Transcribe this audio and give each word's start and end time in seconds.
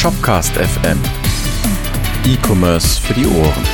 Shopcast 0.00 0.54
FM. 0.54 0.98
E-Commerce 2.24 2.98
für 2.98 3.12
die 3.12 3.26
Ohren. 3.26 3.64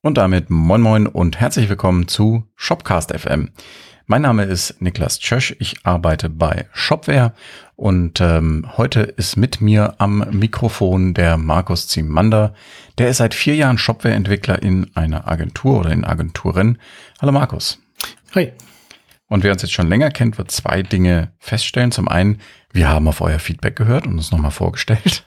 Und 0.00 0.16
damit 0.16 0.48
moin 0.48 0.80
moin 0.80 1.06
und 1.06 1.38
herzlich 1.38 1.68
willkommen 1.68 2.08
zu 2.08 2.44
Shopcast 2.56 3.12
FM. 3.12 3.50
Mein 4.06 4.22
Name 4.22 4.44
ist 4.44 4.80
Niklas 4.80 5.18
Tschösch, 5.18 5.54
ich 5.58 5.84
arbeite 5.84 6.30
bei 6.30 6.64
Shopware 6.72 7.34
und 7.76 8.22
ähm, 8.22 8.64
heute 8.78 9.00
ist 9.02 9.36
mit 9.36 9.60
mir 9.60 9.96
am 9.98 10.26
Mikrofon 10.30 11.12
der 11.12 11.36
Markus 11.36 11.86
Zimander. 11.86 12.54
Der 12.96 13.10
ist 13.10 13.18
seit 13.18 13.34
vier 13.34 13.56
Jahren 13.56 13.76
Shopware-Entwickler 13.76 14.62
in 14.62 14.90
einer 14.94 15.28
Agentur 15.28 15.80
oder 15.80 15.90
in 15.90 16.06
Agenturen. 16.06 16.78
Hallo 17.20 17.32
Markus. 17.32 17.78
Hi. 18.34 18.54
Und 19.30 19.44
wer 19.44 19.52
uns 19.52 19.62
jetzt 19.62 19.72
schon 19.72 19.88
länger 19.88 20.10
kennt, 20.10 20.38
wird 20.38 20.50
zwei 20.50 20.82
Dinge 20.82 21.30
feststellen. 21.38 21.92
Zum 21.92 22.08
einen, 22.08 22.38
wir 22.72 22.88
haben 22.88 23.06
auf 23.06 23.20
euer 23.20 23.38
Feedback 23.38 23.76
gehört 23.76 24.04
und 24.06 24.14
uns 24.14 24.32
nochmal 24.32 24.50
vorgestellt. 24.50 25.24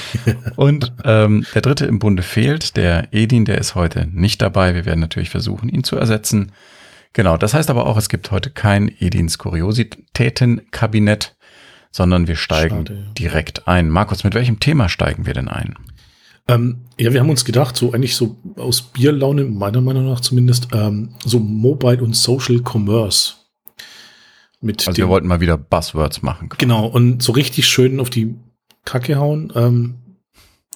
und 0.56 0.92
ähm, 1.04 1.46
der 1.54 1.62
dritte 1.62 1.86
im 1.86 1.98
Bunde 1.98 2.22
fehlt, 2.22 2.76
der 2.76 3.08
Edin, 3.12 3.46
der 3.46 3.56
ist 3.56 3.74
heute 3.74 4.06
nicht 4.12 4.42
dabei. 4.42 4.74
Wir 4.74 4.84
werden 4.84 5.00
natürlich 5.00 5.30
versuchen, 5.30 5.70
ihn 5.70 5.84
zu 5.84 5.96
ersetzen. 5.96 6.52
Genau, 7.14 7.38
das 7.38 7.54
heißt 7.54 7.70
aber 7.70 7.86
auch, 7.86 7.96
es 7.96 8.10
gibt 8.10 8.30
heute 8.30 8.50
kein 8.50 8.92
Edins 9.00 9.38
Kuriositätenkabinett, 9.38 11.34
sondern 11.90 12.28
wir 12.28 12.36
steigen 12.36 12.86
Schade, 12.86 13.04
ja. 13.06 13.12
direkt 13.14 13.66
ein. 13.66 13.88
Markus, 13.88 14.22
mit 14.22 14.34
welchem 14.34 14.60
Thema 14.60 14.90
steigen 14.90 15.24
wir 15.24 15.32
denn 15.32 15.48
ein? 15.48 15.76
Ähm, 16.46 16.82
ja, 16.98 17.14
wir 17.14 17.20
haben 17.20 17.30
uns 17.30 17.46
gedacht, 17.46 17.74
so 17.74 17.94
eigentlich 17.94 18.16
so 18.16 18.36
aus 18.56 18.82
Bierlaune, 18.82 19.44
meiner 19.44 19.80
Meinung 19.80 20.04
nach 20.04 20.20
zumindest, 20.20 20.68
ähm, 20.74 21.14
so 21.24 21.40
Mobile 21.40 22.02
und 22.02 22.14
Social 22.14 22.60
Commerce. 22.62 23.45
Mit 24.66 24.86
also 24.86 24.96
wir 24.98 25.08
wollten 25.08 25.26
mal 25.26 25.40
wieder 25.40 25.56
Buzzwords 25.56 26.22
machen. 26.22 26.50
Genau, 26.58 26.86
und 26.86 27.22
so 27.22 27.32
richtig 27.32 27.66
schön 27.66 28.00
auf 28.00 28.10
die 28.10 28.34
Kacke 28.84 29.16
hauen 29.16 29.52
ähm, 29.54 29.94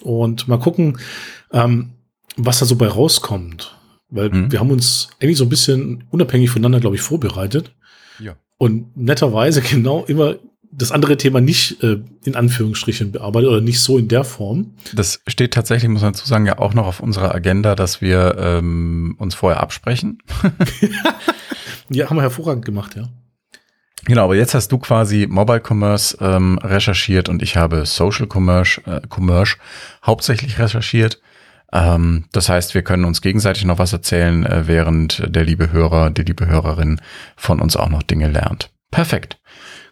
und 0.03 0.49
mal 0.49 0.59
gucken, 0.59 0.99
ähm, 1.53 1.91
was 2.37 2.61
da 2.61 2.67
so 2.67 2.77
bei 2.77 2.89
rauskommt. 2.89 3.77
Weil 4.09 4.31
mhm. 4.31 4.53
wir 4.53 4.61
haben 4.61 4.71
uns 4.71 5.09
eigentlich 5.21 5.39
so 5.39 5.45
ein 5.45 5.51
bisschen 5.51 6.05
unabhängig 6.11 6.51
voneinander, 6.51 6.81
glaube 6.81 6.97
ich, 6.97 7.03
vorbereitet. 7.03 7.75
Ja. 8.19 8.37
Und 8.59 8.97
netterweise 8.97 9.61
genau 9.63 10.05
immer 10.05 10.37
das 10.73 10.93
andere 10.93 11.17
Thema 11.17 11.41
nicht 11.41 11.83
äh, 11.83 12.01
in 12.25 12.37
Anführungsstrichen 12.37 13.11
bearbeitet 13.11 13.51
oder 13.51 13.61
nicht 13.61 13.81
so 13.81 13.99
in 13.99 14.07
der 14.07 14.23
Form. 14.23 14.75
Das 14.95 15.21
steht 15.27 15.53
tatsächlich, 15.53 15.91
muss 15.91 16.03
man 16.03 16.13
dazu 16.13 16.27
sagen, 16.27 16.47
ja 16.47 16.59
auch 16.59 16.75
noch 16.75 16.87
auf 16.87 17.01
unserer 17.01 17.35
Agenda, 17.35 17.75
dass 17.75 18.01
wir 18.01 18.37
ähm, 18.39 19.17
uns 19.19 19.35
vorher 19.35 19.61
absprechen. 19.61 20.19
ja, 21.91 22.09
haben 22.09 22.17
wir 22.17 22.23
hervorragend 22.23 22.65
gemacht, 22.65 22.95
ja. 22.97 23.09
Genau, 24.05 24.25
aber 24.25 24.37
jetzt 24.37 24.55
hast 24.55 24.73
du 24.73 24.79
quasi 24.79 25.27
Mobile 25.29 25.63
Commerce 25.67 26.17
ähm, 26.21 26.59
recherchiert 26.59 27.29
und 27.29 27.43
ich 27.43 27.57
habe 27.57 27.85
Social 27.87 28.27
Commerce, 28.33 28.81
äh, 28.87 29.01
Commerce 29.09 29.57
hauptsächlich 30.05 30.59
recherchiert. 30.59 31.21
Ähm, 31.73 32.25
das 32.33 32.49
heißt, 32.49 32.75
wir 32.75 32.83
können 32.83 33.05
uns 33.05 33.21
gegenseitig 33.21 33.65
noch 33.65 33.79
was 33.79 33.93
erzählen, 33.93 34.45
äh, 34.45 34.67
während 34.67 35.25
der 35.35 35.45
liebe 35.45 35.71
Hörer, 35.71 36.11
die 36.11 36.23
liebe 36.23 36.47
Hörerin 36.47 37.01
von 37.37 37.61
uns 37.61 37.77
auch 37.77 37.89
noch 37.89 38.03
Dinge 38.03 38.29
lernt. 38.29 38.71
Perfekt. 38.91 39.39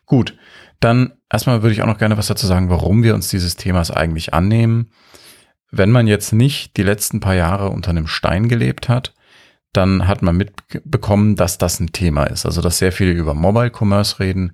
Gut. 0.06 0.36
Dann 0.81 1.12
erstmal 1.31 1.62
würde 1.62 1.73
ich 1.73 1.83
auch 1.83 1.86
noch 1.86 1.98
gerne 1.98 2.17
was 2.17 2.29
dazu 2.29 2.47
sagen, 2.47 2.70
warum 2.70 3.03
wir 3.03 3.14
uns 3.14 3.29
dieses 3.29 3.56
Themas 3.56 3.91
eigentlich 3.91 4.33
annehmen. 4.33 4.91
Wenn 5.70 5.91
man 5.91 6.06
jetzt 6.06 6.33
nicht 6.33 6.77
die 6.77 6.83
letzten 6.83 7.20
paar 7.20 7.34
Jahre 7.34 7.70
unter 7.70 7.91
einem 7.91 8.06
Stein 8.06 8.48
gelebt 8.48 8.89
hat, 8.89 9.12
dann 9.72 10.08
hat 10.08 10.22
man 10.22 10.36
mitbekommen, 10.36 11.36
dass 11.36 11.58
das 11.58 11.80
ein 11.80 11.92
Thema 11.92 12.24
ist. 12.24 12.47
Also, 12.47 12.62
dass 12.62 12.78
sehr 12.78 12.92
viele 12.92 13.12
über 13.12 13.34
Mobile 13.34 13.70
Commerce 13.70 14.19
reden. 14.19 14.52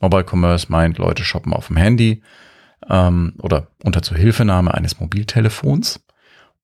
Mobile 0.00 0.24
Commerce 0.30 0.66
meint, 0.70 0.98
Leute 0.98 1.24
shoppen 1.24 1.52
auf 1.52 1.68
dem 1.68 1.76
Handy 1.76 2.22
ähm, 2.88 3.34
oder 3.38 3.68
unter 3.82 4.02
Zuhilfenahme 4.02 4.72
eines 4.72 5.00
Mobiltelefons. 5.00 6.00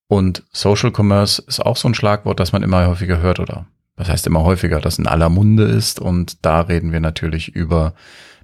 Und 0.07 0.43
Social 0.51 0.91
Commerce 0.95 1.43
ist 1.47 1.59
auch 1.59 1.75
so 1.75 1.87
ein 1.89 1.95
Schlagwort, 1.95 2.39
das 2.39 2.51
man 2.51 2.63
immer 2.63 2.87
häufiger 2.87 3.19
hört 3.19 3.39
oder 3.39 3.67
was 3.97 4.09
heißt 4.09 4.27
immer 4.27 4.43
häufiger, 4.43 4.79
das 4.79 4.99
in 4.99 5.07
aller 5.07 5.29
Munde 5.29 5.63
ist. 5.63 5.99
Und 5.99 6.45
da 6.45 6.61
reden 6.61 6.91
wir 6.91 6.99
natürlich 6.99 7.49
über 7.49 7.93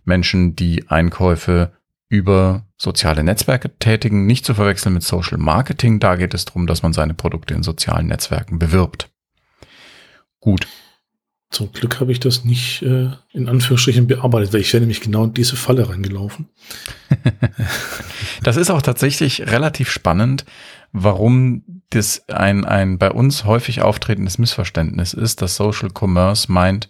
Menschen, 0.04 0.56
die 0.56 0.90
Einkäufe 0.90 1.72
über 2.10 2.66
soziale 2.78 3.24
Netzwerke 3.24 3.78
tätigen, 3.80 4.26
nicht 4.26 4.46
zu 4.46 4.56
verwechseln 4.56 4.94
mit 4.94 5.04
Social 5.04 5.38
Marketing. 5.38 6.00
Da 6.00 6.16
geht 6.16 6.34
es 6.34 6.46
darum, 6.46 6.68
dass 6.68 6.84
man 6.84 6.94
seine 6.94 7.14
Produkte 7.14 7.54
in 7.54 7.64
sozialen 7.64 8.08
Netzwerken 8.08 8.60
bewirbt. 8.60 9.10
Gut. 10.44 10.68
Zum 11.52 11.72
Glück 11.72 12.02
habe 12.02 12.12
ich 12.12 12.20
das 12.20 12.44
nicht 12.44 12.82
äh, 12.82 13.12
in 13.32 13.48
Anführungsstrichen 13.48 14.08
bearbeitet, 14.08 14.52
weil 14.52 14.60
ich 14.60 14.74
wäre 14.74 14.82
nämlich 14.82 15.00
genau 15.00 15.24
in 15.24 15.34
diese 15.34 15.56
Falle 15.56 15.88
reingelaufen. 15.88 16.50
das 18.44 18.58
ist 18.58 18.70
auch 18.70 18.82
tatsächlich 18.82 19.42
relativ 19.50 19.90
spannend, 19.90 20.44
warum 20.92 21.64
das 21.92 22.28
ein, 22.28 22.66
ein 22.66 22.98
bei 22.98 23.10
uns 23.10 23.46
häufig 23.46 23.82
auftretendes 23.82 24.38
Missverständnis 24.38 25.14
ist, 25.14 25.42
dass 25.42 25.56
Social 25.56 25.92
Commerce 25.98 26.52
meint, 26.52 26.90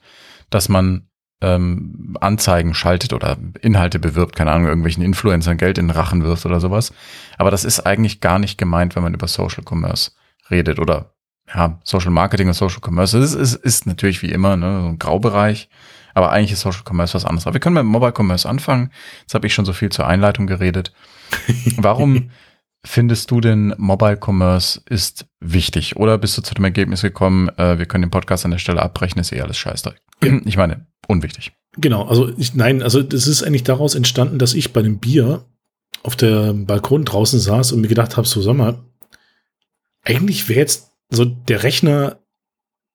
dass 0.50 0.68
man 0.68 1.10
ähm, 1.42 2.18
Anzeigen 2.22 2.74
schaltet 2.74 3.14
oder 3.14 3.38
Inhalte 3.62 4.00
bewirbt, 4.00 4.36
keine 4.36 4.52
Ahnung, 4.52 4.68
irgendwelchen 4.68 5.04
Influencern 5.04 5.58
Geld 5.58 5.78
in 5.78 5.90
den 5.90 5.96
Rachen 5.96 6.24
wirft 6.24 6.48
oder 6.48 6.60
sowas. 6.60 6.92
Aber 7.38 7.52
das 7.52 7.66
ist 7.66 7.82
eigentlich 7.82 8.20
gar 8.20 8.40
nicht 8.40 8.58
gemeint, 8.58 8.96
wenn 8.96 9.04
man 9.04 9.14
über 9.14 9.28
Social 9.28 9.64
Commerce 9.64 10.12
redet 10.50 10.80
oder 10.80 11.14
ja, 11.54 11.80
Social 11.84 12.12
Marketing 12.12 12.48
und 12.48 12.54
Social 12.54 12.80
Commerce. 12.82 13.20
Das 13.20 13.34
ist, 13.34 13.54
ist, 13.54 13.56
ist 13.56 13.86
natürlich 13.86 14.22
wie 14.22 14.32
immer 14.32 14.56
ne, 14.56 14.82
so 14.82 14.88
ein 14.88 15.00
Graubereich, 15.00 15.70
aber 16.14 16.32
eigentlich 16.32 16.52
ist 16.52 16.62
Social 16.62 16.84
Commerce 16.88 17.14
was 17.14 17.26
anderes. 17.26 17.48
Aber 17.48 17.54
wir 17.54 17.60
können 17.60 17.76
mit 17.76 17.86
Mobile 17.86 18.14
Commerce 18.16 18.48
anfangen. 18.48 18.92
Jetzt 19.22 19.34
habe 19.34 19.48
ich 19.48 19.54
schon 19.54 19.66
so 19.66 19.74
viel 19.74 19.90
zur 19.90 20.08
Einleitung 20.08 20.48
geredet. 20.48 20.94
Warum 21.78 22.30
findest 22.86 23.32
du 23.32 23.42
denn 23.42 23.74
Mobile 23.78 24.20
Commerce 24.22 24.82
ist 24.90 25.26
wichtig? 25.40 25.96
Oder 25.96 26.18
bist 26.18 26.38
du 26.38 26.42
zu 26.42 26.54
dem 26.54 26.66
Ergebnis 26.66 27.02
gekommen, 27.02 27.50
äh, 27.58 27.78
wir 27.78 27.86
können 27.86 28.04
den 28.04 28.12
Podcast 28.12 28.46
an 28.46 28.52
der 28.52 28.58
Stelle 28.58 28.82
abbrechen, 28.82 29.20
ist 29.20 29.32
eh 29.32 29.42
alles 29.42 29.58
scheiße. 29.58 29.94
Ich 30.46 30.58
meine, 30.58 30.86
unwichtig. 31.08 31.52
Genau, 31.78 32.06
also 32.06 32.30
ich, 32.38 32.54
nein, 32.54 32.82
also 32.82 33.02
das 33.02 33.28
ist 33.28 33.44
eigentlich 33.44 33.64
daraus 33.64 33.96
entstanden, 33.96 34.40
dass 34.40 34.54
ich 34.54 34.74
bei 34.74 34.82
dem 34.82 35.00
Bier 35.00 35.44
auf 36.04 36.16
der 36.16 36.54
Balkon 36.54 37.04
draußen 37.04 37.40
saß 37.40 37.72
und 37.72 37.82
mir 37.82 37.88
gedacht 37.88 38.16
habe, 38.16 38.28
so 38.28 38.42
sag 38.42 38.56
mal, 38.56 38.80
eigentlich 40.04 40.48
wäre 40.50 40.60
jetzt 40.60 40.93
so 41.10 41.26
der 41.26 41.64
Rechner 41.64 42.20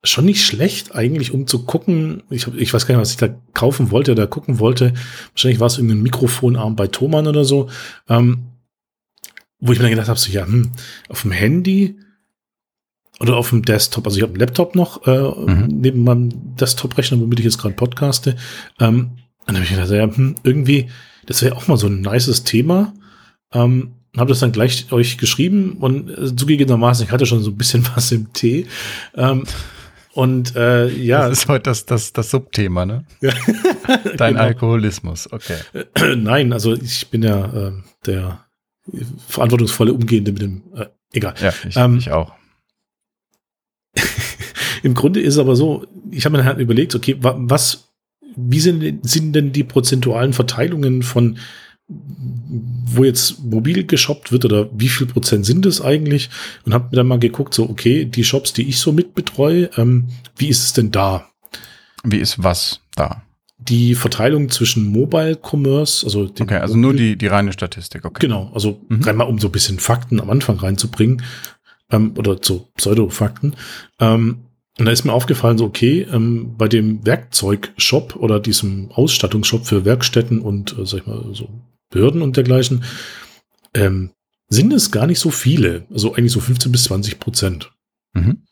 schon 0.05 0.25
nicht 0.25 0.45
schlecht 0.45 0.95
eigentlich, 0.95 1.33
um 1.33 1.47
zu 1.47 1.65
gucken. 1.65 2.23
Ich, 2.31 2.47
ich 2.47 2.73
weiß 2.73 2.87
gar 2.87 2.95
nicht, 2.95 3.03
was 3.03 3.11
ich 3.11 3.17
da 3.17 3.29
kaufen 3.55 3.91
wollte 3.91 4.13
oder 4.13 4.27
gucken 4.27 4.59
wollte. 4.59 4.95
Wahrscheinlich 5.33 5.61
war 5.61 5.67
es 5.67 5.77
irgendein 5.77 6.03
Mikrofonarm 6.03 6.77
bei 6.77 6.87
Thomann 6.87 7.27
oder 7.27 7.45
so. 7.45 7.69
Ähm, 8.09 8.45
wo 9.61 9.73
ich 9.73 9.79
mir 9.79 9.85
dann 9.85 9.91
gedacht 9.91 10.09
habe, 10.09 10.19
so 10.19 10.31
ja, 10.31 10.47
hm, 10.47 10.71
auf 11.09 11.23
dem 11.23 11.33
Handy 11.33 11.99
oder 13.19 13.37
auf 13.37 13.51
dem 13.51 13.65
Desktop, 13.65 14.07
also 14.07 14.17
ich 14.17 14.23
habe 14.23 14.33
einen 14.33 14.41
Laptop 14.41 14.77
noch 14.77 15.05
äh, 15.07 15.21
mhm. 15.21 15.67
neben 15.69 16.05
meinem 16.05 16.55
Desktop-Rechner, 16.57 17.19
womit 17.19 17.41
ich 17.41 17.45
jetzt 17.45 17.59
gerade 17.59 17.75
podcaste. 17.75 18.37
Ähm, 18.79 19.19
und 19.41 19.47
dann 19.47 19.57
habe 19.57 19.65
ich 19.65 19.71
gedacht, 19.71 19.91
ja, 19.91 20.05
hm, 20.05 20.37
irgendwie, 20.45 20.91
das 21.27 21.43
wäre 21.43 21.57
auch 21.57 21.67
mal 21.67 21.77
so 21.77 21.89
ein 21.89 22.03
nices 22.03 22.45
Thema. 22.45 22.95
Ähm, 23.53 23.95
habe 24.19 24.31
das 24.31 24.41
dann 24.41 24.53
gleich 24.53 24.91
euch 24.93 25.19
geschrieben 25.19 25.77
und 25.81 26.11
äh, 26.11 26.35
zugegebenermaßen, 26.35 27.07
ich 27.07 27.13
hatte 27.13 27.27
schon 27.27 27.41
so 27.41 27.51
ein 27.51 27.57
bisschen 27.57 27.87
was 27.95 28.13
im 28.13 28.33
Tee. 28.33 28.67
Ähm, 29.15 29.45
und 30.13 30.57
äh, 30.57 30.89
ja. 30.89 31.29
Das 31.29 31.41
ist 31.41 31.49
heute 31.49 31.65
das, 31.65 31.87
das, 31.87 32.13
das 32.13 32.31
Subthema, 32.31 32.85
ne? 32.85 33.05
Dein 34.17 34.35
genau. 34.35 34.45
Alkoholismus, 34.45 35.33
okay. 35.33 35.59
Nein, 36.17 36.53
also 36.53 36.75
ich 36.75 37.09
bin 37.09 37.23
ja 37.23 37.69
äh, 37.69 37.73
der 38.05 38.45
verantwortungsvolle 39.29 39.93
Umgehende 39.93 40.33
mit 40.33 40.43
dem, 40.43 40.63
äh, 40.75 40.87
egal. 41.13 41.35
Ja, 41.41 41.53
ich, 41.69 41.77
ähm, 41.77 41.99
ich 41.99 42.11
auch. 42.11 42.33
Im 44.83 44.95
Grunde 44.95 45.21
ist 45.21 45.35
es 45.35 45.41
aber 45.41 45.57
so, 45.57 45.87
ich 46.11 46.25
habe 46.25 46.37
mir 46.37 46.45
halt 46.45 46.59
überlegt, 46.59 46.95
okay, 46.95 47.17
was, 47.21 47.93
wie 48.37 48.61
sind, 48.61 49.07
sind 49.07 49.33
denn 49.35 49.53
die 49.53 49.65
prozentualen 49.65 50.33
Verteilungen 50.33 51.03
von 51.03 51.39
wo 51.89 53.05
jetzt 53.05 53.43
mobil 53.43 53.85
geshoppt 53.85 54.31
wird 54.31 54.45
oder 54.45 54.69
wie 54.73 54.89
viel 54.89 55.07
Prozent 55.07 55.47
sind 55.47 55.65
es 55.65 55.81
eigentlich 55.81 56.29
und 56.65 56.75
habe 56.75 56.89
mir 56.91 56.97
dann 56.97 57.07
mal 57.07 57.19
geguckt, 57.19 57.55
so 57.55 57.69
okay, 57.69 58.05
die 58.05 58.25
Shops, 58.25 58.53
die 58.53 58.69
ich 58.69 58.79
so 58.79 58.93
mitbetreue, 58.93 59.71
ähm, 59.77 60.09
wie 60.37 60.49
ist 60.49 60.65
es 60.65 60.73
denn 60.75 60.91
da? 60.91 61.27
Wie 62.05 62.19
ist 62.19 62.43
was 62.43 62.81
da? 62.95 63.23
Die 63.59 63.95
Verteilung 63.95 64.51
zwischen 64.51 64.87
Mobile 64.87 65.39
Commerce, 65.43 66.05
also 66.05 66.31
okay, 66.41 66.59
also 66.59 66.77
nur 66.77 66.93
die 66.93 67.17
die 67.17 67.27
reine 67.27 67.53
Statistik, 67.53 68.05
okay. 68.05 68.21
Genau, 68.21 68.51
also 68.55 68.81
mhm. 68.89 69.03
rein 69.03 69.17
mal 69.17 69.25
um 69.25 69.39
so 69.39 69.49
ein 69.49 69.53
bisschen 69.53 69.79
Fakten 69.79 70.21
am 70.21 70.31
Anfang 70.31 70.59
reinzubringen 70.59 71.23
ähm, 71.91 72.13
oder 72.17 72.37
so 72.41 72.69
Pseudo-Fakten. 72.77 73.57
Ähm, 73.99 74.45
und 74.79 74.85
da 74.85 74.93
ist 74.93 75.05
mir 75.05 75.13
aufgefallen, 75.13 75.59
so 75.59 75.65
okay, 75.65 76.07
ähm, 76.13 76.55
bei 76.57 76.69
dem 76.69 77.05
Werkzeugshop 77.05 78.15
oder 78.15 78.39
diesem 78.39 78.93
Ausstattungsshop 78.93 79.67
für 79.67 79.85
Werkstätten 79.85 80.41
und, 80.41 80.79
äh, 80.79 80.87
sag 80.87 81.01
ich 81.01 81.07
mal, 81.07 81.25
so 81.33 81.49
Behörden 81.91 82.23
und 82.23 82.37
dergleichen, 82.37 82.85
ähm, 83.75 84.11
sind 84.49 84.73
es 84.73 84.91
gar 84.91 85.07
nicht 85.07 85.19
so 85.19 85.31
viele. 85.31 85.87
Also 85.91 86.15
eigentlich 86.15 86.33
so 86.33 86.41
15 86.41 86.73
bis 86.73 86.85
20 86.85 87.19
Prozent. 87.19 87.73
Mhm. 88.15 88.45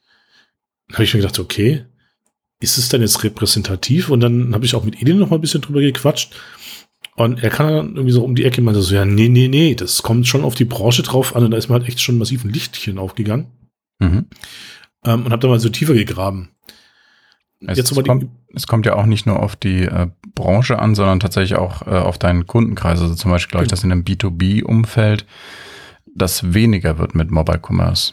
Habe 0.92 1.04
ich 1.04 1.14
mir 1.14 1.20
gedacht, 1.20 1.38
okay, 1.38 1.84
ist 2.60 2.78
es 2.78 2.88
denn 2.88 3.00
jetzt 3.00 3.22
repräsentativ? 3.24 4.10
Und 4.10 4.20
dann 4.20 4.54
habe 4.54 4.64
ich 4.64 4.74
auch 4.74 4.84
mit 4.84 5.00
Edin 5.00 5.18
noch 5.18 5.30
mal 5.30 5.36
ein 5.36 5.40
bisschen 5.40 5.62
drüber 5.62 5.80
gequatscht. 5.80 6.34
Und 7.16 7.42
er 7.42 7.50
kann 7.50 7.68
dann 7.68 7.96
irgendwie 7.96 8.12
so 8.12 8.22
um 8.22 8.34
die 8.34 8.44
Ecke 8.44 8.60
mal 8.60 8.74
so, 8.74 8.94
ja, 8.94 9.04
nee, 9.04 9.28
nee, 9.28 9.48
nee, 9.48 9.74
das 9.74 10.02
kommt 10.02 10.26
schon 10.26 10.44
auf 10.44 10.54
die 10.54 10.66
Branche 10.66 11.02
drauf 11.02 11.34
an. 11.34 11.44
Und 11.44 11.50
da 11.50 11.56
ist 11.56 11.68
mir 11.68 11.74
halt 11.74 11.88
echt 11.88 12.00
schon 12.00 12.18
massiv 12.18 12.44
ein 12.44 12.52
Lichtchen 12.52 12.98
aufgegangen. 12.98 13.46
Mhm. 13.98 14.26
Ähm, 15.04 15.24
und 15.24 15.32
habe 15.32 15.40
da 15.40 15.48
mal 15.48 15.60
so 15.60 15.70
tiefer 15.70 15.94
gegraben. 15.94 16.50
Es, 17.60 17.78
Jetzt 17.78 17.92
es, 17.92 18.04
kommt, 18.04 18.26
es 18.54 18.66
kommt 18.66 18.86
ja 18.86 18.94
auch 18.94 19.06
nicht 19.06 19.26
nur 19.26 19.40
auf 19.40 19.56
die 19.56 19.82
äh, 19.82 20.08
Branche 20.34 20.78
an, 20.78 20.94
sondern 20.94 21.20
tatsächlich 21.20 21.58
auch 21.58 21.86
äh, 21.86 21.90
auf 21.90 22.18
deinen 22.18 22.46
Kundenkreis. 22.46 23.00
Also 23.00 23.14
zum 23.14 23.30
Beispiel 23.30 23.52
glaube 23.52 23.64
ich, 23.64 23.70
dass 23.70 23.82
in 23.82 23.92
einem 23.92 24.02
B2B-Umfeld 24.02 25.24
das 26.14 26.52
weniger 26.54 26.98
wird 26.98 27.14
mit 27.14 27.30
Mobile 27.30 27.60
Commerce. 27.60 28.12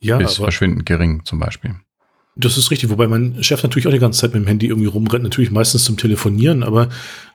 Ja, 0.00 0.18
Bis 0.18 0.36
verschwindend 0.36 0.86
gering 0.86 1.24
zum 1.24 1.38
Beispiel. 1.38 1.76
Das 2.36 2.58
ist 2.58 2.70
richtig, 2.70 2.90
wobei 2.90 3.08
mein 3.08 3.42
Chef 3.42 3.62
natürlich 3.62 3.86
auch 3.86 3.92
die 3.92 3.98
ganze 3.98 4.20
Zeit 4.20 4.34
mit 4.34 4.42
dem 4.42 4.46
Handy 4.46 4.66
irgendwie 4.66 4.88
rumrennt, 4.88 5.24
natürlich 5.24 5.50
meistens 5.50 5.84
zum 5.84 5.96
Telefonieren, 5.96 6.62
aber 6.62 6.90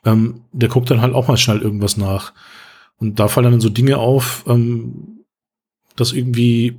ähm, 0.05 0.41
der 0.51 0.69
guckt 0.69 0.91
dann 0.91 1.01
halt 1.01 1.15
auch 1.15 1.27
mal 1.27 1.37
schnell 1.37 1.59
irgendwas 1.59 1.97
nach. 1.97 2.33
Und 2.97 3.19
da 3.19 3.27
fallen 3.27 3.51
dann 3.51 3.61
so 3.61 3.69
Dinge 3.69 3.97
auf, 3.97 4.45
ähm, 4.47 5.25
dass 5.95 6.13
irgendwie 6.13 6.77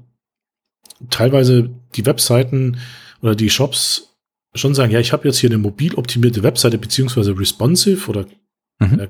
teilweise 1.11 1.71
die 1.97 2.07
Webseiten 2.07 2.79
oder 3.23 3.35
die 3.35 3.51
Shops 3.51 4.17
schon 4.55 4.75
sagen, 4.75 4.93
ja, 4.93 5.01
ich 5.01 5.13
habe 5.13 5.27
jetzt 5.27 5.39
hier 5.39 5.49
eine 5.49 5.59
mobil 5.59 5.95
optimierte 5.95 6.43
Webseite 6.43 6.77
beziehungsweise 6.77 7.39
responsive 7.39 8.11
oder 8.11 8.27
mhm. 8.79 9.01
äh, 9.01 9.09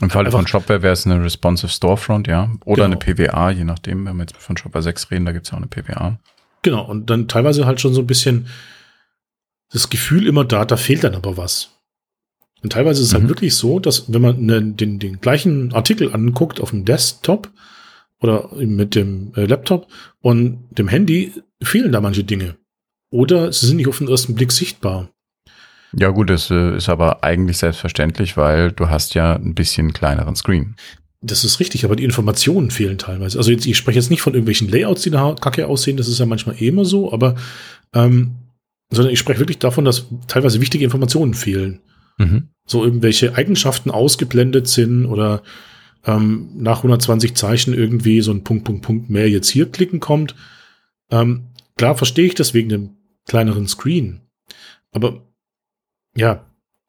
im 0.00 0.10
Falle 0.10 0.30
von 0.30 0.46
Shopware 0.46 0.82
wäre 0.82 0.92
es 0.92 1.06
eine 1.06 1.22
responsive 1.24 1.68
Storefront, 1.68 2.28
ja, 2.28 2.52
oder 2.64 2.88
genau. 2.88 3.00
eine 3.00 3.14
PWA, 3.14 3.50
je 3.50 3.64
nachdem, 3.64 4.06
wenn 4.06 4.16
wir 4.16 4.22
jetzt 4.22 4.36
von 4.36 4.56
Shopware 4.56 4.82
6 4.82 5.10
reden, 5.10 5.24
da 5.24 5.32
gibt 5.32 5.46
es 5.46 5.50
ja 5.50 5.58
auch 5.58 5.62
eine 5.62 5.66
PWA. 5.66 6.20
Genau, 6.62 6.84
und 6.84 7.10
dann 7.10 7.26
teilweise 7.26 7.66
halt 7.66 7.80
schon 7.80 7.94
so 7.94 8.02
ein 8.02 8.06
bisschen 8.06 8.46
das 9.72 9.90
Gefühl 9.90 10.26
immer 10.26 10.44
da, 10.44 10.64
da 10.64 10.76
fehlt 10.76 11.02
dann 11.02 11.16
aber 11.16 11.36
was. 11.36 11.70
Und 12.62 12.72
teilweise 12.72 13.02
ist 13.02 13.08
es 13.08 13.14
halt 13.14 13.24
mhm. 13.24 13.26
halt 13.26 13.36
wirklich 13.36 13.54
so, 13.54 13.80
dass 13.80 14.12
wenn 14.12 14.22
man 14.22 14.40
ne, 14.40 14.62
den, 14.62 14.98
den 14.98 15.20
gleichen 15.20 15.72
Artikel 15.72 16.12
anguckt 16.12 16.60
auf 16.60 16.70
dem 16.70 16.84
Desktop 16.84 17.50
oder 18.20 18.50
mit 18.54 18.94
dem 18.94 19.32
äh, 19.34 19.46
Laptop 19.46 19.88
und 20.20 20.66
dem 20.70 20.88
Handy, 20.88 21.32
fehlen 21.62 21.92
da 21.92 22.00
manche 22.00 22.24
Dinge. 22.24 22.56
Oder 23.10 23.52
sie 23.52 23.66
sind 23.66 23.76
nicht 23.76 23.88
auf 23.88 23.98
den 23.98 24.08
ersten 24.08 24.34
Blick 24.34 24.52
sichtbar. 24.52 25.10
Ja 25.96 26.10
gut, 26.10 26.28
das 26.28 26.50
äh, 26.50 26.76
ist 26.76 26.88
aber 26.88 27.24
eigentlich 27.24 27.58
selbstverständlich, 27.58 28.36
weil 28.36 28.72
du 28.72 28.90
hast 28.90 29.14
ja 29.14 29.34
ein 29.34 29.54
bisschen 29.54 29.92
kleineren 29.92 30.36
Screen. 30.36 30.76
Das 31.20 31.44
ist 31.44 31.58
richtig, 31.60 31.84
aber 31.84 31.96
die 31.96 32.04
Informationen 32.04 32.70
fehlen 32.70 32.98
teilweise. 32.98 33.38
Also 33.38 33.50
jetzt, 33.50 33.66
ich 33.66 33.76
spreche 33.76 33.98
jetzt 33.98 34.10
nicht 34.10 34.20
von 34.20 34.34
irgendwelchen 34.34 34.68
Layouts, 34.68 35.02
die 35.02 35.10
da 35.10 35.34
kacke 35.34 35.66
aussehen, 35.66 35.96
das 35.96 36.08
ist 36.08 36.18
ja 36.18 36.26
manchmal 36.26 36.56
eh 36.62 36.68
immer 36.68 36.84
so, 36.84 37.12
aber 37.12 37.34
ähm, 37.94 38.36
sondern 38.90 39.12
ich 39.12 39.18
spreche 39.18 39.40
wirklich 39.40 39.58
davon, 39.58 39.84
dass 39.84 40.06
teilweise 40.28 40.60
wichtige 40.60 40.84
Informationen 40.84 41.34
fehlen. 41.34 41.80
Mhm. 42.18 42.48
So 42.66 42.84
irgendwelche 42.84 43.34
Eigenschaften 43.34 43.90
ausgeblendet 43.90 44.68
sind 44.68 45.06
oder 45.06 45.42
ähm, 46.06 46.50
nach 46.56 46.78
120 46.78 47.34
Zeichen 47.34 47.74
irgendwie 47.74 48.20
so 48.20 48.30
ein 48.30 48.44
Punkt, 48.44 48.64
Punkt, 48.64 48.82
Punkt 48.82 49.10
mehr 49.10 49.28
jetzt 49.28 49.48
hier 49.48 49.70
klicken 49.70 50.00
kommt. 50.00 50.34
Ähm, 51.10 51.48
klar 51.76 51.96
verstehe 51.96 52.26
ich 52.26 52.34
das 52.34 52.54
wegen 52.54 52.68
dem 52.68 52.97
kleineren 53.28 53.68
Screen. 53.68 54.22
Aber 54.90 55.22
ja, 56.16 56.44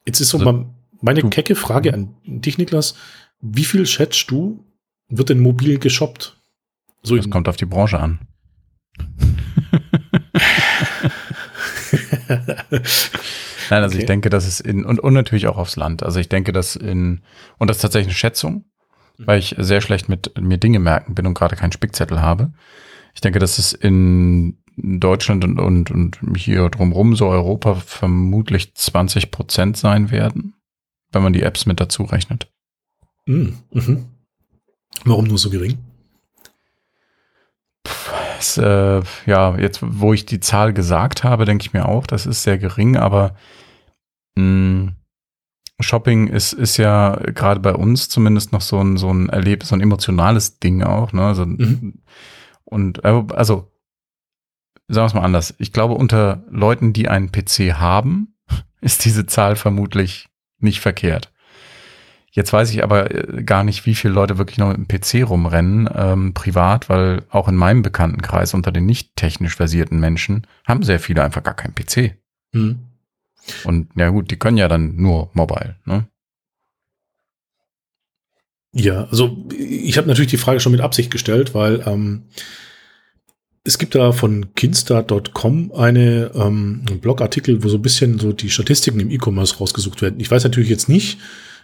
jetzt 0.06 0.20
ist 0.20 0.30
so 0.30 0.40
also, 0.40 0.52
mal 0.52 0.74
meine 1.02 1.22
du, 1.22 1.30
kecke 1.30 1.56
Frage 1.56 1.94
an 1.94 2.16
dich, 2.26 2.58
Niklas. 2.58 2.96
Wie 3.42 3.64
viel 3.64 3.86
schätzt 3.86 4.32
du, 4.32 4.66
wird 5.08 5.30
denn 5.30 5.40
mobil 5.40 5.78
geshoppt? 5.80 6.38
So 7.04 7.16
das 7.16 7.30
kommt 7.30 7.48
auf 7.48 7.56
die 7.56 7.66
Branche 7.66 8.00
an. 8.00 8.20
Nein, 13.70 13.84
also 13.84 13.94
okay. 13.94 14.00
ich 14.00 14.06
denke, 14.06 14.30
dass 14.30 14.46
es 14.46 14.60
in, 14.60 14.84
und, 14.84 15.00
und 15.00 15.14
natürlich 15.14 15.48
auch 15.48 15.58
aufs 15.58 15.76
Land. 15.76 16.04
Also 16.04 16.20
ich 16.20 16.28
denke, 16.28 16.52
dass 16.52 16.76
in, 16.76 17.22
und 17.58 17.70
das 17.70 17.78
ist 17.78 17.82
tatsächlich 17.82 18.10
eine 18.10 18.16
Schätzung, 18.16 18.66
mhm. 19.18 19.28
weil 19.28 19.40
ich 19.40 19.56
sehr 19.58 19.82
schlecht 19.82 20.10
mit 20.10 20.34
mir 20.40 20.58
Dinge 20.58 20.80
merken 20.80 21.16
bin 21.16 21.28
und 21.28 21.34
gerade 21.34 21.56
keinen 21.56 21.72
Spickzettel 21.72 22.22
habe. 22.22 22.52
Ich 23.14 23.22
denke, 23.22 23.40
dass 23.40 23.58
es 23.58 23.74
in 23.74 24.58
Deutschland 24.82 25.44
und, 25.44 25.60
und, 25.60 25.92
und 25.92 26.36
hier 26.38 26.70
drumrum, 26.70 27.16
so 27.16 27.28
Europa, 27.28 27.76
vermutlich 27.76 28.76
20 28.76 29.32
Prozent 29.32 29.78
sein 29.78 30.12
werden, 30.12 30.54
wenn 31.12 31.24
man 31.24 31.34
die 31.34 31.44
Apps 31.44 31.66
mit 31.66 31.80
dazu 31.80 32.04
rechnet. 32.04 32.52
Mhm. 33.26 33.58
Mhm. 33.72 34.06
Warum 35.06 35.26
nur 35.26 35.38
so 35.38 35.50
gering? 35.50 35.78
Es, 38.38 38.58
äh, 38.58 39.02
ja, 39.26 39.58
jetzt, 39.58 39.80
wo 39.82 40.14
ich 40.14 40.26
die 40.26 40.40
Zahl 40.40 40.74
gesagt 40.74 41.24
habe, 41.24 41.46
denke 41.46 41.64
ich 41.64 41.74
mir 41.74 41.88
auch, 41.88 42.08
das 42.08 42.26
ist 42.26 42.44
sehr 42.44 42.58
gering, 42.58 42.96
aber 42.96 43.36
mh, 44.36 44.44
hm, 44.44 44.96
Shopping 45.82 46.28
ist, 46.28 46.54
ist 46.54 46.78
ja 46.78 47.16
gerade 47.16 47.60
bei 47.62 47.74
uns 47.74 48.10
zumindest 48.10 48.52
noch 48.52 48.62
so 48.62 48.80
ein, 48.80 48.98
so 48.98 49.10
ein 49.12 49.30
Erlebnis, 49.30 49.70
so 49.70 49.76
ein 49.76 49.82
emotionales 49.82 50.60
Ding 50.60 50.84
auch, 50.84 51.14
ne? 51.14 51.24
Also, 51.24 51.46
mhm. 51.46 52.02
Und 52.66 53.04
äh, 53.04 53.24
also, 53.34 53.72
sagen 54.90 55.04
wir 55.04 55.08
es 55.08 55.14
mal 55.14 55.22
anders. 55.22 55.56
Ich 55.60 55.72
glaube, 55.72 55.94
unter 55.94 56.44
Leuten, 56.50 56.94
die 56.94 57.08
einen 57.08 57.32
PC 57.32 57.76
haben, 57.76 58.36
ist 58.82 59.06
diese 59.06 59.26
Zahl 59.26 59.56
vermutlich 59.56 60.28
nicht 60.60 60.82
verkehrt. 60.82 61.32
Jetzt 62.32 62.54
weiß 62.54 62.72
ich 62.72 62.84
aber 62.84 63.12
äh, 63.12 63.44
gar 63.44 63.64
nicht, 63.64 63.86
wie 63.86 63.96
viele 63.96 64.14
Leute 64.14 64.38
wirklich 64.38 64.58
noch 64.58 64.76
mit 64.76 64.78
dem 64.78 64.88
PC 64.88 65.28
rumrennen, 65.28 65.90
ähm, 65.94 66.34
privat, 66.34 66.90
weil 66.90 67.24
auch 67.30 67.48
in 67.48 67.56
meinem 67.56 67.82
Bekanntenkreis 67.82 68.54
unter 68.54 68.72
den 68.72 68.86
nicht 68.86 69.16
technisch 69.16 69.56
versierten 69.56 70.00
Menschen 70.00 70.46
haben 70.66 70.84
sehr 70.84 71.00
viele 71.00 71.24
einfach 71.24 71.44
gar 71.44 71.56
keinen 71.56 71.76
PC. 71.76 72.16
Mhm. 72.52 72.80
Und 73.64 73.90
ja 73.96 74.10
gut, 74.10 74.30
die 74.30 74.38
können 74.38 74.58
ja 74.58 74.68
dann 74.68 74.96
nur 74.96 75.32
mobile, 75.34 75.78
ne? 75.86 76.08
Ja, 78.72 79.06
also 79.06 79.48
ich 79.58 79.98
habe 79.98 80.08
natürlich 80.08 80.30
die 80.30 80.38
Frage 80.38 80.60
schon 80.60 80.72
mit 80.72 80.82
Absicht 80.82 81.10
gestellt, 81.10 81.56
weil 81.56 81.82
ähm, 81.88 82.26
es 83.64 83.78
gibt 83.78 83.96
da 83.96 84.12
von 84.12 84.54
kinstart.com 84.56 85.72
eine 85.74 86.32
ähm, 86.34 86.84
einen 86.88 87.00
Blogartikel, 87.00 87.64
wo 87.64 87.70
so 87.70 87.78
ein 87.78 87.82
bisschen 87.82 88.20
so 88.20 88.32
die 88.32 88.50
Statistiken 88.50 89.00
im 89.00 89.12
E-Commerce 89.12 89.58
rausgesucht 89.58 90.02
werden. 90.02 90.20
Ich 90.20 90.32
weiß 90.32 90.44
natürlich 90.44 90.70
jetzt 90.70 90.90
nicht, 90.90 91.20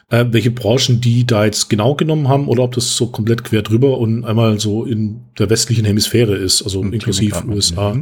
äh, 0.10 0.26
welche 0.30 0.52
Branchen 0.52 1.02
die 1.02 1.26
da 1.26 1.46
jetzt 1.46 1.70
genau 1.70 1.96
genommen 1.96 2.28
haben 2.28 2.48
oder 2.48 2.64
ob 2.64 2.76
das 2.76 2.96
so 2.96 3.08
komplett 3.08 3.44
quer 3.44 3.62
drüber 3.62 3.98
und 3.98 4.26
einmal 4.26 4.60
so 4.60 4.86
in 4.86 5.22
der 5.40 5.50
westlichen 5.50 5.86
Hemisphäre 5.86 6.36
ist, 6.36 6.62
also 6.62 6.82
und 6.82 6.94
inklusive 6.94 7.44
USA 7.48 7.98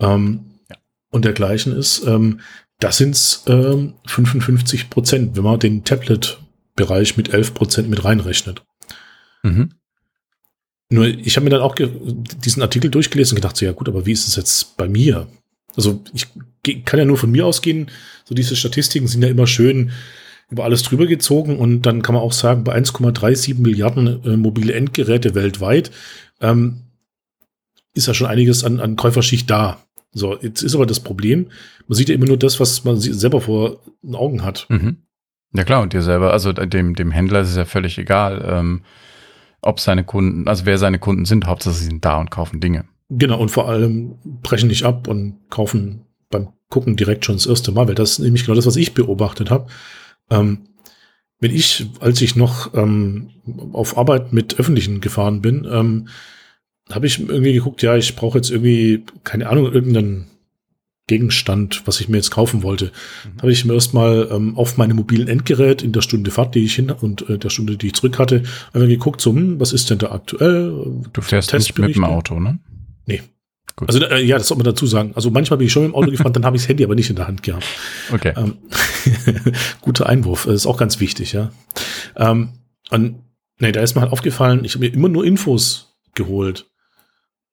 ähm, 0.00 0.40
ja. 0.68 0.76
und 1.10 1.24
dergleichen 1.24 1.76
ist. 1.76 2.06
Ähm, 2.06 2.40
das 2.80 2.96
sind 2.98 3.40
ähm, 3.46 3.94
55 4.06 4.90
Prozent, 4.90 5.36
wenn 5.36 5.44
man 5.44 5.58
den 5.58 5.84
Tablet-Bereich 5.84 7.16
mit 7.16 7.32
11 7.32 7.54
Prozent 7.54 7.88
mit 7.88 8.04
reinrechnet. 8.04 8.64
Mhm. 9.42 9.70
Nur, 10.94 11.06
ich 11.06 11.36
habe 11.36 11.44
mir 11.44 11.50
dann 11.50 11.60
auch 11.60 11.74
diesen 11.74 12.62
Artikel 12.62 12.90
durchgelesen 12.90 13.34
und 13.34 13.42
gedacht, 13.42 13.56
so, 13.56 13.64
ja 13.64 13.72
gut, 13.72 13.88
aber 13.88 14.06
wie 14.06 14.12
ist 14.12 14.28
es 14.28 14.36
jetzt 14.36 14.76
bei 14.76 14.88
mir? 14.88 15.26
Also 15.76 16.00
ich 16.12 16.28
kann 16.84 17.00
ja 17.00 17.04
nur 17.04 17.16
von 17.16 17.32
mir 17.32 17.44
ausgehen, 17.44 17.90
so 18.24 18.34
diese 18.34 18.54
Statistiken 18.54 19.08
sind 19.08 19.22
ja 19.22 19.28
immer 19.28 19.48
schön 19.48 19.90
über 20.50 20.62
alles 20.62 20.82
drüber 20.82 21.06
gezogen 21.06 21.58
und 21.58 21.82
dann 21.82 22.02
kann 22.02 22.14
man 22.14 22.22
auch 22.22 22.32
sagen, 22.32 22.62
bei 22.62 22.76
1,37 22.76 23.60
Milliarden 23.60 24.24
äh, 24.24 24.36
mobile 24.36 24.72
Endgeräte 24.72 25.34
weltweit 25.34 25.90
ähm, 26.40 26.82
ist 27.94 28.06
ja 28.06 28.14
schon 28.14 28.28
einiges 28.28 28.62
an, 28.62 28.78
an 28.78 28.94
Käuferschicht 28.94 29.50
da. 29.50 29.82
So, 30.12 30.38
jetzt 30.40 30.62
ist 30.62 30.76
aber 30.76 30.86
das 30.86 31.00
Problem, 31.00 31.50
man 31.88 31.96
sieht 31.96 32.08
ja 32.08 32.14
immer 32.14 32.26
nur 32.26 32.36
das, 32.36 32.60
was 32.60 32.84
man 32.84 33.00
selber 33.00 33.40
vor 33.40 33.80
den 34.02 34.14
Augen 34.14 34.44
hat. 34.44 34.66
Mhm. 34.68 34.98
Ja 35.54 35.64
klar, 35.64 35.82
und 35.82 35.92
dir 35.92 36.02
selber, 36.02 36.32
also 36.32 36.52
dem, 36.52 36.94
dem 36.94 37.10
Händler 37.10 37.40
ist 37.40 37.50
es 37.50 37.56
ja 37.56 37.64
völlig 37.64 37.98
egal, 37.98 38.44
ähm, 38.48 38.82
ob 39.64 39.80
seine 39.80 40.04
Kunden, 40.04 40.46
also 40.48 40.66
wer 40.66 40.78
seine 40.78 40.98
Kunden 40.98 41.24
sind, 41.24 41.46
Hauptsache 41.46 41.74
sie 41.74 41.86
sind 41.86 42.04
da 42.04 42.20
und 42.20 42.30
kaufen 42.30 42.60
Dinge. 42.60 42.84
Genau, 43.10 43.38
und 43.38 43.50
vor 43.50 43.68
allem 43.68 44.16
brechen 44.42 44.68
nicht 44.68 44.84
ab 44.84 45.08
und 45.08 45.36
kaufen 45.50 46.02
beim 46.30 46.48
Gucken 46.68 46.96
direkt 46.96 47.24
schon 47.24 47.36
das 47.36 47.46
erste 47.46 47.72
Mal, 47.72 47.88
weil 47.88 47.94
das 47.94 48.12
ist 48.12 48.18
nämlich 48.20 48.44
genau 48.44 48.56
das, 48.56 48.66
was 48.66 48.76
ich 48.76 48.94
beobachtet 48.94 49.50
habe. 49.50 49.66
Ähm, 50.30 50.68
wenn 51.40 51.54
ich, 51.54 51.86
als 52.00 52.20
ich 52.22 52.36
noch 52.36 52.74
ähm, 52.74 53.30
auf 53.72 53.98
Arbeit 53.98 54.32
mit 54.32 54.58
Öffentlichen 54.58 55.00
gefahren 55.00 55.42
bin, 55.42 55.66
ähm, 55.70 56.08
habe 56.90 57.06
ich 57.06 57.20
irgendwie 57.20 57.52
geguckt, 57.52 57.82
ja, 57.82 57.96
ich 57.96 58.16
brauche 58.16 58.38
jetzt 58.38 58.50
irgendwie, 58.50 59.04
keine 59.24 59.48
Ahnung, 59.48 59.72
irgendeinen 59.72 60.26
Gegenstand, 61.06 61.82
was 61.84 62.00
ich 62.00 62.08
mir 62.08 62.16
jetzt 62.16 62.30
kaufen 62.30 62.62
wollte. 62.62 62.86
Mhm. 62.86 63.42
Habe 63.42 63.52
ich 63.52 63.64
mir 63.64 63.74
erstmal 63.74 64.28
ähm, 64.30 64.56
auf 64.56 64.78
meinem 64.78 64.96
mobilen 64.96 65.28
Endgerät 65.28 65.82
in 65.82 65.92
der 65.92 66.00
Stunde 66.00 66.30
Fahrt, 66.30 66.54
die 66.54 66.64
ich 66.64 66.74
hin 66.74 66.90
und 66.90 67.28
äh, 67.28 67.38
der 67.38 67.50
Stunde, 67.50 67.76
die 67.76 67.88
ich 67.88 67.94
zurück 67.94 68.18
hatte, 68.18 68.42
einfach 68.72 68.88
geguckt, 68.88 69.20
so, 69.20 69.30
hm, 69.30 69.60
was 69.60 69.74
ist 69.74 69.90
denn 69.90 69.98
da 69.98 70.12
aktuell? 70.12 71.02
Du 71.12 71.20
fährst 71.20 71.52
nicht 71.52 71.78
mit 71.78 71.94
dem 71.94 72.04
Auto, 72.04 72.40
ne? 72.40 72.58
Nee. 73.06 73.22
Gut. 73.76 73.88
Also 73.88 74.04
äh, 74.04 74.22
ja, 74.22 74.38
das 74.38 74.48
soll 74.48 74.56
man 74.56 74.64
dazu 74.64 74.86
sagen. 74.86 75.12
Also 75.14 75.30
manchmal 75.30 75.58
bin 75.58 75.66
ich 75.66 75.72
schon 75.72 75.82
mit 75.82 75.92
dem 75.92 75.94
Auto 75.96 76.10
gefahren, 76.10 76.32
dann 76.32 76.44
habe 76.46 76.56
ich 76.56 76.62
das 76.62 76.68
Handy 76.68 76.84
aber 76.84 76.94
nicht 76.94 77.10
in 77.10 77.16
der 77.16 77.26
Hand 77.26 77.42
gehabt. 77.42 77.66
Okay. 78.12 78.32
Ähm, 78.36 78.56
guter 79.80 80.08
Einwurf, 80.08 80.44
das 80.44 80.54
ist 80.54 80.66
auch 80.66 80.78
ganz 80.78 81.00
wichtig, 81.00 81.32
ja. 81.32 81.50
Ähm, 82.16 82.50
und 82.90 83.16
nee, 83.58 83.72
da 83.72 83.80
ist 83.80 83.94
mir 83.94 84.02
halt 84.02 84.12
aufgefallen, 84.12 84.64
ich 84.64 84.74
habe 84.74 84.86
mir 84.86 84.94
immer 84.94 85.08
nur 85.08 85.24
Infos 85.24 85.96
geholt. 86.14 86.70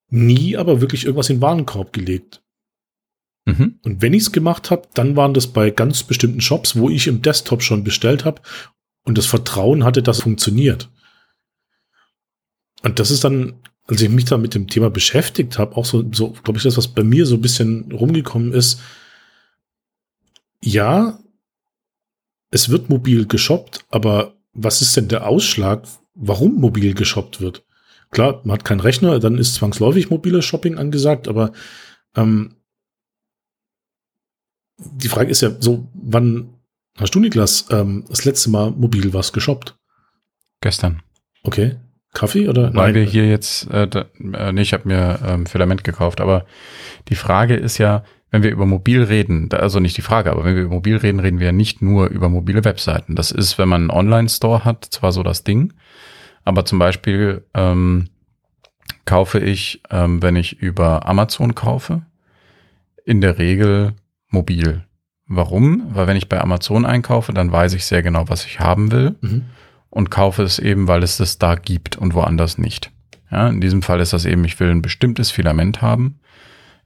Nie 0.09 0.57
aber 0.57 0.79
wirklich 0.79 1.05
irgendwas 1.05 1.29
in 1.29 1.37
den 1.37 1.41
Warenkorb 1.41 1.91
gelegt. 1.91 2.41
Mhm. 3.45 3.79
Und 3.83 4.01
wenn 4.01 4.13
ich 4.13 4.23
es 4.23 4.31
gemacht 4.31 4.71
habe, 4.71 4.87
dann 4.93 5.15
waren 5.15 5.33
das 5.33 5.47
bei 5.47 5.71
ganz 5.71 6.03
bestimmten 6.03 6.41
Shops, 6.41 6.75
wo 6.75 6.89
ich 6.89 7.07
im 7.07 7.21
Desktop 7.21 7.63
schon 7.63 7.83
bestellt 7.83 8.25
habe 8.25 8.41
und 9.03 9.17
das 9.17 9.25
Vertrauen 9.25 9.83
hatte, 9.83 10.03
dass 10.03 10.17
es 10.17 10.23
funktioniert. 10.23 10.89
Und 12.83 12.99
das 12.99 13.11
ist 13.11 13.23
dann, 13.23 13.53
als 13.87 14.01
ich 14.01 14.09
mich 14.09 14.25
da 14.25 14.37
mit 14.37 14.53
dem 14.53 14.67
Thema 14.67 14.89
beschäftigt 14.89 15.57
habe, 15.57 15.75
auch 15.75 15.85
so, 15.85 16.03
so 16.13 16.31
glaube 16.43 16.57
ich, 16.57 16.63
das, 16.63 16.77
was 16.77 16.87
bei 16.87 17.03
mir 17.03 17.25
so 17.25 17.35
ein 17.35 17.41
bisschen 17.41 17.91
rumgekommen 17.91 18.53
ist. 18.53 18.79
Ja, 20.63 21.19
es 22.51 22.69
wird 22.69 22.89
mobil 22.89 23.25
geshoppt, 23.25 23.85
aber 23.89 24.35
was 24.53 24.81
ist 24.81 24.95
denn 24.97 25.07
der 25.07 25.27
Ausschlag, 25.27 25.87
warum 26.13 26.55
mobil 26.55 26.93
geshoppt 26.93 27.41
wird? 27.41 27.63
Klar, 28.11 28.41
man 28.43 28.57
hat 28.57 28.65
keinen 28.65 28.81
Rechner, 28.81 29.19
dann 29.19 29.37
ist 29.37 29.55
zwangsläufig 29.55 30.09
mobiles 30.09 30.43
Shopping 30.43 30.77
angesagt, 30.77 31.27
aber 31.27 31.53
ähm, 32.15 32.55
die 34.93 35.09
Frage 35.09 35.29
ist 35.29 35.41
ja 35.41 35.51
so, 35.59 35.87
wann 35.93 36.49
hast 36.97 37.15
du, 37.15 37.19
Niklas, 37.19 37.65
ähm, 37.69 38.05
das 38.09 38.25
letzte 38.25 38.49
Mal 38.49 38.71
mobil 38.71 39.13
was 39.13 39.33
geshoppt? 39.33 39.77
Gestern. 40.61 41.01
Okay. 41.43 41.77
Kaffee 42.13 42.49
oder? 42.49 42.73
Weil 42.73 42.91
Nein. 42.91 42.95
wir 42.95 43.03
hier 43.03 43.27
jetzt, 43.27 43.69
äh, 43.71 43.87
da, 43.87 44.05
äh, 44.33 44.51
nee, 44.51 44.61
ich 44.61 44.73
habe 44.73 44.87
mir 44.87 45.19
ähm, 45.25 45.45
Filament 45.45 45.83
gekauft, 45.83 46.19
aber 46.19 46.45
die 47.07 47.15
Frage 47.15 47.55
ist 47.55 47.77
ja, 47.77 48.03
wenn 48.31 48.43
wir 48.43 48.51
über 48.51 48.65
mobil 48.65 49.03
reden, 49.03 49.49
also 49.51 49.79
nicht 49.79 49.97
die 49.97 50.01
Frage, 50.01 50.31
aber 50.31 50.43
wenn 50.43 50.55
wir 50.55 50.63
über 50.63 50.75
mobil 50.75 50.97
reden, 50.97 51.19
reden 51.19 51.39
wir 51.39 51.47
ja 51.47 51.51
nicht 51.51 51.81
nur 51.81 52.07
über 52.07 52.29
mobile 52.29 52.63
Webseiten. 52.63 53.15
Das 53.15 53.31
ist, 53.31 53.57
wenn 53.57 53.69
man 53.69 53.81
einen 53.81 53.91
Online-Store 53.91 54.65
hat, 54.65 54.85
zwar 54.85 55.11
so 55.11 55.23
das 55.23 55.43
Ding, 55.43 55.73
aber 56.43 56.65
zum 56.65 56.79
Beispiel 56.79 57.45
ähm, 57.53 58.09
kaufe 59.05 59.39
ich, 59.39 59.81
ähm, 59.89 60.21
wenn 60.21 60.35
ich 60.35 60.59
über 60.59 61.07
Amazon 61.07 61.55
kaufe, 61.55 62.03
in 63.05 63.21
der 63.21 63.37
Regel 63.37 63.93
mobil. 64.31 64.85
Warum? 65.27 65.83
Weil 65.93 66.07
wenn 66.07 66.17
ich 66.17 66.27
bei 66.27 66.41
Amazon 66.41 66.85
einkaufe, 66.85 67.33
dann 67.33 67.51
weiß 67.51 67.73
ich 67.73 67.85
sehr 67.85 68.03
genau, 68.03 68.27
was 68.27 68.45
ich 68.45 68.59
haben 68.59 68.91
will 68.91 69.15
mhm. 69.21 69.45
und 69.89 70.11
kaufe 70.11 70.43
es 70.43 70.59
eben, 70.59 70.87
weil 70.87 71.03
es 71.03 71.17
das 71.17 71.37
da 71.37 71.55
gibt 71.55 71.97
und 71.97 72.13
woanders 72.13 72.57
nicht. 72.57 72.91
Ja, 73.31 73.47
in 73.47 73.61
diesem 73.61 73.81
Fall 73.81 74.01
ist 74.01 74.11
das 74.11 74.25
eben, 74.25 74.43
ich 74.43 74.59
will 74.59 74.69
ein 74.69 74.81
bestimmtes 74.81 75.31
Filament 75.31 75.81
haben. 75.81 76.19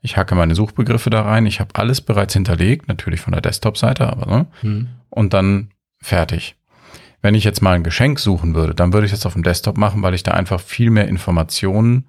Ich 0.02 0.18
hacke 0.18 0.36
meine 0.36 0.54
Suchbegriffe 0.54 1.10
da 1.10 1.24
rein. 1.24 1.48
Ich 1.48 1.60
habe 1.60 1.74
alles 1.74 2.02
bereits 2.02 2.34
hinterlegt, 2.34 2.88
natürlich 2.88 3.22
von 3.22 3.32
der 3.32 3.42
Desktop-Seite, 3.42 4.08
aber 4.08 4.28
ne? 4.28 4.48
Mhm. 4.62 4.88
Und 5.10 5.34
dann 5.34 5.72
fertig. 6.00 6.56
Wenn 7.24 7.34
ich 7.34 7.44
jetzt 7.44 7.64
mal 7.64 7.72
ein 7.72 7.84
Geschenk 7.84 8.20
suchen 8.20 8.54
würde, 8.54 8.76
dann 8.76 8.94
würde 8.94 9.06
ich 9.08 9.12
das 9.12 9.26
auf 9.26 9.34
dem 9.34 9.42
Desktop 9.42 9.78
machen, 9.78 10.04
weil 10.04 10.14
ich 10.14 10.22
da 10.22 10.32
einfach 10.32 10.60
viel 10.60 10.92
mehr 10.92 11.08
Informationen 11.08 12.08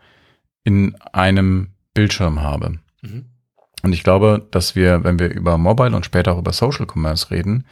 in 0.65 0.95
einem 1.13 1.69
Bildschirm 1.95 2.43
habe. 2.43 2.79
Mhm. 3.01 3.25
Und 3.87 3.93
ich 3.93 4.03
glaube, 4.03 4.45
dass 4.51 4.75
wir, 4.75 5.05
wenn 5.05 5.21
wir 5.21 5.33
über 5.33 5.59
Mobile 5.59 5.95
und 5.95 6.05
später 6.05 6.33
auch 6.33 6.39
über 6.39 6.53
Social 6.53 6.89
Commerce 6.93 7.31
reden, 7.31 7.65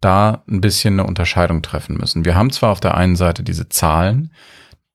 da 0.00 0.42
ein 0.48 0.62
bisschen 0.62 0.94
eine 0.94 1.06
Unterscheidung 1.06 1.60
treffen 1.60 1.98
müssen. 1.98 2.24
Wir 2.24 2.36
haben 2.36 2.50
zwar 2.50 2.70
auf 2.70 2.80
der 2.80 2.96
einen 2.96 3.16
Seite 3.16 3.42
diese 3.42 3.68
Zahlen, 3.68 4.32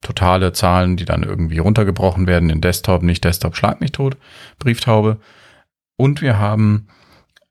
totale 0.02 0.52
Zahlen, 0.52 0.98
die 0.98 1.06
dann 1.06 1.22
irgendwie 1.22 1.60
runtergebrochen 1.60 2.26
werden 2.26 2.50
in 2.50 2.60
Desktop, 2.60 3.04
nicht 3.04 3.24
Desktop, 3.24 3.56
schlag 3.56 3.82
mich 3.82 3.92
tot, 3.92 4.18
Brieftaube. 4.58 5.20
Und 5.96 6.24
wir 6.24 6.40
haben 6.40 6.88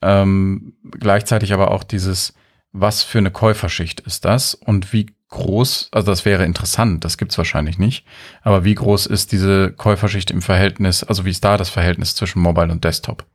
ähm, 0.01 0.73
gleichzeitig 0.91 1.53
aber 1.53 1.71
auch 1.71 1.85
dieses, 1.85 2.35
was 2.73 3.05
für 3.05 3.19
eine 3.19 3.31
Käuferschicht 3.31 4.01
ist 4.01 4.25
das 4.25 4.55
und 4.55 4.93
wie 4.93 5.07
groß, 5.33 5.89
also 5.91 6.07
das 6.07 6.25
wäre 6.25 6.45
interessant, 6.45 7.05
das 7.05 7.19
gibt's 7.19 7.37
wahrscheinlich 7.37 7.79
nicht, 7.79 8.07
aber 8.43 8.65
wie 8.65 8.75
groß 8.75 9.07
ist 9.07 9.33
diese 9.33 9.73
Käuferschicht 9.73 10.31
im 10.31 10.43
Verhältnis, 10.43 11.03
also 11.03 11.25
wie 11.25 11.31
ist 11.31 11.45
da 11.45 11.57
das 11.57 11.71
Verhältnis 11.71 12.15
zwischen 12.15 12.41
Mobile 12.41 12.71
und 12.71 12.85
Desktop? 12.85 13.27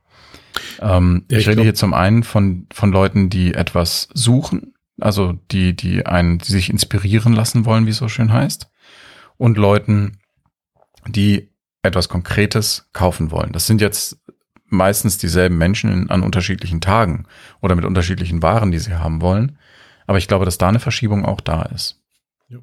Ähm, 0.80 1.24
ja, 1.30 1.36
ich, 1.36 1.44
ich 1.44 1.48
rede 1.50 1.62
hier 1.62 1.74
zum 1.74 1.92
einen 1.92 2.22
von, 2.22 2.66
von 2.72 2.90
Leuten, 2.90 3.28
die 3.28 3.52
etwas 3.52 4.08
suchen, 4.14 4.74
also 5.00 5.38
die, 5.50 5.76
die 5.76 6.06
einen, 6.06 6.38
die 6.38 6.50
sich 6.50 6.70
inspirieren 6.70 7.34
lassen 7.34 7.66
wollen, 7.66 7.86
wie 7.86 7.90
es 7.90 7.98
so 7.98 8.08
schön 8.08 8.32
heißt, 8.32 8.70
und 9.36 9.58
Leuten, 9.58 10.18
die 11.06 11.50
etwas 11.82 12.08
Konkretes 12.08 12.88
kaufen 12.92 13.30
wollen. 13.30 13.52
Das 13.52 13.66
sind 13.66 13.80
jetzt 13.80 14.18
meistens 14.66 15.18
dieselben 15.18 15.58
Menschen 15.58 16.10
an 16.10 16.22
unterschiedlichen 16.22 16.80
Tagen 16.80 17.26
oder 17.60 17.74
mit 17.74 17.84
unterschiedlichen 17.84 18.42
Waren, 18.42 18.70
die 18.70 18.78
sie 18.78 18.94
haben 18.94 19.20
wollen. 19.20 19.58
Aber 20.08 20.18
ich 20.18 20.26
glaube, 20.26 20.46
dass 20.46 20.58
da 20.58 20.68
eine 20.68 20.80
Verschiebung 20.80 21.24
auch 21.24 21.40
da 21.40 21.62
ist. 21.62 22.00
Ja. 22.48 22.58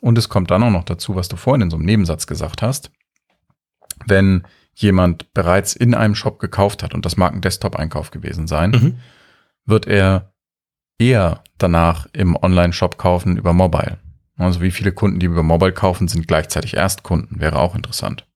Und 0.00 0.16
es 0.16 0.30
kommt 0.30 0.50
dann 0.50 0.62
auch 0.62 0.70
noch 0.70 0.84
dazu, 0.84 1.16
was 1.16 1.28
du 1.28 1.36
vorhin 1.36 1.62
in 1.62 1.70
so 1.70 1.76
einem 1.76 1.84
Nebensatz 1.84 2.26
gesagt 2.26 2.62
hast. 2.62 2.90
Wenn 4.06 4.44
jemand 4.72 5.34
bereits 5.34 5.74
in 5.74 5.94
einem 5.94 6.14
Shop 6.14 6.38
gekauft 6.38 6.82
hat, 6.82 6.94
und 6.94 7.04
das 7.04 7.16
mag 7.16 7.34
ein 7.34 7.40
Desktop-Einkauf 7.40 8.12
gewesen 8.12 8.46
sein, 8.46 8.70
mhm. 8.70 8.98
wird 9.66 9.86
er 9.86 10.32
eher 10.96 11.42
danach 11.58 12.06
im 12.12 12.36
Online-Shop 12.36 12.98
kaufen 12.98 13.36
über 13.36 13.52
Mobile. 13.52 13.98
Also 14.36 14.60
wie 14.62 14.70
viele 14.70 14.92
Kunden, 14.92 15.18
die 15.18 15.26
über 15.26 15.42
Mobile 15.42 15.72
kaufen, 15.72 16.06
sind 16.06 16.28
gleichzeitig 16.28 16.74
Erstkunden, 16.74 17.40
wäre 17.40 17.58
auch 17.58 17.74
interessant. 17.74 18.26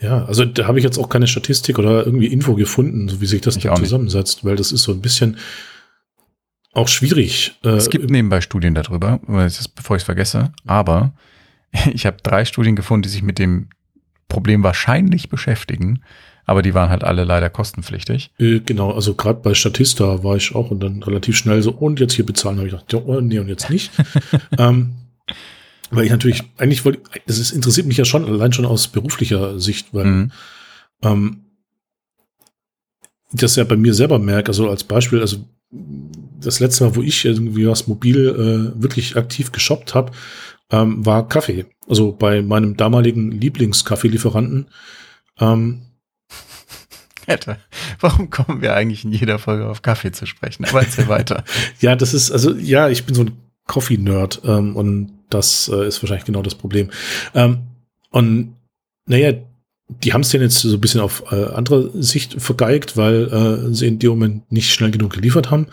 Ja, 0.00 0.24
also 0.24 0.44
da 0.44 0.66
habe 0.66 0.78
ich 0.78 0.84
jetzt 0.84 0.98
auch 0.98 1.08
keine 1.08 1.26
Statistik 1.26 1.80
oder 1.80 2.06
irgendwie 2.06 2.26
Info 2.26 2.54
gefunden, 2.54 3.08
so 3.08 3.20
wie 3.20 3.26
sich 3.26 3.40
das 3.40 3.58
da 3.58 3.74
zusammensetzt, 3.74 4.44
weil 4.44 4.56
das 4.56 4.70
ist 4.70 4.82
so 4.82 4.92
ein 4.92 5.00
bisschen, 5.00 5.38
auch 6.74 6.88
schwierig. 6.88 7.54
Äh, 7.64 7.70
es 7.70 7.88
gibt 7.88 8.10
nebenbei 8.10 8.40
Studien 8.40 8.74
darüber, 8.74 9.20
bevor 9.26 9.96
ich 9.96 10.02
es 10.02 10.04
vergesse, 10.04 10.52
aber 10.66 11.14
ich 11.92 12.06
habe 12.06 12.18
drei 12.22 12.44
Studien 12.44 12.76
gefunden, 12.76 13.02
die 13.02 13.08
sich 13.08 13.22
mit 13.22 13.38
dem 13.38 13.68
Problem 14.28 14.62
wahrscheinlich 14.62 15.28
beschäftigen, 15.28 16.02
aber 16.46 16.62
die 16.62 16.74
waren 16.74 16.90
halt 16.90 17.04
alle 17.04 17.24
leider 17.24 17.48
kostenpflichtig. 17.48 18.32
Äh, 18.38 18.60
genau, 18.60 18.90
also 18.90 19.14
gerade 19.14 19.40
bei 19.40 19.54
Statista 19.54 20.22
war 20.24 20.36
ich 20.36 20.54
auch 20.54 20.70
und 20.70 20.80
dann 20.80 21.02
relativ 21.02 21.36
schnell 21.36 21.62
so, 21.62 21.72
und 21.72 22.00
jetzt 22.00 22.14
hier 22.14 22.26
bezahlen, 22.26 22.58
habe 22.58 22.68
ich 22.68 22.72
gedacht, 22.74 22.92
ja, 22.92 23.20
nee, 23.20 23.38
und 23.38 23.48
jetzt 23.48 23.70
nicht. 23.70 23.90
ähm, 24.58 24.96
weil 25.90 26.04
ich 26.04 26.10
natürlich, 26.10 26.42
eigentlich 26.58 26.84
wollte, 26.84 27.00
das 27.26 27.38
ist, 27.38 27.52
interessiert 27.52 27.86
mich 27.86 27.96
ja 27.96 28.04
schon, 28.04 28.24
allein 28.24 28.52
schon 28.52 28.66
aus 28.66 28.88
beruflicher 28.88 29.60
Sicht, 29.60 29.94
weil 29.94 30.04
mhm. 30.04 30.32
ähm, 31.02 31.40
das 33.32 33.56
ja 33.56 33.64
bei 33.64 33.76
mir 33.76 33.94
selber 33.94 34.18
merke, 34.18 34.48
also 34.48 34.68
als 34.68 34.84
Beispiel, 34.84 35.20
also 35.20 35.44
das 36.44 36.60
letzte 36.60 36.84
Mal, 36.84 36.96
wo 36.96 37.02
ich 37.02 37.24
irgendwie 37.24 37.66
was 37.66 37.86
mobil 37.86 38.74
äh, 38.76 38.82
wirklich 38.82 39.16
aktiv 39.16 39.52
geshoppt 39.52 39.94
habe, 39.94 40.12
ähm, 40.70 41.04
war 41.04 41.28
Kaffee. 41.28 41.66
Also 41.88 42.12
bei 42.12 42.42
meinem 42.42 42.76
damaligen 42.76 43.30
Lieblingskaffeelieferanten. 43.30 44.68
Ähm. 45.38 45.82
Warum 48.00 48.28
kommen 48.28 48.60
wir 48.60 48.74
eigentlich 48.74 49.04
in 49.04 49.12
jeder 49.12 49.38
Folge 49.38 49.66
auf 49.66 49.82
Kaffee 49.82 50.12
zu 50.12 50.26
sprechen? 50.26 50.66
Aber 50.66 50.82
erzähl 50.82 51.08
weiter. 51.08 51.44
ja, 51.80 51.96
das 51.96 52.12
ist, 52.12 52.30
also 52.30 52.54
ja, 52.54 52.90
ich 52.90 53.04
bin 53.04 53.14
so 53.14 53.22
ein 53.22 53.32
Coffee-Nerd 53.66 54.42
ähm, 54.44 54.76
und 54.76 55.12
das 55.30 55.68
äh, 55.72 55.86
ist 55.86 56.02
wahrscheinlich 56.02 56.26
genau 56.26 56.42
das 56.42 56.54
Problem. 56.54 56.90
Ähm, 57.34 57.68
und 58.10 58.56
naja, 59.06 59.32
die 59.88 60.12
haben 60.12 60.22
es 60.22 60.30
denn 60.30 60.40
jetzt 60.40 60.60
so 60.60 60.72
ein 60.72 60.80
bisschen 60.80 61.00
auf 61.00 61.24
äh, 61.30 61.44
andere 61.46 61.90
Sicht 62.02 62.40
vergeigt, 62.40 62.96
weil 62.96 63.24
äh, 63.24 63.74
sie 63.74 63.86
in 63.86 63.98
dem 63.98 64.10
Moment 64.10 64.50
nicht 64.50 64.72
schnell 64.72 64.90
genug 64.90 65.12
geliefert 65.12 65.50
haben. 65.50 65.66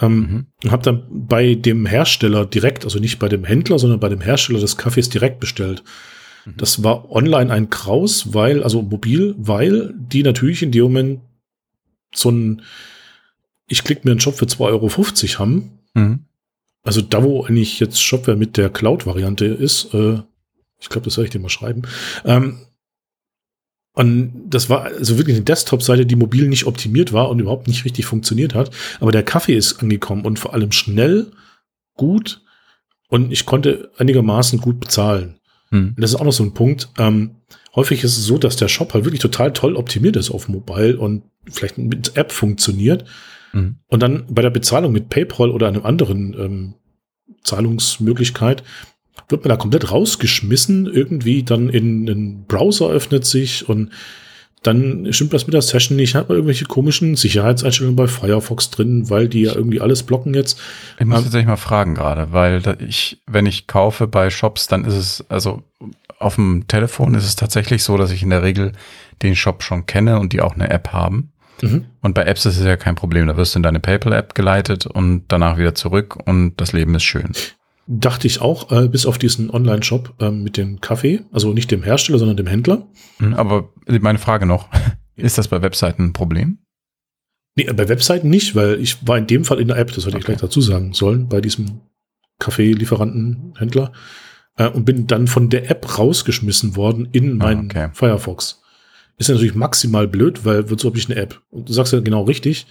Ähm, 0.00 0.14
mhm. 0.14 0.46
Und 0.62 0.70
habe 0.70 0.84
dann 0.84 1.06
bei 1.10 1.54
dem 1.54 1.84
Hersteller 1.84 2.46
direkt, 2.46 2.84
also 2.84 3.00
nicht 3.00 3.18
bei 3.18 3.28
dem 3.28 3.44
Händler, 3.44 3.78
sondern 3.78 3.98
bei 3.98 4.08
dem 4.08 4.20
Hersteller 4.20 4.60
des 4.60 4.76
Kaffees 4.76 5.08
direkt 5.08 5.40
bestellt. 5.40 5.82
Mhm. 6.44 6.54
Das 6.56 6.84
war 6.84 7.10
online 7.10 7.52
ein 7.52 7.68
Kraus, 7.68 8.32
weil, 8.32 8.62
also 8.62 8.80
mobil, 8.82 9.34
weil 9.38 9.92
die 9.96 10.22
natürlich 10.22 10.62
in 10.62 10.70
dem 10.70 10.84
Moment 10.84 11.20
so 12.14 12.30
ein, 12.30 12.62
ich 13.66 13.82
klicke 13.82 14.02
mir 14.04 14.12
einen 14.12 14.20
Shop 14.20 14.36
für 14.36 14.46
2,50 14.46 14.60
Euro 14.60 15.38
haben. 15.40 15.80
Mhm. 15.94 16.24
Also 16.84 17.00
da, 17.00 17.24
wo 17.24 17.44
eigentlich 17.44 17.80
jetzt 17.80 18.00
Shopware 18.00 18.36
mit 18.36 18.56
der 18.56 18.70
Cloud-Variante 18.70 19.46
ist, 19.46 19.92
äh, 19.94 20.20
ich 20.80 20.88
glaube, 20.88 21.06
das 21.06 21.14
soll 21.14 21.24
ich 21.24 21.30
dir 21.30 21.40
mal 21.40 21.48
schreiben, 21.48 21.82
ähm, 22.24 22.60
und 23.98 24.32
das 24.48 24.70
war 24.70 24.84
also 24.84 25.18
wirklich 25.18 25.34
eine 25.34 25.44
Desktop-Seite, 25.44 26.06
die 26.06 26.14
mobil 26.14 26.46
nicht 26.46 26.66
optimiert 26.66 27.12
war 27.12 27.28
und 27.30 27.40
überhaupt 27.40 27.66
nicht 27.66 27.84
richtig 27.84 28.06
funktioniert 28.06 28.54
hat. 28.54 28.70
Aber 29.00 29.10
der 29.10 29.24
Kaffee 29.24 29.56
ist 29.56 29.82
angekommen 29.82 30.24
und 30.24 30.38
vor 30.38 30.54
allem 30.54 30.70
schnell, 30.70 31.32
gut 31.96 32.40
und 33.08 33.32
ich 33.32 33.44
konnte 33.44 33.90
einigermaßen 33.98 34.60
gut 34.60 34.78
bezahlen. 34.78 35.34
Hm. 35.70 35.96
das 35.98 36.12
ist 36.12 36.16
auch 36.16 36.24
noch 36.24 36.32
so 36.32 36.44
ein 36.44 36.54
Punkt. 36.54 36.90
Ähm, 36.96 37.32
häufig 37.74 38.04
ist 38.04 38.16
es 38.16 38.24
so, 38.24 38.38
dass 38.38 38.54
der 38.54 38.68
Shop 38.68 38.94
halt 38.94 39.04
wirklich 39.04 39.20
total 39.20 39.52
toll 39.52 39.74
optimiert 39.74 40.14
ist 40.14 40.30
auf 40.30 40.48
Mobile 40.48 40.96
und 40.96 41.24
vielleicht 41.50 41.76
mit 41.76 42.16
App 42.16 42.30
funktioniert. 42.30 43.04
Hm. 43.50 43.80
Und 43.88 44.00
dann 44.00 44.26
bei 44.30 44.42
der 44.42 44.50
Bezahlung 44.50 44.92
mit 44.92 45.08
PayPal 45.08 45.50
oder 45.50 45.66
einem 45.66 45.84
anderen 45.84 46.34
ähm, 46.38 46.74
Zahlungsmöglichkeit 47.42 48.62
wird 49.28 49.44
man 49.44 49.50
da 49.50 49.56
komplett 49.56 49.90
rausgeschmissen, 49.90 50.86
irgendwie 50.86 51.42
dann 51.42 51.68
in 51.68 52.08
ein 52.08 52.44
Browser 52.46 52.88
öffnet 52.88 53.24
sich 53.24 53.68
und 53.68 53.90
dann 54.62 55.12
stimmt 55.12 55.32
das 55.32 55.46
mit 55.46 55.54
der 55.54 55.62
Session 55.62 55.96
nicht, 55.96 56.14
hat 56.14 56.28
man 56.28 56.36
irgendwelche 56.36 56.64
komischen 56.64 57.14
Sicherheitseinstellungen 57.14 57.96
bei 57.96 58.08
Firefox 58.08 58.70
drin, 58.70 59.08
weil 59.08 59.28
die 59.28 59.42
ja 59.42 59.54
irgendwie 59.54 59.80
alles 59.80 60.02
blocken 60.02 60.34
jetzt. 60.34 60.58
Ich 60.98 61.06
muss 61.06 61.18
ähm, 61.18 61.24
tatsächlich 61.24 61.46
mal 61.46 61.56
fragen 61.56 61.94
gerade, 61.94 62.32
weil 62.32 62.62
ich, 62.86 63.22
wenn 63.26 63.46
ich 63.46 63.66
kaufe 63.66 64.08
bei 64.08 64.30
Shops, 64.30 64.66
dann 64.66 64.84
ist 64.84 64.94
es, 64.94 65.24
also 65.28 65.62
auf 66.18 66.34
dem 66.34 66.66
Telefon 66.66 67.14
ist 67.14 67.24
es 67.24 67.36
tatsächlich 67.36 67.84
so, 67.84 67.96
dass 67.96 68.10
ich 68.10 68.22
in 68.22 68.30
der 68.30 68.42
Regel 68.42 68.72
den 69.22 69.36
Shop 69.36 69.62
schon 69.62 69.86
kenne 69.86 70.18
und 70.18 70.32
die 70.32 70.40
auch 70.40 70.54
eine 70.54 70.70
App 70.70 70.92
haben. 70.92 71.32
Mhm. 71.62 71.86
Und 72.00 72.14
bei 72.14 72.24
Apps 72.24 72.46
ist 72.46 72.58
es 72.58 72.64
ja 72.64 72.76
kein 72.76 72.94
Problem. 72.94 73.26
Da 73.26 73.36
wirst 73.36 73.54
du 73.54 73.58
in 73.60 73.62
deine 73.62 73.80
PayPal-App 73.80 74.34
geleitet 74.34 74.86
und 74.86 75.24
danach 75.28 75.58
wieder 75.58 75.74
zurück 75.74 76.16
und 76.24 76.54
das 76.56 76.72
Leben 76.72 76.94
ist 76.94 77.04
schön. 77.04 77.32
Dachte 77.90 78.26
ich 78.26 78.42
auch, 78.42 78.70
äh, 78.70 78.86
bis 78.88 79.06
auf 79.06 79.16
diesen 79.16 79.48
Online-Shop 79.48 80.14
äh, 80.20 80.30
mit 80.30 80.58
dem 80.58 80.80
Kaffee, 80.80 81.24
also 81.32 81.54
nicht 81.54 81.70
dem 81.70 81.82
Hersteller, 81.82 82.18
sondern 82.18 82.36
dem 82.36 82.46
Händler. 82.46 82.86
Mhm, 83.18 83.32
aber 83.34 83.72
meine 83.86 84.18
Frage 84.18 84.44
noch, 84.44 84.68
ist 85.16 85.38
das 85.38 85.48
bei 85.48 85.62
Webseiten 85.62 86.04
ein 86.04 86.12
Problem? 86.12 86.58
Nee, 87.56 87.64
bei 87.72 87.88
Webseiten 87.88 88.28
nicht, 88.28 88.54
weil 88.54 88.78
ich 88.80 89.06
war 89.06 89.16
in 89.16 89.26
dem 89.26 89.44
Fall 89.44 89.58
in 89.58 89.68
der 89.68 89.78
App, 89.78 89.88
das 89.88 90.04
hätte 90.04 90.16
okay. 90.16 90.18
ich 90.18 90.26
gleich 90.26 90.40
dazu 90.40 90.60
sagen 90.60 90.92
sollen, 90.92 91.28
bei 91.28 91.40
diesem 91.40 91.80
Kaffeelieferanten-Händler 92.38 93.92
äh, 94.58 94.68
und 94.68 94.84
bin 94.84 95.06
dann 95.06 95.26
von 95.26 95.48
der 95.48 95.70
App 95.70 95.98
rausgeschmissen 95.98 96.76
worden 96.76 97.08
in 97.12 97.40
ah, 97.40 97.46
meinen 97.46 97.70
okay. 97.70 97.88
Firefox. 97.94 98.62
Ist 99.16 99.28
natürlich 99.28 99.54
maximal 99.54 100.06
blöd, 100.06 100.44
weil 100.44 100.70
wozu 100.70 100.88
habe 100.88 100.98
ich 100.98 101.10
eine 101.10 101.20
App? 101.20 101.40
Und 101.50 101.68
du 101.68 101.72
sagst 101.72 101.92
ja 101.92 102.00
genau 102.00 102.22
richtig. 102.22 102.66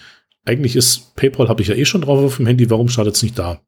Eigentlich 0.45 0.77
ist 0.77 1.15
PayPal 1.15 1.49
habe 1.49 1.61
ich 1.61 1.67
ja 1.67 1.75
eh 1.75 1.83
schon 1.83 2.01
drauf 2.01 2.23
auf 2.23 2.37
dem 2.37 2.45
Handy. 2.45 2.69
Warum 2.69 2.87
startet 2.87 3.15
es 3.15 3.23
nicht 3.23 3.37
da? 3.37 3.59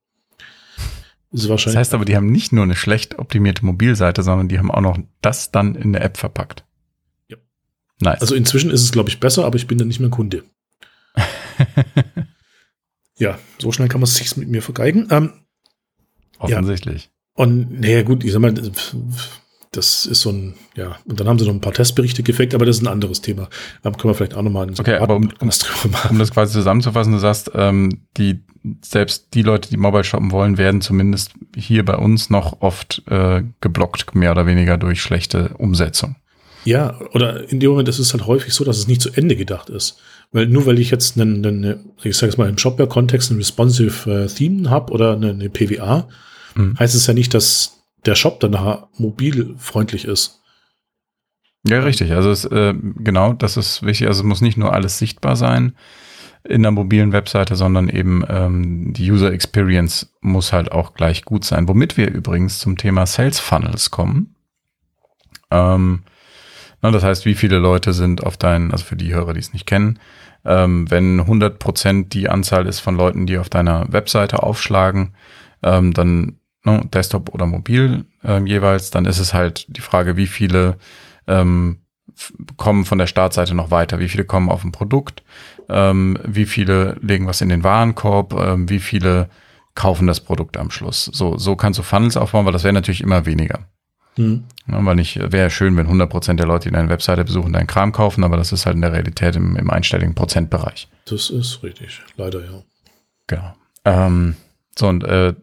Ist 1.31 1.48
wahrscheinlich 1.48 1.75
das 1.75 1.88
heißt 1.88 1.93
aber, 1.93 2.05
die 2.05 2.15
haben 2.15 2.31
nicht 2.31 2.51
nur 2.51 2.63
eine 2.63 2.75
schlecht 2.75 3.19
optimierte 3.19 3.65
Mobilseite, 3.65 4.24
sondern 4.24 4.48
die 4.48 4.57
haben 4.57 4.71
auch 4.71 4.81
noch 4.81 4.98
das 5.21 5.51
dann 5.51 5.75
in 5.75 5.93
der 5.93 6.03
App 6.03 6.17
verpackt. 6.17 6.65
Ja. 7.27 7.38
Nice. 8.01 8.21
Also 8.21 8.36
inzwischen 8.36 8.71
ist 8.71 8.81
es, 8.81 8.91
glaube 8.91 9.09
ich, 9.09 9.19
besser, 9.19 9.45
aber 9.45 9.55
ich 9.55 9.67
bin 9.67 9.77
dann 9.77 9.88
nicht 9.88 10.00
mehr 10.00 10.09
Kunde. 10.09 10.43
ja, 13.17 13.38
so 13.59 13.71
schnell 13.71 13.89
kann 13.89 14.01
man 14.01 14.07
es 14.07 14.15
sich 14.15 14.36
mit 14.38 14.50
mir 14.50 14.62
vergeigen. 14.62 15.07
Ähm, 15.12 15.33
Offensichtlich. 16.39 17.05
Ja. 17.05 17.43
Und 17.43 17.79
naja, 17.79 18.01
gut, 18.03 18.24
ich 18.24 18.31
sag 18.31 18.39
mal, 18.39 18.53
das 19.71 20.07
ist 20.07 20.21
so 20.21 20.31
ein, 20.31 20.55
ja, 20.75 20.97
und 21.05 21.19
dann 21.19 21.27
haben 21.27 21.38
sie 21.38 21.45
noch 21.45 21.53
ein 21.53 21.61
paar 21.61 21.73
Testberichte 21.73 22.23
gefaked, 22.23 22.55
aber 22.55 22.65
das 22.65 22.77
ist 22.77 22.81
ein 22.81 22.88
anderes 22.88 23.21
Thema. 23.21 23.49
Da 23.83 23.91
können 23.91 24.11
wir 24.11 24.15
vielleicht 24.15 24.33
auch 24.33 24.41
nochmal 24.41 24.67
Okay, 24.71 24.95
aber 24.95 25.15
um, 25.15 25.29
um, 25.39 25.49
um, 26.09 26.17
das 26.17 26.31
quasi 26.31 26.53
zusammenzufassen, 26.53 27.13
du 27.13 27.19
sagst, 27.19 27.51
ähm, 27.53 28.01
die, 28.17 28.39
selbst 28.81 29.27
die 29.35 29.43
Leute, 29.43 29.69
die 29.69 29.77
Mobile 29.77 30.03
shoppen 30.03 30.31
wollen, 30.31 30.57
werden 30.57 30.81
zumindest 30.81 31.33
hier 31.55 31.85
bei 31.85 31.95
uns 31.95 32.31
noch 32.31 32.61
oft 32.61 33.03
äh, 33.07 33.43
geblockt, 33.61 34.15
mehr 34.15 34.31
oder 34.31 34.47
weniger 34.47 34.77
durch 34.77 35.01
schlechte 35.01 35.49
Umsetzung. 35.59 36.15
Ja, 36.65 36.99
oder 37.13 37.49
in 37.49 37.59
dem 37.59 37.69
Moment 37.69 37.88
ist 37.89 37.99
es 37.99 38.11
halt 38.13 38.25
häufig 38.25 38.53
so, 38.53 38.63
dass 38.63 38.77
es 38.77 38.88
nicht 38.88 39.01
zu 39.01 39.11
Ende 39.11 39.35
gedacht 39.35 39.69
ist. 39.69 39.97
Weil 40.31 40.47
nur 40.47 40.65
weil 40.65 40.79
ich 40.79 40.91
jetzt 40.91 41.19
einen, 41.19 41.45
einen 41.45 41.91
ich 42.03 42.17
sage 42.17 42.31
es 42.31 42.38
mal 42.38 42.49
im 42.49 42.57
Shopware-Kontext 42.57 43.29
einen 43.29 43.39
responsive 43.39 44.11
äh, 44.11 44.27
Theme 44.27 44.69
habe 44.69 44.91
oder 44.91 45.13
eine, 45.13 45.29
eine 45.29 45.49
PWA, 45.49 46.07
mhm. 46.55 46.77
heißt 46.77 46.95
es 46.95 47.07
ja 47.07 47.13
nicht, 47.13 47.33
dass 47.33 47.78
der 48.05 48.15
Shop 48.15 48.39
danach 48.39 48.87
mobilfreundlich 48.97 50.05
ist. 50.05 50.41
Ja, 51.67 51.81
richtig. 51.81 52.11
Also 52.13 52.31
es, 52.31 52.45
äh, 52.45 52.73
genau, 52.73 53.33
das 53.33 53.57
ist 53.57 53.83
wichtig. 53.83 54.07
Also 54.07 54.21
es 54.21 54.25
muss 54.25 54.41
nicht 54.41 54.57
nur 54.57 54.73
alles 54.73 54.97
sichtbar 54.97 55.35
sein 55.35 55.75
in 56.43 56.61
der 56.61 56.71
mobilen 56.71 57.11
Webseite, 57.11 57.55
sondern 57.55 57.89
eben 57.89 58.23
ähm, 58.29 58.93
die 58.93 59.11
User 59.11 59.31
Experience 59.33 60.13
muss 60.21 60.53
halt 60.53 60.71
auch 60.71 60.93
gleich 60.93 61.25
gut 61.25 61.43
sein. 61.43 61.67
Womit 61.67 61.97
wir 61.97 62.09
übrigens 62.09 62.59
zum 62.59 62.77
Thema 62.77 63.05
Sales 63.05 63.39
Funnels 63.39 63.91
kommen. 63.91 64.35
Ähm, 65.51 66.03
na, 66.81 66.91
das 66.91 67.03
heißt, 67.03 67.25
wie 67.25 67.35
viele 67.35 67.57
Leute 67.57 67.91
sind 67.91 68.23
auf 68.23 68.37
deinen, 68.37 68.71
also 68.71 68.85
für 68.85 68.95
die 68.95 69.13
Hörer, 69.13 69.33
die 69.33 69.41
es 69.41 69.51
nicht 69.51 69.65
kennen, 69.65 69.99
ähm, 70.45 70.89
wenn 70.89 71.19
100 71.19 71.59
Prozent 71.59 72.13
die 72.13 72.29
Anzahl 72.29 72.67
ist 72.67 72.79
von 72.79 72.95
Leuten, 72.95 73.25
die 73.25 73.37
auf 73.37 73.49
deiner 73.49 73.91
Webseite 73.91 74.41
aufschlagen, 74.41 75.13
ähm, 75.61 75.93
dann 75.93 76.38
ne, 76.63 76.87
Desktop 76.93 77.33
oder 77.33 77.45
mobil 77.45 78.05
ähm, 78.23 78.47
jeweils, 78.47 78.91
dann 78.91 79.05
ist 79.05 79.19
es 79.19 79.33
halt 79.33 79.65
die 79.69 79.81
Frage, 79.81 80.17
wie 80.17 80.27
viele 80.27 80.77
ähm, 81.27 81.79
kommen 82.57 82.85
von 82.85 82.97
der 82.97 83.07
Startseite 83.07 83.55
noch 83.55 83.71
weiter, 83.71 83.99
wie 83.99 84.09
viele 84.09 84.25
kommen 84.25 84.49
auf 84.49 84.63
ein 84.63 84.71
Produkt, 84.71 85.23
ähm, 85.69 86.17
wie 86.25 86.45
viele 86.45 86.97
legen 87.01 87.27
was 87.27 87.41
in 87.41 87.49
den 87.49 87.63
Warenkorb, 87.63 88.33
ähm, 88.33 88.69
wie 88.69 88.79
viele 88.79 89.29
kaufen 89.75 90.07
das 90.07 90.19
Produkt 90.19 90.57
am 90.57 90.71
Schluss. 90.71 91.05
So, 91.05 91.38
so 91.38 91.55
kannst 91.55 91.79
du 91.79 91.84
Funnels 91.84 92.17
aufbauen, 92.17 92.45
weil 92.45 92.53
das 92.53 92.63
wäre 92.63 92.73
natürlich 92.73 93.01
immer 93.01 93.25
weniger. 93.25 93.60
Mhm. 94.17 94.43
Ja, 94.67 94.86
weil 94.86 94.95
nicht, 94.95 95.19
wäre 95.31 95.49
schön, 95.49 95.77
wenn 95.77 95.88
100% 95.88 96.36
der 96.36 96.45
Leute, 96.45 96.69
die 96.69 96.75
deine 96.75 96.89
Webseite 96.89 97.23
besuchen, 97.23 97.53
deinen 97.53 97.67
Kram 97.67 97.91
kaufen, 97.91 98.23
aber 98.23 98.36
das 98.36 98.51
ist 98.51 98.65
halt 98.65 98.75
in 98.75 98.81
der 98.81 98.91
Realität 98.91 99.36
im, 99.36 99.55
im 99.55 99.69
einstelligen 99.69 100.15
Prozentbereich. 100.15 100.89
Das 101.05 101.29
ist 101.29 101.63
richtig, 101.63 102.01
leider 102.17 102.41
ja. 102.41 102.62
Genau. 103.27 103.53
Ähm, 103.86 104.36
so, 104.77 104.88
und 104.88 105.03
äh, 105.05 105.34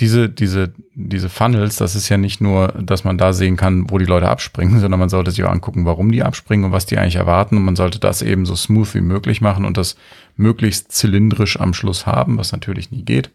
diese, 0.00 0.28
diese, 0.30 0.72
diese 0.94 1.28
Funnels, 1.28 1.76
das 1.76 1.94
ist 1.94 2.08
ja 2.08 2.16
nicht 2.16 2.40
nur, 2.40 2.68
dass 2.68 3.04
man 3.04 3.18
da 3.18 3.32
sehen 3.32 3.56
kann, 3.56 3.90
wo 3.90 3.98
die 3.98 4.06
Leute 4.06 4.28
abspringen, 4.28 4.80
sondern 4.80 4.98
man 4.98 5.10
sollte 5.10 5.30
sich 5.30 5.44
auch 5.44 5.50
angucken, 5.50 5.84
warum 5.84 6.10
die 6.10 6.22
abspringen 6.22 6.66
und 6.66 6.72
was 6.72 6.86
die 6.86 6.98
eigentlich 6.98 7.16
erwarten. 7.16 7.56
Und 7.56 7.64
man 7.64 7.76
sollte 7.76 7.98
das 7.98 8.22
eben 8.22 8.46
so 8.46 8.56
smooth 8.56 8.94
wie 8.94 9.02
möglich 9.02 9.40
machen 9.40 9.64
und 9.64 9.76
das 9.76 9.96
möglichst 10.36 10.92
zylindrisch 10.92 11.60
am 11.60 11.74
Schluss 11.74 12.06
haben, 12.06 12.38
was 12.38 12.52
natürlich 12.52 12.90
nie 12.90 13.04
geht. 13.04 13.30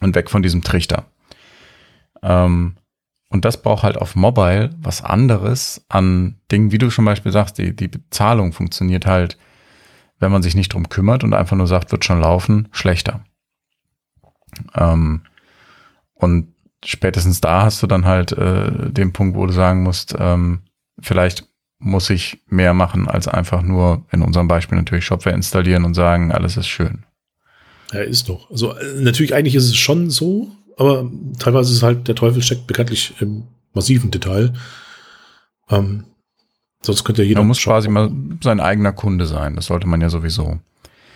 Und 0.00 0.14
weg 0.14 0.28
von 0.28 0.42
diesem 0.42 0.62
Trichter. 0.62 1.06
Ähm, 2.22 2.74
und 3.30 3.44
das 3.44 3.62
braucht 3.62 3.84
halt 3.84 3.96
auf 3.96 4.16
Mobile 4.16 4.70
was 4.82 5.02
anderes 5.02 5.84
an 5.88 6.36
Dingen, 6.50 6.72
wie 6.72 6.78
du 6.78 6.88
zum 6.88 7.04
Beispiel 7.04 7.32
sagst, 7.32 7.58
die, 7.58 7.74
die 7.74 7.88
Bezahlung 7.88 8.52
funktioniert 8.52 9.06
halt, 9.06 9.38
wenn 10.18 10.32
man 10.32 10.42
sich 10.42 10.54
nicht 10.54 10.74
drum 10.74 10.88
kümmert 10.88 11.24
und 11.24 11.32
einfach 11.32 11.56
nur 11.56 11.68
sagt, 11.68 11.92
wird 11.92 12.04
schon 12.04 12.20
laufen, 12.20 12.68
schlechter. 12.72 13.24
Ähm, 14.74 15.22
und 16.20 16.54
spätestens 16.84 17.40
da 17.40 17.62
hast 17.62 17.82
du 17.82 17.86
dann 17.86 18.04
halt 18.04 18.32
äh, 18.32 18.90
den 18.90 19.12
Punkt, 19.12 19.36
wo 19.36 19.46
du 19.46 19.52
sagen 19.52 19.82
musst, 19.82 20.14
ähm, 20.18 20.60
vielleicht 21.00 21.46
muss 21.78 22.10
ich 22.10 22.42
mehr 22.46 22.74
machen, 22.74 23.08
als 23.08 23.26
einfach 23.26 23.62
nur 23.62 24.04
in 24.12 24.22
unserem 24.22 24.48
Beispiel 24.48 24.76
natürlich 24.76 25.04
Shopware 25.04 25.34
installieren 25.34 25.84
und 25.84 25.94
sagen, 25.94 26.30
alles 26.30 26.56
ist 26.56 26.68
schön. 26.68 27.04
Ja, 27.92 28.00
ist 28.00 28.28
doch. 28.28 28.50
Also 28.50 28.76
äh, 28.76 29.00
natürlich 29.00 29.34
eigentlich 29.34 29.54
ist 29.54 29.64
es 29.64 29.76
schon 29.76 30.10
so, 30.10 30.48
aber 30.76 31.10
teilweise 31.38 31.72
ist 31.72 31.82
halt, 31.82 32.06
der 32.06 32.14
Teufel 32.14 32.42
steckt 32.42 32.66
bekanntlich 32.66 33.14
im 33.20 33.44
massiven 33.72 34.10
Detail. 34.10 34.52
Ähm, 35.70 36.04
sonst 36.82 37.04
könnte 37.04 37.22
ja 37.22 37.28
jeder. 37.28 37.40
Man 37.40 37.48
muss 37.48 37.62
quasi 37.62 37.88
mal 37.88 38.10
sein 38.42 38.60
eigener 38.60 38.92
Kunde 38.92 39.26
sein. 39.26 39.56
Das 39.56 39.66
sollte 39.66 39.86
man 39.86 40.00
ja 40.00 40.10
sowieso. 40.10 40.60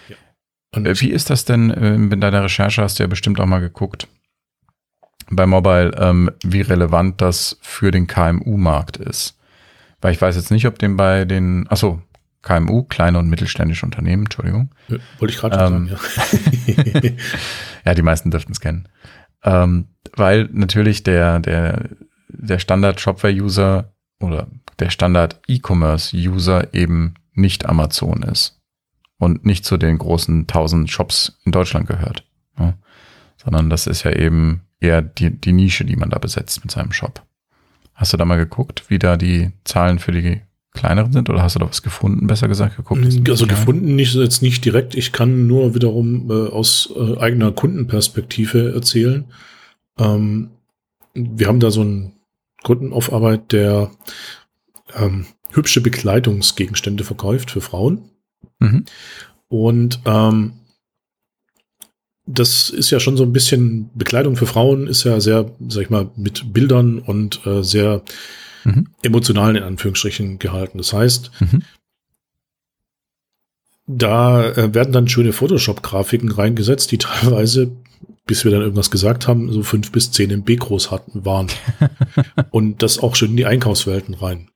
Ja. 0.09 0.81
Äh, 0.83 1.01
wie 1.01 1.11
ist 1.11 1.31
das 1.31 1.45
denn, 1.45 1.71
äh, 1.71 1.95
in 1.95 2.21
deiner 2.21 2.45
Recherche 2.45 2.83
hast 2.83 2.99
du 2.99 3.03
ja 3.03 3.07
bestimmt 3.07 3.39
auch 3.39 3.47
mal 3.47 3.61
geguckt, 3.61 4.09
bei 5.37 5.47
Mobile, 5.47 5.93
ähm, 5.99 6.31
wie 6.43 6.61
relevant 6.61 7.21
das 7.21 7.59
für 7.61 7.91
den 7.91 8.07
KMU-Markt 8.07 8.97
ist. 8.97 9.39
Weil 10.01 10.13
ich 10.13 10.21
weiß 10.21 10.37
jetzt 10.37 10.51
nicht, 10.51 10.67
ob 10.67 10.79
den 10.79 10.97
bei 10.97 11.25
den, 11.25 11.67
achso, 11.69 12.03
KMU, 12.43 12.85
kleine 12.85 13.19
und 13.19 13.29
mittelständische 13.29 13.87
Unternehmen, 13.87 14.25
Entschuldigung. 14.25 14.71
wollte 15.19 15.33
ich 15.33 15.41
gerade 15.41 15.57
ähm, 15.57 15.89
sagen, 15.89 15.99
ja. 16.67 17.11
ja, 17.87 17.95
die 17.95 18.03
meisten 18.03 18.31
dürften 18.31 18.53
es 18.53 18.61
kennen. 18.61 18.87
Ähm, 19.43 19.89
weil 20.15 20.49
natürlich 20.53 21.03
der, 21.03 21.39
der, 21.41 21.89
der 22.29 22.59
Standard-Shopware-User 22.59 23.93
oder 24.21 24.47
der 24.79 24.91
Standard-E-Commerce-User 24.91 26.75
eben 26.75 27.15
nicht 27.33 27.67
Amazon 27.67 28.23
ist 28.23 28.61
und 29.19 29.45
nicht 29.45 29.65
zu 29.65 29.77
den 29.77 29.99
großen 29.99 30.47
tausend 30.47 30.91
Shops 30.91 31.39
in 31.45 31.53
Deutschland 31.53 31.87
gehört. 31.87 32.25
Ja? 32.59 32.75
Sondern 33.37 33.71
das 33.71 33.87
ist 33.87 34.03
ja 34.05 34.13
eben 34.13 34.63
eher 34.85 35.03
die, 35.03 35.31
die 35.31 35.53
Nische, 35.53 35.85
die 35.85 35.97
man 35.97 36.11
da 36.11 36.19
besetzt 36.19 36.63
mit 36.63 36.71
seinem 36.71 36.93
Shop. 36.93 37.23
Hast 37.95 38.13
du 38.13 38.17
da 38.17 38.25
mal 38.25 38.37
geguckt, 38.37 38.85
wie 38.89 38.99
da 38.99 39.17
die 39.17 39.53
Zahlen 39.65 39.99
für 39.99 40.13
die 40.13 40.41
kleineren 40.73 41.13
sind 41.13 41.31
oder 41.31 41.43
hast 41.43 41.55
du 41.55 41.61
da 41.61 41.69
was 41.69 41.83
gefunden, 41.83 42.27
besser 42.27 42.49
gesagt, 42.49 42.77
geguckt? 42.77 43.05
Also 43.29 43.47
gefunden 43.47 43.95
nicht 43.95 44.15
jetzt 44.15 44.43
nicht 44.43 44.65
direkt. 44.65 44.97
Ich 44.97 45.13
kann 45.13 45.47
nur 45.47 45.75
wiederum 45.75 46.31
äh, 46.31 46.49
aus 46.49 46.93
äh, 46.97 47.19
eigener 47.19 47.53
Kundenperspektive 47.53 48.75
erzählen. 48.75 49.25
Ähm, 49.99 50.51
wir 51.15 51.47
haben 51.47 51.61
da 51.61 51.71
so 51.71 51.83
einen 51.83 52.13
Kundenauffarbeit, 52.65 53.53
der 53.53 53.93
ähm, 54.97 55.27
hübsche 55.51 55.81
Bekleidungsgegenstände 55.81 57.05
verkauft 57.05 57.53
für 57.53 57.61
Frauen. 57.61 58.11
Mhm. 58.59 58.85
Und 59.49 60.01
ähm, 60.05 60.55
das 62.27 62.71
ist 62.71 62.91
ja 62.91 63.01
schon 63.01 63.17
so 63.17 63.23
ein 63.23 63.33
bisschen 63.33 63.91
Bekleidung 63.95 64.37
für 64.37 64.47
Frauen, 64.47 64.87
ist 64.87 65.05
ja 65.05 65.21
sehr, 65.21 65.51
sag 65.69 65.83
ich 65.83 65.91
mal, 65.91 66.11
mit 66.17 66.53
Bildern 66.53 66.99
und 66.99 67.45
äh, 67.47 67.63
sehr 67.63 68.03
mhm. 68.65 68.89
emotional 69.03 69.57
in 69.57 69.63
Anführungsstrichen 69.63 70.39
gehalten. 70.39 70.79
Das 70.79 70.93
heißt, 70.93 71.31
mhm. 71.41 71.63
da 73.87 74.49
äh, 74.53 74.75
werden 74.75 74.93
dann 74.93 75.09
schöne 75.09 75.33
Photoshop-Grafiken 75.33 76.31
reingesetzt, 76.31 76.93
die 76.93 76.99
teilweise, 76.99 77.73
bis 78.27 78.45
wir 78.45 78.53
dann 78.53 78.63
irgendwas 78.63 78.91
gesagt 78.91 79.29
haben, 79.29 79.53
so 79.53 79.63
fünf 79.63 79.93
bis 79.93 80.11
zehn 80.11 80.31
MB 80.31 80.59
groß 80.59 80.91
hatten, 80.91 81.27
waren. 81.27 81.49
und 82.51 82.83
das 82.83 82.99
auch 82.99 83.17
schön 83.17 83.33
in 83.33 83.37
die 83.37 83.47
Einkaufswelten 83.47 84.15
rein. 84.15 84.49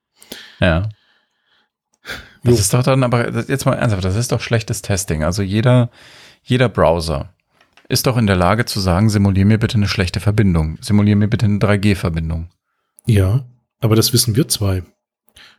Ja. 0.59 0.89
Das 2.45 2.55
jo. 2.55 2.61
ist 2.61 2.73
doch 2.73 2.83
dann, 2.83 3.03
aber 3.03 3.45
jetzt 3.47 3.67
mal 3.67 3.75
ernsthaft, 3.75 4.05
das 4.05 4.17
ist 4.17 4.33
doch 4.33 4.41
schlechtes 4.41 4.81
Testing. 4.81 5.23
Also 5.23 5.43
jeder, 5.43 5.91
jeder 6.43 6.71
Browser 6.71 7.35
ist 7.88 8.07
doch 8.07 8.16
in 8.16 8.27
der 8.27 8.37
Lage 8.37 8.66
zu 8.66 8.81
sagen, 8.81 9.09
simulier 9.09 9.46
mir 9.46 9.59
bitte 9.59 9.77
eine 9.77 9.88
schlechte 9.88 10.20
Verbindung. 10.20 10.79
Simulier 10.81 11.16
mir 11.16 11.29
bitte 11.29 11.46
eine 11.46 11.59
3G-Verbindung. 11.59 12.51
Ja, 13.07 13.46
aber 13.81 13.96
das 13.96 14.12
wissen 14.12 14.37
wir 14.37 14.48
zwei. 14.48 14.83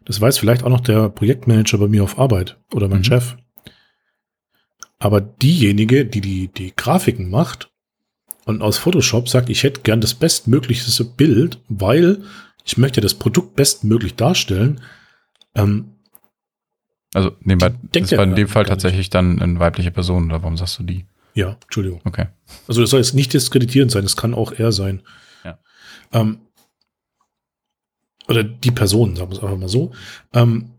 Das 0.05 0.21
weiß 0.21 0.37
vielleicht 0.37 0.63
auch 0.63 0.69
noch 0.69 0.81
der 0.81 1.09
Projektmanager 1.09 1.77
bei 1.77 1.87
mir 1.87 2.03
auf 2.03 2.19
Arbeit 2.19 2.57
oder 2.73 2.87
mein 2.87 2.99
mhm. 2.99 3.05
Chef. 3.05 3.35
Aber 4.99 5.21
diejenige, 5.21 6.05
die 6.05 6.21
die, 6.21 6.49
die 6.49 6.73
Grafiken 6.75 7.29
macht 7.29 7.71
und 8.45 8.61
aus 8.61 8.77
Photoshop 8.77 9.29
sagt, 9.29 9.49
ich 9.49 9.63
hätte 9.63 9.81
gern 9.81 10.01
das 10.01 10.13
bestmöglichste 10.13 11.05
Bild, 11.05 11.61
weil 11.69 12.23
ich 12.65 12.77
möchte 12.77 13.01
das 13.01 13.13
Produkt 13.13 13.55
bestmöglich 13.55 14.15
darstellen, 14.15 14.81
ähm, 15.55 15.95
Also 17.13 17.31
nebenbei, 17.39 17.73
ja 17.93 18.17
bei 18.17 18.23
in 18.23 18.35
dem 18.35 18.47
Fall 18.47 18.63
gar 18.63 18.75
nicht. 18.75 18.83
tatsächlich 18.83 19.09
dann 19.09 19.41
eine 19.41 19.59
weibliche 19.59 19.91
Person 19.91 20.25
oder 20.25 20.43
warum 20.43 20.57
sagst 20.57 20.77
du 20.79 20.83
die? 20.83 21.05
Ja, 21.33 21.57
Entschuldigung. 21.63 22.01
Okay. 22.05 22.27
Also 22.67 22.81
das 22.81 22.89
soll 22.89 22.99
jetzt 22.99 23.13
nicht 23.13 23.33
diskreditierend 23.33 23.91
sein, 23.91 24.03
es 24.03 24.17
kann 24.17 24.33
auch 24.33 24.51
er 24.51 24.71
sein. 24.71 25.03
Ja. 25.43 25.59
Ähm, 26.11 26.39
oder 28.27 28.43
die 28.43 28.71
Person, 28.71 29.15
sagen 29.15 29.31
wir 29.31 29.37
es 29.37 29.43
einfach 29.43 29.57
mal 29.57 29.69
so. 29.69 29.91
Ähm, 30.33 30.71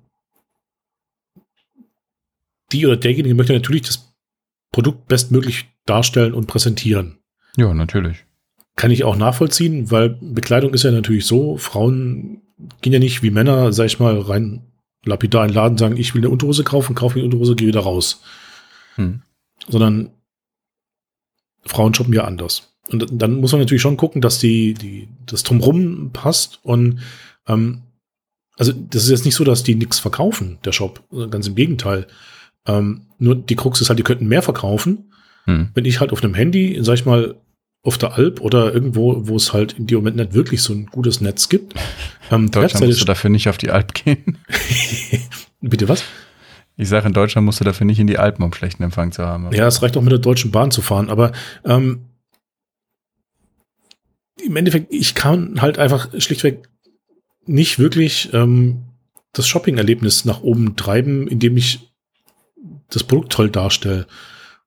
die 2.73 2.87
oder 2.87 2.97
derjenige 2.97 3.35
möchte 3.35 3.53
natürlich 3.53 3.83
das 3.83 4.15
Produkt 4.73 5.09
bestmöglich 5.09 5.67
darstellen 5.87 6.35
und 6.35 6.47
präsentieren. 6.47 7.19
Ja, 7.57 7.75
natürlich. 7.75 8.25
Kann 8.77 8.93
ich 8.93 9.03
auch 9.03 9.17
nachvollziehen, 9.17 9.91
weil 9.91 10.11
Bekleidung 10.21 10.73
ist 10.73 10.85
ja 10.85 10.93
natürlich 10.93 11.27
so, 11.27 11.57
Frauen 11.57 12.43
gehen 12.81 12.93
ja 12.93 12.99
nicht 12.99 13.23
wie 13.23 13.31
Männer, 13.31 13.73
sag 13.73 13.87
ich 13.87 13.99
mal, 13.99 14.19
rein 14.21 14.63
lapidar 15.05 15.45
in 15.45 15.49
den 15.49 15.55
Laden 15.55 15.79
sagen, 15.79 15.97
ich 15.97 16.15
will 16.15 16.21
eine 16.21 16.31
Unterhose 16.31 16.63
kaufen, 16.63 16.95
kaufe 16.95 17.19
mir 17.19 17.25
eine 17.25 17.33
Unterhose, 17.33 17.57
gehe 17.57 17.69
wieder 17.69 17.81
raus. 17.81 18.23
Hm. 18.97 19.23
Sondern 19.67 20.11
Frauen 21.67 21.95
shoppen 21.95 22.15
ja 22.15 22.25
anders. 22.25 22.75
Und 22.89 23.07
dann 23.13 23.37
muss 23.37 23.53
man 23.53 23.61
natürlich 23.61 23.83
schon 23.83 23.97
gucken, 23.97 24.21
dass 24.21 24.39
die, 24.39 24.75
die, 24.75 25.09
das 25.27 25.43
drumrum 25.43 26.11
passt 26.13 26.59
und 26.63 27.01
ähm, 27.47 27.83
also 28.57 28.73
das 28.73 29.05
ist 29.05 29.11
jetzt 29.11 29.25
nicht 29.25 29.37
so, 29.37 29.45
dass 29.45 29.63
die 29.63 29.75
nichts 29.75 29.99
verkaufen, 29.99 30.59
der 30.65 30.73
Shop. 30.73 31.03
Ganz 31.31 31.47
im 31.47 31.55
Gegenteil. 31.55 32.07
Ähm, 32.67 33.07
nur 33.19 33.35
die 33.35 33.57
Krux 33.57 33.81
ist 33.81 33.89
halt, 33.89 33.99
die 33.99 34.03
könnten 34.03 34.27
mehr 34.29 34.43
verkaufen, 34.43 35.11
Hm. 35.45 35.71
wenn 35.75 35.85
ich 35.87 36.01
halt 36.01 36.13
auf 36.13 36.23
einem 36.23 36.35
Handy, 36.35 36.79
sag 36.83 36.95
ich 36.95 37.07
mal, 37.07 37.35
auf 37.83 37.97
der 37.97 38.13
Alp 38.15 38.41
oder 38.41 38.75
irgendwo, 38.75 39.27
wo 39.27 39.37
es 39.37 39.55
halt 39.55 39.73
in 39.73 39.87
dem 39.87 39.99
Moment 39.99 40.17
nicht 40.17 40.35
wirklich 40.35 40.63
so 40.63 40.75
ein 40.75 40.87
gutes 40.87 41.21
Netz 41.21 41.49
gibt. 41.49 41.75
Ähm, 42.31 42.51
Deutschland 42.51 42.87
musst 42.87 43.01
du 43.01 43.07
dafür 43.07 43.31
nicht 43.31 43.49
auf 43.49 43.57
die 43.57 43.71
Alp 43.71 43.95
gehen. 43.95 44.39
Bitte 45.61 45.89
was? 45.89 46.05
Ich 46.81 46.89
sage, 46.89 47.07
in 47.07 47.13
Deutschland 47.13 47.45
musst 47.45 47.61
du 47.61 47.65
dafür 47.65 47.85
nicht 47.85 47.99
in 47.99 48.07
die 48.07 48.19
Alpen, 48.19 48.43
um 48.43 48.55
schlechten 48.55 48.83
Empfang 48.83 49.13
zu 49.13 49.25
haben. 49.25 49.53
Ja, 49.53 49.67
es 49.67 49.83
reicht 49.83 49.97
auch 49.97 50.03
mit 50.03 50.13
der 50.13 50.19
Deutschen 50.19 50.51
Bahn 50.51 50.71
zu 50.71 50.81
fahren, 50.81 51.11
aber 51.11 51.33
ähm, 51.65 52.07
im 54.43 54.57
Endeffekt, 54.57 54.93
ich 54.93 55.15
kann 55.15 55.61
halt 55.61 55.79
einfach 55.79 56.09
schlichtweg 56.19 56.69
nicht 57.45 57.79
wirklich 57.79 58.33
ähm, 58.33 58.85
das 59.35 59.47
Shopping-Erlebnis 59.47 60.25
nach 60.25 60.41
oben 60.41 60.77
treiben, 60.77 61.29
indem 61.29 61.59
ich 61.59 61.93
das 62.89 63.05
Produkt 63.05 63.33
toll 63.33 63.51
darstelle. 63.51 64.07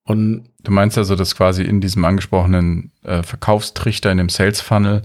Und 0.04 0.50
Du 0.64 0.72
meinst 0.72 0.98
also, 0.98 1.16
dass 1.16 1.36
quasi 1.36 1.64
in 1.64 1.82
diesem 1.82 2.06
angesprochenen 2.06 2.92
äh, 3.04 3.22
Verkaufstrichter, 3.24 4.12
in 4.12 4.18
dem 4.18 4.30
Sales 4.30 4.62
Funnel, 4.62 5.02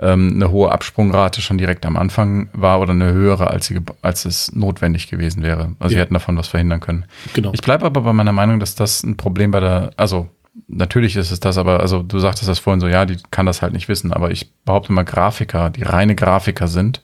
ähm, 0.00 0.32
eine 0.36 0.50
hohe 0.50 0.70
Absprungrate 0.70 1.40
schon 1.40 1.58
direkt 1.58 1.84
am 1.84 1.96
Anfang 1.96 2.48
war 2.52 2.80
oder 2.80 2.92
eine 2.92 3.12
höhere, 3.12 3.50
als, 3.50 3.66
sie, 3.66 3.80
als 4.02 4.24
es 4.24 4.52
notwendig 4.54 5.08
gewesen 5.08 5.42
wäre. 5.42 5.72
Also 5.80 5.90
sie 5.90 5.94
Ja. 5.96 6.02
hätten 6.02 6.14
davon 6.14 6.36
was 6.36 6.48
verhindern 6.48 6.80
können. 6.80 7.04
genau. 7.34 7.50
Ich 7.52 7.60
bleibe 7.62 7.84
aber 7.84 8.02
bei 8.02 8.12
meiner 8.12 8.32
Meinung, 8.32 8.60
dass 8.60 8.74
das 8.74 9.02
ein 9.02 9.16
Problem 9.16 9.50
bei 9.50 9.60
der, 9.60 9.90
also 9.96 10.28
natürlich 10.68 11.16
ist 11.16 11.30
es 11.30 11.40
das, 11.40 11.58
aber 11.58 11.80
also 11.80 12.02
du 12.02 12.18
sagtest 12.20 12.48
das 12.48 12.58
vorhin 12.58 12.80
so, 12.80 12.86
ja, 12.88 13.06
die 13.06 13.16
kann 13.30 13.46
das 13.46 13.60
halt 13.62 13.72
nicht 13.72 13.88
wissen, 13.88 14.12
aber 14.12 14.30
ich 14.30 14.52
behaupte 14.64 14.92
mal, 14.92 15.04
Grafiker, 15.04 15.70
die 15.70 15.82
reine 15.82 16.14
Grafiker 16.14 16.68
sind 16.68 17.02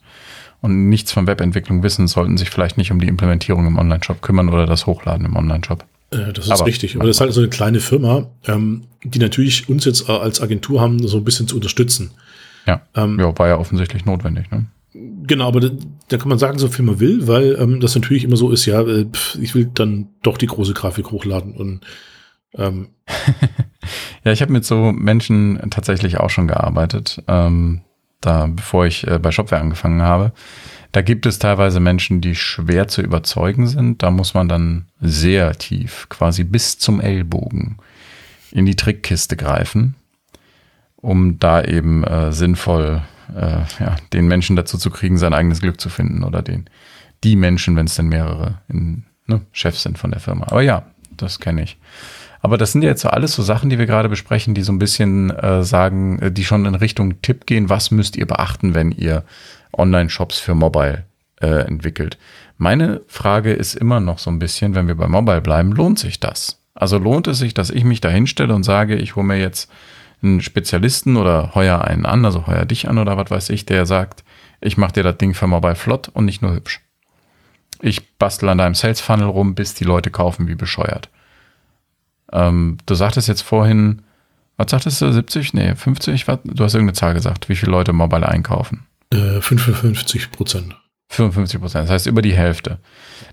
und 0.60 0.88
nichts 0.88 1.10
von 1.12 1.26
Webentwicklung 1.26 1.82
wissen, 1.82 2.06
sollten 2.06 2.36
sich 2.36 2.50
vielleicht 2.50 2.78
nicht 2.78 2.90
um 2.92 3.00
die 3.00 3.08
Implementierung 3.08 3.66
im 3.66 3.76
Online-Shop 3.78 4.22
kümmern 4.22 4.48
oder 4.48 4.66
das 4.66 4.86
Hochladen 4.86 5.26
im 5.26 5.36
Online-Shop. 5.36 5.84
Äh, 6.10 6.32
das 6.32 6.46
ist 6.46 6.50
Aber- 6.52 6.66
richtig. 6.66 6.94
Aber 6.96 7.06
das 7.06 7.16
ist 7.16 7.20
halt 7.20 7.32
so 7.32 7.40
eine 7.40 7.48
kleine 7.50 7.80
Firma, 7.80 8.26
ähm, 8.46 8.84
die 9.02 9.18
natürlich 9.18 9.68
uns 9.68 9.84
jetzt 9.84 10.08
äh, 10.08 10.12
als 10.12 10.40
Agentur 10.40 10.80
haben, 10.80 11.04
so 11.06 11.16
ein 11.18 11.24
bisschen 11.24 11.48
zu 11.48 11.56
unterstützen. 11.56 12.12
Ja. 12.66 12.82
Ähm, 12.94 13.18
Ja, 13.18 13.36
war 13.38 13.48
ja 13.48 13.58
offensichtlich 13.58 14.04
notwendig, 14.04 14.50
ne? 14.50 14.66
Genau, 14.94 15.48
aber 15.48 15.60
da, 15.60 15.70
da 16.08 16.18
kann 16.18 16.28
man 16.28 16.38
sagen, 16.38 16.58
so 16.58 16.68
viel 16.68 16.84
man 16.84 17.00
will, 17.00 17.26
weil 17.26 17.56
ähm, 17.58 17.80
das 17.80 17.94
natürlich 17.94 18.24
immer 18.24 18.36
so 18.36 18.50
ist, 18.50 18.64
ja, 18.66 18.80
äh, 18.82 19.06
pf, 19.06 19.36
ich 19.40 19.54
will 19.54 19.70
dann 19.74 20.08
doch 20.22 20.38
die 20.38 20.46
große 20.46 20.72
Grafik 20.72 21.10
hochladen 21.10 21.54
und 21.54 21.80
ähm, 22.54 22.88
Ja, 24.24 24.32
ich 24.32 24.40
habe 24.40 24.52
mit 24.52 24.64
so 24.64 24.92
Menschen 24.92 25.60
tatsächlich 25.70 26.18
auch 26.18 26.30
schon 26.30 26.48
gearbeitet, 26.48 27.22
ähm, 27.28 27.82
da 28.20 28.46
bevor 28.46 28.86
ich 28.86 29.06
äh, 29.06 29.18
bei 29.18 29.32
Shopware 29.32 29.60
angefangen 29.60 30.02
habe. 30.02 30.32
Da 30.92 31.02
gibt 31.02 31.26
es 31.26 31.40
teilweise 31.40 31.80
Menschen, 31.80 32.20
die 32.20 32.36
schwer 32.36 32.86
zu 32.88 33.02
überzeugen 33.02 33.66
sind. 33.66 34.02
Da 34.02 34.10
muss 34.10 34.32
man 34.32 34.48
dann 34.48 34.86
sehr 35.00 35.58
tief, 35.58 36.06
quasi 36.08 36.44
bis 36.44 36.78
zum 36.78 37.00
Ellbogen, 37.00 37.78
in 38.52 38.64
die 38.64 38.76
Trickkiste 38.76 39.36
greifen, 39.36 39.96
um 41.04 41.38
da 41.38 41.62
eben 41.62 42.02
äh, 42.02 42.32
sinnvoll 42.32 43.02
äh, 43.36 43.60
ja, 43.78 43.96
den 44.12 44.26
Menschen 44.26 44.56
dazu 44.56 44.78
zu 44.78 44.90
kriegen, 44.90 45.18
sein 45.18 45.34
eigenes 45.34 45.60
Glück 45.60 45.80
zu 45.80 45.90
finden 45.90 46.24
oder 46.24 46.42
den 46.42 46.68
die 47.22 47.36
Menschen, 47.36 47.76
wenn 47.76 47.86
es 47.86 47.94
denn 47.94 48.08
mehrere 48.08 48.60
in, 48.68 49.04
ne, 49.26 49.40
Chefs 49.52 49.82
sind 49.82 49.98
von 49.98 50.10
der 50.10 50.20
Firma. 50.20 50.46
Aber 50.48 50.62
ja, 50.62 50.84
das 51.16 51.40
kenne 51.40 51.62
ich. 51.62 51.78
Aber 52.40 52.58
das 52.58 52.72
sind 52.72 52.82
ja 52.82 52.90
jetzt 52.90 53.00
so 53.00 53.08
alles 53.08 53.32
so 53.32 53.42
Sachen, 53.42 53.70
die 53.70 53.78
wir 53.78 53.86
gerade 53.86 54.10
besprechen, 54.10 54.54
die 54.54 54.62
so 54.62 54.72
ein 54.72 54.78
bisschen 54.78 55.30
äh, 55.30 55.62
sagen, 55.62 56.18
äh, 56.18 56.30
die 56.30 56.44
schon 56.44 56.66
in 56.66 56.74
Richtung 56.74 57.22
Tipp 57.22 57.46
gehen, 57.46 57.70
was 57.70 57.90
müsst 57.90 58.16
ihr 58.16 58.26
beachten, 58.26 58.74
wenn 58.74 58.92
ihr 58.92 59.24
Online-Shops 59.72 60.38
für 60.38 60.54
Mobile 60.54 61.04
äh, 61.40 61.66
entwickelt. 61.66 62.18
Meine 62.58 63.00
Frage 63.06 63.52
ist 63.52 63.74
immer 63.74 64.00
noch 64.00 64.18
so 64.18 64.30
ein 64.30 64.38
bisschen, 64.38 64.74
wenn 64.74 64.86
wir 64.86 64.94
bei 64.94 65.08
Mobile 65.08 65.40
bleiben, 65.40 65.72
lohnt 65.72 65.98
sich 65.98 66.20
das? 66.20 66.60
Also 66.74 66.98
lohnt 66.98 67.26
es 67.28 67.38
sich, 67.38 67.54
dass 67.54 67.70
ich 67.70 67.84
mich 67.84 68.00
da 68.00 68.10
hinstelle 68.10 68.54
und 68.54 68.64
sage, 68.64 68.96
ich 68.96 69.16
hole 69.16 69.26
mir 69.26 69.38
jetzt 69.38 69.70
einen 70.24 70.40
Spezialisten 70.40 71.16
oder 71.16 71.54
heuer 71.54 71.82
einen 71.82 72.06
an, 72.06 72.24
also 72.24 72.46
heuer 72.46 72.64
dich 72.64 72.88
an 72.88 72.98
oder 72.98 73.16
was 73.16 73.30
weiß 73.30 73.50
ich, 73.50 73.66
der 73.66 73.86
sagt, 73.86 74.24
ich 74.60 74.76
mache 74.76 74.92
dir 74.92 75.02
das 75.02 75.18
Ding 75.18 75.34
für 75.34 75.46
Mobile 75.46 75.74
flott 75.76 76.08
und 76.08 76.24
nicht 76.24 76.42
nur 76.42 76.54
hübsch. 76.54 76.80
Ich 77.80 78.16
bastel 78.16 78.48
an 78.48 78.58
deinem 78.58 78.74
Sales 78.74 79.00
Funnel 79.00 79.26
rum, 79.26 79.54
bis 79.54 79.74
die 79.74 79.84
Leute 79.84 80.10
kaufen 80.10 80.48
wie 80.48 80.54
bescheuert. 80.54 81.10
Ähm, 82.32 82.78
du 82.86 82.94
sagtest 82.94 83.28
jetzt 83.28 83.42
vorhin, 83.42 84.02
was 84.56 84.70
sagtest 84.70 85.02
du, 85.02 85.12
70? 85.12 85.52
Nee, 85.54 85.74
50? 85.74 86.26
Was? 86.28 86.38
Du 86.44 86.64
hast 86.64 86.74
irgendeine 86.74 86.94
Zahl 86.94 87.14
gesagt, 87.14 87.48
wie 87.48 87.56
viele 87.56 87.72
Leute 87.72 87.92
Mobile 87.92 88.26
einkaufen. 88.28 88.86
äh, 89.12 89.40
55 89.40 90.30
Prozent. 90.30 90.76
55 91.10 91.60
Prozent, 91.60 91.84
das 91.84 91.90
heißt 91.90 92.06
über 92.06 92.22
die 92.22 92.34
Hälfte. 92.34 92.78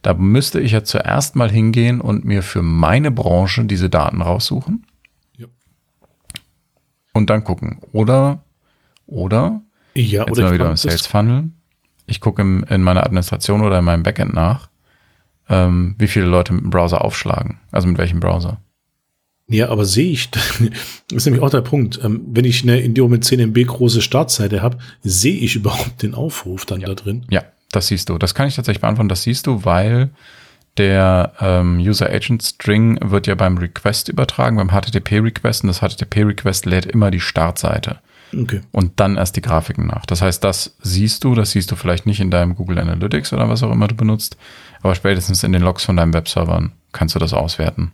Da 0.02 0.14
müsste 0.14 0.60
ich 0.60 0.74
ja 0.74 0.84
zuerst 0.84 1.36
mal 1.36 1.50
hingehen 1.50 2.02
und 2.02 2.26
mir 2.26 2.44
für 2.44 2.62
meine 2.62 3.12
Branche 3.12 3.66
diese 3.66 3.90
Daten 3.90 4.22
raussuchen. 4.22 4.86
Ja. 7.14 7.20
Und 7.20 7.30
dann 7.30 7.44
gucken. 7.44 7.80
Oder, 7.92 8.44
oder, 9.06 9.62
Ja, 9.96 10.22
jetzt 10.22 10.32
oder 10.32 10.42
mal 10.44 10.48
ich 10.50 10.54
wieder 10.54 10.70
im 10.70 10.78
Sales 10.78 11.06
Funnel. 11.08 11.50
Ich 12.08 12.20
gucke 12.22 12.42
im- 12.42 12.64
in 12.70 12.82
meiner 12.82 13.04
Administration 13.06 13.62
oder 13.62 13.80
in 13.80 13.86
meinem 13.86 14.04
Backend 14.04 14.34
nach, 14.34 14.70
ähm, 15.50 15.96
wie 15.98 16.08
viele 16.08 16.26
Leute 16.26 16.54
mit 16.54 16.64
dem 16.64 16.70
Browser 16.70 17.04
aufschlagen. 17.04 17.60
Also 17.72 17.88
mit 17.88 17.98
welchem 17.98 18.20
Browser. 18.20 18.60
ja, 19.48 19.68
aber 19.70 19.84
sehe 19.86 20.12
ich, 20.12 20.30
das 20.32 20.62
ist 21.12 21.26
nämlich 21.26 21.44
auch 21.44 21.50
der 21.50 21.62
Punkt, 21.62 22.00
ähm, 22.04 22.22
wenn 22.28 22.46
ich 22.46 22.64
eine 22.64 22.80
in 22.80 22.94
dem 22.94 23.04
Moment 23.04 23.26
10 23.26 23.40
MB 23.40 23.66
große 23.66 24.02
Startseite 24.02 24.62
habe, 24.62 24.78
sehe 25.04 25.36
ich 25.38 25.56
überhaupt 25.58 26.02
den 26.04 26.14
Aufruf 26.14 26.66
dann 26.66 26.80
da 26.82 26.94
drin? 26.96 27.26
Ja, 27.30 27.44
das 27.72 27.88
siehst 27.88 28.08
du. 28.10 28.18
Das 28.18 28.34
kann 28.34 28.48
ich 28.48 28.56
tatsächlich 28.56 28.82
beantworten. 28.82 29.10
Das 29.10 29.24
siehst 29.24 29.48
du, 29.48 29.66
weil 29.66 30.10
der 30.78 31.34
ähm, 31.40 31.80
User 31.80 32.10
Agent 32.10 32.44
String 32.44 32.98
wird 33.02 33.28
ja 33.28 33.36
beim 33.36 33.58
Request 33.58 34.10
übertragen, 34.10 34.58
beim 34.58 34.70
HTTP 34.70 35.20
Request 35.20 35.64
und 35.64 35.68
das 35.68 35.80
HTTP 35.80 36.24
Request 36.24 36.66
lädt 36.66 36.86
immer 36.86 37.12
die 37.12 37.20
Startseite 37.20 38.00
Okay. 38.34 38.62
und 38.72 39.00
dann 39.02 39.18
erst 39.18 39.36
die 39.36 39.42
Grafiken 39.42 39.88
nach. 39.88 40.06
Das 40.06 40.22
heißt, 40.22 40.42
das 40.44 40.78
siehst 40.82 41.24
du, 41.26 41.36
das 41.36 41.52
siehst 41.52 41.70
du 41.70 41.76
vielleicht 41.76 42.06
nicht 42.06 42.22
in 42.22 42.32
deinem 42.32 42.56
Google 42.56 42.80
Analytics 42.80 43.34
oder 43.34 43.50
was 43.50 43.62
auch 43.62 43.72
immer 43.72 43.90
du 43.90 43.96
benutzt, 43.96 44.38
aber 44.82 44.96
spätestens 44.96 45.44
in 45.44 45.52
den 45.52 45.62
Logs 45.62 45.84
von 45.84 45.98
deinem 45.98 46.14
Webservern 46.14 46.72
kannst 46.94 47.14
du 47.16 47.20
das 47.20 47.34
auswerten, 47.34 47.92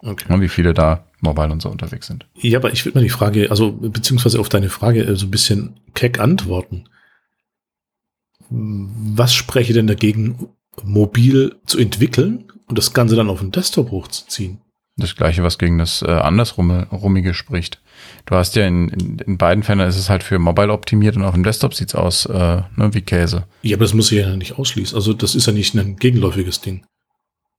okay. 0.00 0.32
und 0.32 0.40
wie 0.40 0.48
viele 0.48 0.74
da 0.74 1.04
mobile 1.20 1.52
und 1.52 1.62
so 1.62 1.68
unterwegs 1.70 2.08
sind. 2.08 2.26
Ja, 2.34 2.58
aber 2.58 2.72
ich 2.72 2.84
würde 2.84 2.98
mal 2.98 3.04
die 3.04 3.10
Frage, 3.10 3.48
also 3.48 3.70
beziehungsweise 3.70 4.40
auf 4.40 4.48
deine 4.48 4.70
Frage 4.70 5.04
äh, 5.04 5.14
so 5.14 5.26
ein 5.26 5.30
bisschen 5.30 5.80
keck 5.94 6.18
antworten. 6.18 6.88
Was 8.50 9.32
spreche 9.34 9.72
denn 9.72 9.86
dagegen, 9.86 10.48
mobil 10.82 11.56
zu 11.66 11.78
entwickeln 11.78 12.50
und 12.66 12.78
das 12.78 12.92
Ganze 12.92 13.16
dann 13.16 13.28
auf 13.28 13.40
den 13.40 13.52
Desktop 13.52 13.90
hochzuziehen? 13.90 14.60
Das 14.96 15.16
gleiche, 15.16 15.42
was 15.42 15.58
gegen 15.58 15.78
das 15.78 16.02
äh, 16.02 16.10
andersrummige 16.10 17.32
spricht. 17.32 17.80
Du 18.26 18.34
hast 18.34 18.56
ja 18.56 18.66
in, 18.66 18.88
in, 18.88 19.18
in 19.20 19.38
beiden 19.38 19.62
Fällen 19.62 19.80
ist 19.80 19.96
es 19.96 20.10
halt 20.10 20.22
für 20.22 20.38
mobile 20.38 20.72
optimiert 20.72 21.16
und 21.16 21.24
auf 21.24 21.34
dem 21.34 21.44
Desktop 21.44 21.72
sieht's 21.74 21.94
aus 21.94 22.26
äh, 22.26 22.62
ne, 22.76 22.92
wie 22.92 23.00
Käse. 23.00 23.44
Ja, 23.62 23.76
aber 23.76 23.84
das 23.84 23.94
muss 23.94 24.12
ich 24.12 24.18
ja 24.18 24.36
nicht 24.36 24.58
ausschließen. 24.58 24.94
Also 24.94 25.14
das 25.14 25.34
ist 25.34 25.46
ja 25.46 25.52
nicht 25.52 25.74
ein 25.74 25.96
gegenläufiges 25.96 26.60
Ding. 26.60 26.84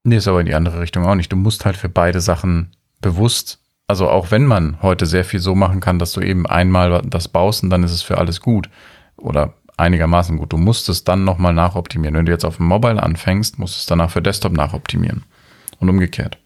Nee, 0.03 0.17
ist 0.17 0.27
aber 0.27 0.41
in 0.41 0.45
die 0.45 0.53
andere 0.53 0.79
Richtung 0.79 1.05
auch 1.05 1.15
nicht. 1.15 1.31
Du 1.31 1.35
musst 1.35 1.65
halt 1.65 1.75
für 1.75 1.89
beide 1.89 2.21
Sachen 2.21 2.75
bewusst, 3.01 3.59
also 3.87 4.09
auch 4.09 4.29
wenn 4.29 4.45
man 4.45 4.81
heute 4.81 5.05
sehr 5.07 5.25
viel 5.25 5.39
so 5.39 5.55
machen 5.55 5.79
kann, 5.79 5.97
dass 5.97 6.13
du 6.13 6.21
eben 6.21 6.45
einmal 6.45 7.01
das 7.03 7.27
baust 7.27 7.63
und 7.63 7.71
dann 7.71 7.83
ist 7.83 7.91
es 7.91 8.03
für 8.03 8.19
alles 8.19 8.41
gut 8.41 8.69
oder 9.17 9.55
einigermaßen 9.83 10.37
gut. 10.37 10.53
Du 10.53 10.57
musst 10.57 10.89
es 10.89 11.03
dann 11.03 11.23
nochmal 11.23 11.53
nachoptimieren. 11.53 12.15
Wenn 12.15 12.25
du 12.25 12.31
jetzt 12.31 12.45
auf 12.45 12.57
dem 12.57 12.65
Mobile 12.65 13.01
anfängst, 13.01 13.59
musst 13.59 13.75
du 13.75 13.79
es 13.79 13.85
danach 13.85 14.11
für 14.11 14.21
Desktop 14.21 14.53
nachoptimieren 14.53 15.23
und 15.79 15.89
umgekehrt. 15.89 16.37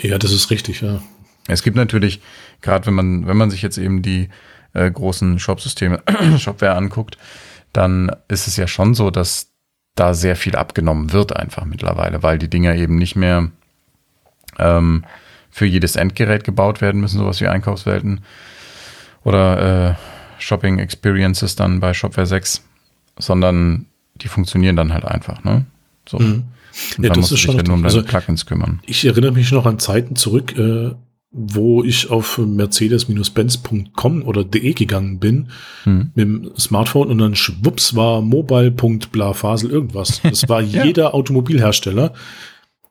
Ja, 0.00 0.18
das 0.18 0.32
ist 0.32 0.50
richtig, 0.50 0.80
ja. 0.80 1.02
Es 1.48 1.62
gibt 1.62 1.76
natürlich, 1.76 2.20
gerade 2.60 2.86
wenn 2.86 2.94
man, 2.94 3.26
wenn 3.26 3.36
man 3.36 3.50
sich 3.50 3.62
jetzt 3.62 3.78
eben 3.78 4.02
die 4.02 4.28
äh, 4.74 4.90
großen 4.90 5.38
Shop-Systeme, 5.38 6.02
Shopware 6.38 6.76
anguckt, 6.76 7.18
dann 7.72 8.10
ist 8.28 8.46
es 8.46 8.56
ja 8.56 8.66
schon 8.66 8.94
so, 8.94 9.10
dass 9.10 9.48
da 9.94 10.14
sehr 10.14 10.36
viel 10.36 10.56
abgenommen 10.56 11.12
wird 11.12 11.36
einfach 11.36 11.64
mittlerweile, 11.64 12.22
weil 12.22 12.38
die 12.38 12.48
Dinger 12.48 12.74
eben 12.76 12.96
nicht 12.96 13.16
mehr 13.16 13.50
ähm, 14.58 15.04
für 15.50 15.66
jedes 15.66 15.96
Endgerät 15.96 16.44
gebaut 16.44 16.80
werden 16.80 17.00
müssen, 17.00 17.18
sowas 17.18 17.40
wie 17.40 17.48
Einkaufswelten 17.48 18.22
oder 19.22 19.90
äh, 19.90 19.94
Shopping 20.38 20.78
Experiences 20.78 21.56
dann 21.56 21.80
bei 21.80 21.94
Shopware 21.94 22.26
6, 22.26 22.62
sondern 23.18 23.86
die 24.16 24.28
funktionieren 24.28 24.76
dann 24.76 24.92
halt 24.92 25.04
einfach, 25.04 25.42
ne? 25.44 25.66
So. 26.08 26.18
Mhm. 26.18 26.24
Und 26.96 27.04
Ja, 27.04 27.08
dann 27.08 27.08
das 27.08 27.16
musst 27.18 27.32
ist 27.32 27.40
schon 27.40 27.56
ja 27.56 27.62
nur 27.62 27.74
um 27.74 27.82
deine 27.82 27.94
Also- 27.94 28.02
Plugins 28.02 28.46
kümmern. 28.46 28.80
Ich 28.86 29.04
erinnere 29.04 29.32
mich 29.32 29.50
noch 29.52 29.66
an 29.66 29.78
Zeiten 29.78 30.16
zurück, 30.16 30.56
äh, 30.56 30.92
wo 31.30 31.82
ich 31.82 32.10
auf 32.10 32.36
mercedes-benz.com 32.38 34.22
oder 34.22 34.44
de 34.44 34.72
gegangen 34.74 35.18
bin 35.18 35.48
Hm. 35.84 36.10
mit 36.14 36.24
dem 36.24 36.50
Smartphone 36.58 37.08
und 37.08 37.18
dann 37.18 37.34
schwupps 37.34 37.94
war 37.94 38.20
mobile.blafasel 38.20 39.70
irgendwas. 39.70 40.20
Das 40.22 40.48
war 40.48 40.60
Ja. 40.62 40.84
jeder 40.84 41.14
Automobilhersteller. 41.14 42.12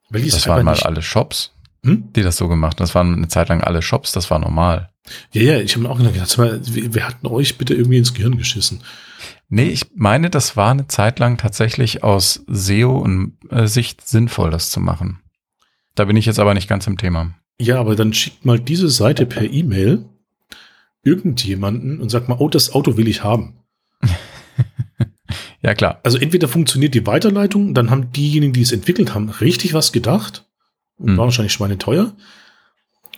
Das 0.10 0.48
waren 0.48 0.66
mal 0.66 0.80
alle 0.80 1.02
Shops, 1.02 1.52
Hm? 1.84 2.06
die 2.16 2.22
das 2.24 2.38
so 2.38 2.48
gemacht 2.48 2.74
haben. 2.80 2.84
Das 2.86 2.96
waren 2.96 3.14
eine 3.16 3.28
Zeit 3.28 3.50
lang 3.50 3.62
alle 3.62 3.82
Shops, 3.82 4.12
das 4.12 4.30
war 4.30 4.40
normal. 4.40 4.90
Ja, 5.32 5.42
ja, 5.42 5.60
ich 5.60 5.74
habe 5.74 5.84
mir 5.84 5.90
auch 5.90 5.98
gedacht, 5.98 6.16
sag 6.28 6.38
mal, 6.38 6.60
wer 6.64 6.94
wer 6.94 7.08
hat 7.08 7.18
denn 7.24 7.32
euch 7.32 7.58
bitte 7.58 7.74
irgendwie 7.74 7.98
ins 7.98 8.14
Gehirn 8.14 8.38
geschissen? 8.38 8.82
Nee, 9.54 9.68
ich 9.68 9.88
meine, 9.94 10.30
das 10.30 10.56
war 10.56 10.72
eine 10.72 10.88
Zeit 10.88 11.20
lang 11.20 11.38
tatsächlich 11.38 12.04
aus 12.04 12.46
SEO 12.48 12.98
und 12.98 13.34
äh, 13.50 13.68
Sicht 13.68 14.08
sinnvoll, 14.08 14.50
das 14.50 14.72
zu 14.72 14.80
machen. 14.80 15.20
Da 15.94 16.06
bin 16.06 16.16
ich 16.16 16.26
jetzt 16.26 16.40
aber 16.40 16.54
nicht 16.54 16.70
ganz 16.70 16.88
im 16.88 16.98
Thema. 16.98 17.34
Ja, 17.60 17.78
aber 17.78 17.98
dann 17.98 18.14
schickt 18.14 18.46
mal 18.46 18.60
diese 18.62 18.88
Seite 18.88 19.26
per 19.26 19.44
E-Mail 19.44 20.06
irgendjemanden 21.04 22.00
und 22.00 22.08
sagt 22.08 22.30
mal, 22.30 22.38
oh, 22.40 22.48
das 22.48 22.74
Auto 22.74 22.96
will 22.96 23.10
ich 23.10 23.24
haben. 23.24 23.60
Ja, 25.64 25.76
klar. 25.76 26.00
Also 26.04 26.18
entweder 26.18 26.48
funktioniert 26.48 26.96
die 26.96 27.06
Weiterleitung, 27.06 27.76
dann 27.76 27.92
haben 27.92 28.12
diejenigen, 28.12 28.52
die 28.52 28.64
es 28.64 28.72
entwickelt 28.72 29.14
haben, 29.14 29.30
richtig 29.30 29.74
was 29.76 29.92
gedacht 29.92 30.46
und 30.98 31.10
Hm. 31.10 31.18
war 31.18 31.26
wahrscheinlich 31.26 31.54
schweineteuer. 31.54 32.16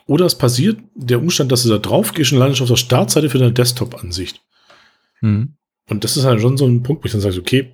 Oder 0.05 0.25
es 0.25 0.37
passiert 0.37 0.77
der 0.93 1.19
Umstand, 1.19 1.53
dass 1.53 1.63
du 1.63 1.69
da 1.69 1.77
drauf 1.77 2.13
gehst 2.13 2.33
und 2.33 2.39
landest 2.39 2.61
auf 2.61 2.67
der 2.67 2.75
Startseite 2.75 3.29
für 3.29 3.37
deine 3.37 3.53
Desktop-Ansicht. 3.53 4.41
Hm. 5.21 5.55
Und 5.89 6.03
das 6.03 6.17
ist 6.17 6.25
halt 6.25 6.41
schon 6.41 6.57
so 6.57 6.65
ein 6.65 6.83
Punkt, 6.83 7.03
wo 7.03 7.05
ich 7.05 7.11
dann 7.11 7.21
sage, 7.21 7.39
okay, 7.39 7.73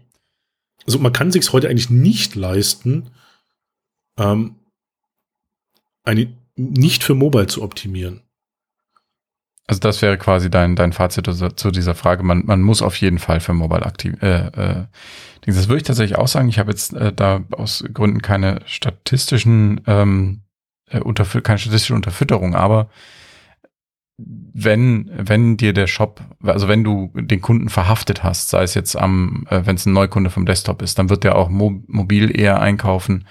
also 0.86 1.00
man 1.00 1.14
kann 1.14 1.32
sich 1.32 1.52
heute 1.54 1.70
eigentlich 1.70 1.90
nicht 1.90 2.36
leisten, 2.36 3.12
ähm, 4.18 4.56
eine 6.04 6.34
nicht 6.56 7.04
für 7.04 7.14
Mobile 7.14 7.48
zu 7.48 7.62
optimieren. 7.62 8.22
Also 9.68 9.80
das 9.82 10.02
wäre 10.02 10.18
quasi 10.18 10.50
dein, 10.50 10.76
dein 10.76 10.94
Fazit 10.94 11.30
zu 11.56 11.72
dieser 11.72 11.94
Frage. 11.94 12.24
Man, 12.24 12.44
man 12.46 12.62
muss 12.62 12.82
auf 12.82 12.96
jeden 12.96 13.20
Fall 13.20 13.40
für 13.40 13.54
Mobile 13.54 13.86
aktiv. 13.86 14.16
Äh, 14.22 14.48
äh, 14.48 14.86
das 15.46 15.68
würde 15.68 15.78
ich 15.78 15.84
tatsächlich 15.84 16.18
auch 16.18 16.28
sagen. 16.28 16.50
Ich 16.50 16.58
habe 16.58 16.72
jetzt 16.72 16.94
äh, 16.94 17.14
da 17.14 17.44
aus 17.52 17.84
Gründen 17.94 18.24
keine 18.24 18.62
statistischen 18.66 19.82
ähm, 19.86 20.42
äh, 20.90 21.00
unterfü 21.00 21.42
keine 21.42 21.60
statistische 21.60 21.94
Unterfütterung, 21.94 22.56
aber 22.56 22.90
wenn 24.54 25.10
wenn 25.16 25.58
dir 25.58 25.74
der 25.74 25.88
Shop, 25.88 26.22
also 26.44 26.68
wenn 26.68 26.84
du 26.84 27.12
den 27.16 27.42
Kunden 27.42 27.70
verhaftet 27.70 28.24
hast, 28.24 28.50
sei 28.50 28.64
es 28.64 28.74
jetzt 28.74 28.96
am, 28.96 29.46
äh, 29.50 29.62
wenn 29.66 29.76
es 29.76 29.86
ein 29.86 29.94
Neukunde 29.94 30.30
vom 30.30 30.46
Desktop 30.46 30.82
ist, 30.82 31.00
dann 31.00 31.10
wird 31.10 31.24
der 31.24 31.36
auch 31.36 31.50
mo 31.50 31.82
mobil 31.88 32.38
eher 32.38 32.62
einkaufen 32.62 33.26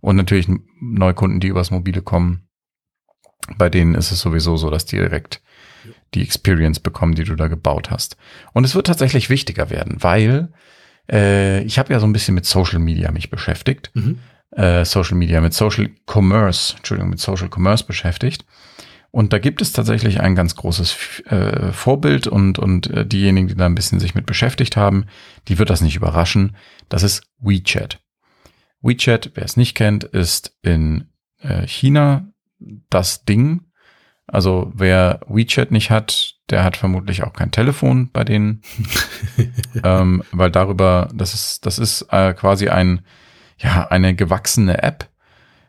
und 0.00 0.16
natürlich 0.16 0.48
Neukunden, 0.80 1.40
die 1.40 1.48
übers 1.48 1.70
Mobile 1.70 2.02
kommen. 2.02 2.48
Bei 3.56 3.68
denen 3.68 3.94
ist 3.94 4.10
es 4.10 4.20
sowieso 4.20 4.56
so, 4.56 4.70
dass 4.70 4.86
die 4.86 4.96
direkt 4.96 5.42
die 6.14 6.22
Experience 6.22 6.80
bekommen, 6.80 7.14
die 7.14 7.24
du 7.24 7.34
da 7.36 7.48
gebaut 7.48 7.90
hast. 7.90 8.16
Und 8.52 8.64
es 8.64 8.74
wird 8.74 8.86
tatsächlich 8.86 9.30
wichtiger 9.30 9.70
werden, 9.70 9.96
weil 10.00 10.52
äh, 11.10 11.62
ich 11.62 11.78
habe 11.78 11.92
ja 11.92 12.00
so 12.00 12.06
ein 12.06 12.12
bisschen 12.12 12.34
mit 12.34 12.46
Social 12.46 12.78
Media 12.78 13.10
mich 13.10 13.30
beschäftigt. 13.30 13.90
Mhm. 13.94 14.18
Äh, 14.52 14.84
Social 14.84 15.16
Media, 15.16 15.40
mit 15.40 15.52
Social 15.52 15.90
Commerce, 16.06 16.74
Entschuldigung, 16.76 17.10
mit 17.10 17.20
Social 17.20 17.48
Commerce 17.54 17.84
beschäftigt. 17.84 18.44
Und 19.14 19.32
da 19.32 19.38
gibt 19.38 19.62
es 19.62 19.70
tatsächlich 19.70 20.20
ein 20.20 20.34
ganz 20.34 20.56
großes 20.56 21.22
äh, 21.26 21.70
Vorbild 21.70 22.26
und, 22.26 22.58
und 22.58 22.88
äh, 22.88 23.06
diejenigen, 23.06 23.46
die 23.46 23.54
da 23.54 23.64
ein 23.64 23.76
bisschen 23.76 24.00
sich 24.00 24.16
mit 24.16 24.26
beschäftigt 24.26 24.76
haben, 24.76 25.06
die 25.46 25.60
wird 25.60 25.70
das 25.70 25.82
nicht 25.82 25.94
überraschen. 25.94 26.56
Das 26.88 27.04
ist 27.04 27.22
WeChat. 27.38 28.00
WeChat, 28.82 29.30
wer 29.34 29.44
es 29.44 29.56
nicht 29.56 29.76
kennt, 29.76 30.02
ist 30.02 30.58
in 30.62 31.12
äh, 31.38 31.64
China 31.64 32.32
das 32.90 33.24
Ding. 33.24 33.60
Also 34.26 34.72
wer 34.74 35.20
WeChat 35.28 35.70
nicht 35.70 35.92
hat, 35.92 36.34
der 36.50 36.64
hat 36.64 36.76
vermutlich 36.76 37.22
auch 37.22 37.34
kein 37.34 37.52
Telefon 37.52 38.10
bei 38.10 38.24
denen, 38.24 38.62
ähm, 39.84 40.24
weil 40.32 40.50
darüber, 40.50 41.08
das 41.14 41.34
ist, 41.34 41.66
das 41.66 41.78
ist 41.78 42.08
äh, 42.10 42.34
quasi 42.34 42.68
ein, 42.68 43.06
ja, 43.58 43.86
eine 43.86 44.16
gewachsene 44.16 44.82
App, 44.82 45.08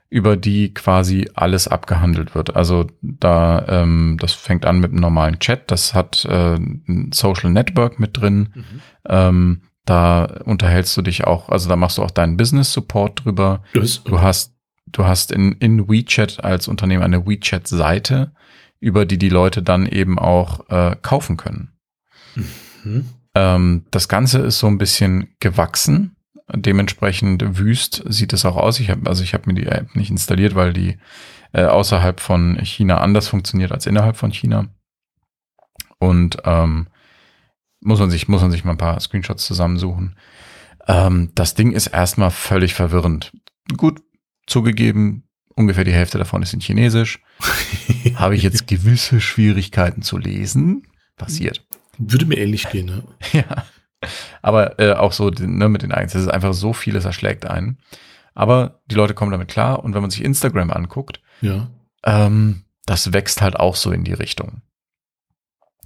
über 0.10 0.38
die 0.38 0.74
quasi 0.74 1.30
alles 1.34 1.68
abgehandelt 1.68 2.36
wird. 2.36 2.56
Also 2.56 2.88
da, 3.02 3.65
ähm, 3.68 4.18
das 4.20 4.34
fängt 4.34 4.65
an 4.65 4.80
mit 4.80 4.91
einem 4.91 5.02
normalen 5.02 5.39
Chat, 5.39 5.72
das 5.72 5.94
hat 5.94 6.26
äh, 6.26 6.56
ein 6.56 7.12
Social 7.13 7.52
Network 7.52 8.00
mit 8.00 8.18
drin. 8.18 8.50
Mhm. 8.54 8.82
Ähm, 9.08 9.62
da 9.86 10.26
unterhältst 10.46 10.96
du 10.98 11.02
dich 11.02 11.26
auch, 11.26 11.50
also 11.50 11.70
da 11.70 11.76
machst 11.76 11.98
du 11.98 12.04
auch 12.04 12.12
deinen 12.12 12.38
Business 12.38 12.74
Support 12.74 13.26
drüber. 13.26 13.63
Das, 13.74 14.04
Du 14.04 14.22
hast, 14.22 14.56
du 14.88 15.06
hast 15.06 15.32
in, 15.32 15.54
in 15.54 15.88
WeChat 15.88 16.44
als 16.44 16.68
Unternehmen 16.68 17.04
eine 17.04 17.26
WeChat-Seite, 17.26 18.34
über 18.80 19.06
die 19.06 19.18
die 19.18 19.30
Leute 19.30 19.63
dann 19.63 19.86
eben 19.86 20.18
auch 20.20 20.70
äh, 20.70 20.96
kaufen 21.02 21.38
können. 21.38 21.74
Mhm. 22.84 23.06
Ähm, 23.36 23.86
das 23.91 24.08
Ganze 24.08 24.39
ist 24.39 24.60
so 24.60 24.68
ein 24.68 24.78
bisschen 24.78 25.36
gewachsen. 25.39 26.15
Dementsprechend 26.53 27.58
wüst 27.58 28.03
sieht 28.08 28.34
es 28.34 28.45
auch 28.45 28.55
aus. 28.55 28.79
Ich 28.79 28.89
habe 28.89 29.10
also 29.10 29.23
ich 29.23 29.34
habe 29.34 29.47
mir 29.47 29.55
die 29.55 29.67
App 29.67 29.95
nicht 29.95 30.12
installiert, 30.12 30.53
weil 30.55 30.73
die 30.73 30.97
äh, 31.53 31.63
außerhalb 31.65 32.19
von 32.19 32.60
China 32.63 32.99
anders 32.99 33.27
funktioniert 33.27 33.71
als 33.71 33.86
innerhalb 33.88 34.15
von 34.15 34.31
China. 34.31 34.67
Und 35.97 36.38
ähm, 36.45 36.88
muss 37.79 37.99
man 37.99 38.12
sich 38.12 38.27
muss 38.27 38.41
man 38.41 38.51
sich 38.51 38.63
mal 38.63 38.71
ein 38.71 38.77
paar 38.77 38.99
Screenshots 38.99 39.45
zusammensuchen. 39.45 40.17
Ähm, 40.88 41.31
das 41.34 41.55
Ding 41.55 41.71
ist 41.71 41.88
erstmal 41.88 42.31
völlig 42.31 42.75
verwirrend. 42.75 43.31
Gut 43.75 44.01
zugegeben, 44.45 45.23
ungefähr 45.55 45.84
die 45.84 45.93
Hälfte 45.93 46.19
davon 46.19 46.43
ist 46.43 46.53
in 46.53 46.60
Chinesisch. 46.60 47.21
Habe 48.15 48.36
ich 48.36 48.43
jetzt 48.43 48.67
gewisse 48.67 49.19
Schwierigkeiten 49.19 50.03
zu 50.03 50.17
lesen? 50.19 50.88
Passiert. 51.17 51.65
Würde 51.97 52.25
mir 52.25 52.38
ähnlich 52.38 52.69
gehen, 52.69 52.86
ne? 52.86 53.03
Ja. 53.34 53.65
Aber 54.41 54.80
äh, 54.80 54.94
auch 54.94 55.12
so 55.12 55.30
ne, 55.30 55.70
mit 55.70 55.82
den 55.82 55.91
Eigens. 55.91 56.15
Es 56.15 56.24
ist 56.24 56.28
einfach 56.30 56.54
so 56.54 56.74
vieles 56.74 57.06
erschlägt 57.06 57.46
einen. 57.46 57.78
Aber 58.34 58.80
die 58.88 58.96
Leute 58.96 59.13
kommen 59.13 59.32
damit 59.32 59.48
klar. 59.48 59.84
Und 59.84 59.94
wenn 59.94 60.02
man 60.02 60.12
sich 60.12 60.24
Instagram 60.24 60.72
anguckt, 60.72 61.22
Ja. 61.41 61.68
ähm, 62.04 62.63
das 62.86 63.13
wächst 63.13 63.41
halt 63.41 63.60
auch 63.60 63.76
so 63.76 63.91
in 63.91 64.04
die 64.04 64.13
Richtung. 64.13 64.62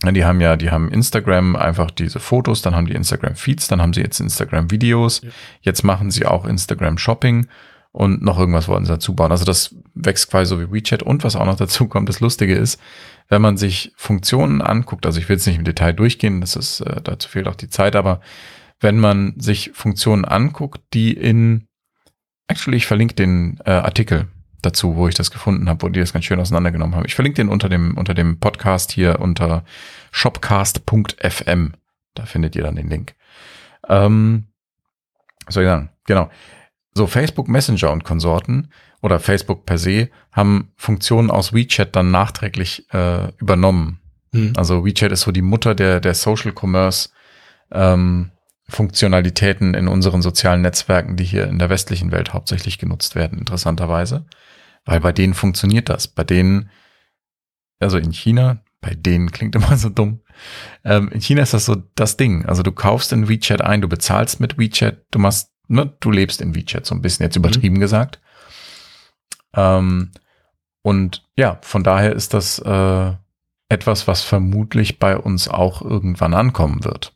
Die 0.04 0.24
haben 0.24 0.40
ja, 0.40 0.56
die 0.56 0.72
haben 0.72 0.90
Instagram 0.92 1.58
einfach 1.58 1.92
diese 1.92 2.22
Fotos, 2.22 2.62
dann 2.62 2.74
haben 2.74 2.86
die 2.88 2.94
Instagram 2.94 3.36
Feeds, 3.36 3.68
dann 3.68 3.82
haben 3.82 3.94
sie 3.94 4.00
jetzt 4.02 4.22
Instagram 4.22 4.72
Videos. 4.72 5.22
Ja. 5.22 5.30
Jetzt 5.62 5.84
machen 5.84 6.10
sie 6.10 6.26
auch 6.26 6.46
Instagram 6.46 6.98
Shopping 6.98 7.48
und 7.92 8.22
noch 8.22 8.38
irgendwas 8.38 8.68
wollen 8.68 8.86
sie 8.86 8.92
dazu 8.92 9.16
bauen. 9.16 9.32
Also 9.32 9.46
das 9.46 9.76
wächst 9.96 10.30
quasi 10.30 10.50
so 10.50 10.60
wie 10.62 10.72
WeChat. 10.72 11.02
Und 11.02 11.24
was 11.24 11.36
auch 11.36 11.46
noch 11.46 11.58
dazu 11.58 11.88
kommt, 11.88 12.08
das 12.08 12.20
Lustige 12.20 12.56
ist, 12.56 12.80
wenn 13.30 13.42
man 13.42 13.58
sich 13.58 13.92
Funktionen 13.96 14.62
anguckt, 14.62 15.06
also 15.06 15.20
ich 15.20 15.28
will 15.28 15.38
jetzt 15.38 15.48
nicht 15.48 15.58
im 15.58 15.64
Detail 15.64 15.94
durchgehen, 15.94 16.42
das 16.42 16.56
ist, 16.56 16.82
äh, 16.82 17.02
dazu 17.02 17.30
fehlt 17.30 17.48
auch 17.48 17.56
die 17.56 17.70
Zeit, 17.70 17.96
aber 17.96 18.22
wenn 18.80 19.00
man 19.00 19.34
sich 19.40 19.72
Funktionen 19.74 20.24
anguckt, 20.26 20.82
die 20.94 21.14
in, 21.14 21.68
actually, 22.48 22.78
ich 22.78 22.88
verlinke 22.88 23.16
den 23.16 23.60
äh, 23.66 23.72
Artikel 23.72 24.28
dazu, 24.62 24.96
wo 24.96 25.08
ich 25.08 25.16
das 25.16 25.32
gefunden 25.32 25.70
habe, 25.70 25.82
wo 25.84 25.90
die 25.90 26.00
das 26.00 26.14
ganz 26.14 26.26
schön 26.26 26.40
auseinandergenommen 26.40 26.96
haben. 26.96 27.06
Ich 27.06 27.16
verlinke 27.16 27.38
den 27.38 27.50
unter 27.50 27.70
dem, 27.70 27.98
unter 27.98 28.14
dem 28.14 28.40
Podcast 28.40 28.92
hier 28.92 29.20
unter 29.20 29.64
shopcast.fm. 30.12 31.74
Da 32.16 32.26
findet 32.26 32.56
ihr 32.56 32.64
dann 32.64 32.76
den 32.76 32.90
Link. 32.90 33.16
Ähm, 33.88 34.48
was 35.46 35.56
soll 35.56 35.64
ich 35.64 35.70
sagen? 35.70 35.90
Genau. 36.06 36.30
So, 36.94 37.08
Facebook 37.08 37.48
Messenger 37.48 37.92
und 37.92 38.04
Konsorten 38.04 38.72
oder 39.02 39.20
Facebook 39.20 39.66
per 39.66 39.78
se 39.78 40.10
haben 40.32 40.72
Funktionen 40.76 41.32
aus 41.32 41.54
WeChat 41.54 41.96
dann 41.96 42.12
nachträglich 42.12 42.92
äh, 42.94 43.32
übernommen. 43.38 44.00
Mhm. 44.32 44.54
Also 44.58 44.86
WeChat 44.86 45.12
ist 45.12 45.22
so 45.22 45.32
die 45.32 45.42
Mutter 45.42 45.76
der, 45.76 46.00
der 46.00 46.14
Social 46.14 46.54
Commerce 46.54 47.10
ähm, 47.72 48.32
Funktionalitäten 48.68 49.74
in 49.74 49.88
unseren 49.88 50.22
sozialen 50.22 50.62
Netzwerken, 50.62 51.16
die 51.16 51.24
hier 51.24 51.48
in 51.48 51.60
der 51.60 51.70
westlichen 51.70 52.12
Welt 52.12 52.34
hauptsächlich 52.34 52.78
genutzt 52.78 53.16
werden, 53.16 53.40
interessanterweise. 53.40 54.26
Weil 54.86 55.00
bei 55.00 55.12
denen 55.12 55.34
funktioniert 55.34 55.90
das. 55.90 56.08
Bei 56.08 56.24
denen, 56.24 56.70
also 57.80 57.98
in 57.98 58.12
China, 58.12 58.64
bei 58.82 58.94
denen 58.94 59.32
klingt 59.32 59.56
immer 59.56 59.76
so 59.76 59.90
dumm. 59.90 60.22
Ähm, 60.86 61.10
in 61.10 61.22
China 61.22 61.42
ist 61.42 61.54
das 61.54 61.66
so 61.66 61.76
das 61.96 62.18
Ding. 62.18 62.46
Also 62.46 62.64
du 62.64 62.72
kaufst 62.72 63.12
in 63.12 63.28
WeChat 63.28 63.62
ein, 63.62 63.82
du 63.82 63.90
bezahlst 63.90 64.40
mit 64.40 64.58
WeChat, 64.58 65.06
du 65.12 65.20
machst, 65.20 65.52
ne, 65.70 65.94
du 66.02 66.12
lebst 66.12 66.42
in 66.42 66.54
WeChat 66.54 66.86
so 66.86 66.94
ein 66.94 67.02
bisschen, 67.02 67.24
jetzt 67.24 67.38
übertrieben 67.38 67.80
gesagt. 67.80 68.20
Ähm, 69.54 70.12
Und 70.82 71.24
ja, 71.38 71.60
von 71.62 71.84
daher 71.84 72.14
ist 72.14 72.34
das 72.34 72.60
äh, 72.60 73.14
etwas, 73.68 74.08
was 74.08 74.22
vermutlich 74.24 74.98
bei 74.98 75.18
uns 75.18 75.48
auch 75.48 75.82
irgendwann 75.82 76.34
ankommen 76.34 76.84
wird. 76.84 77.14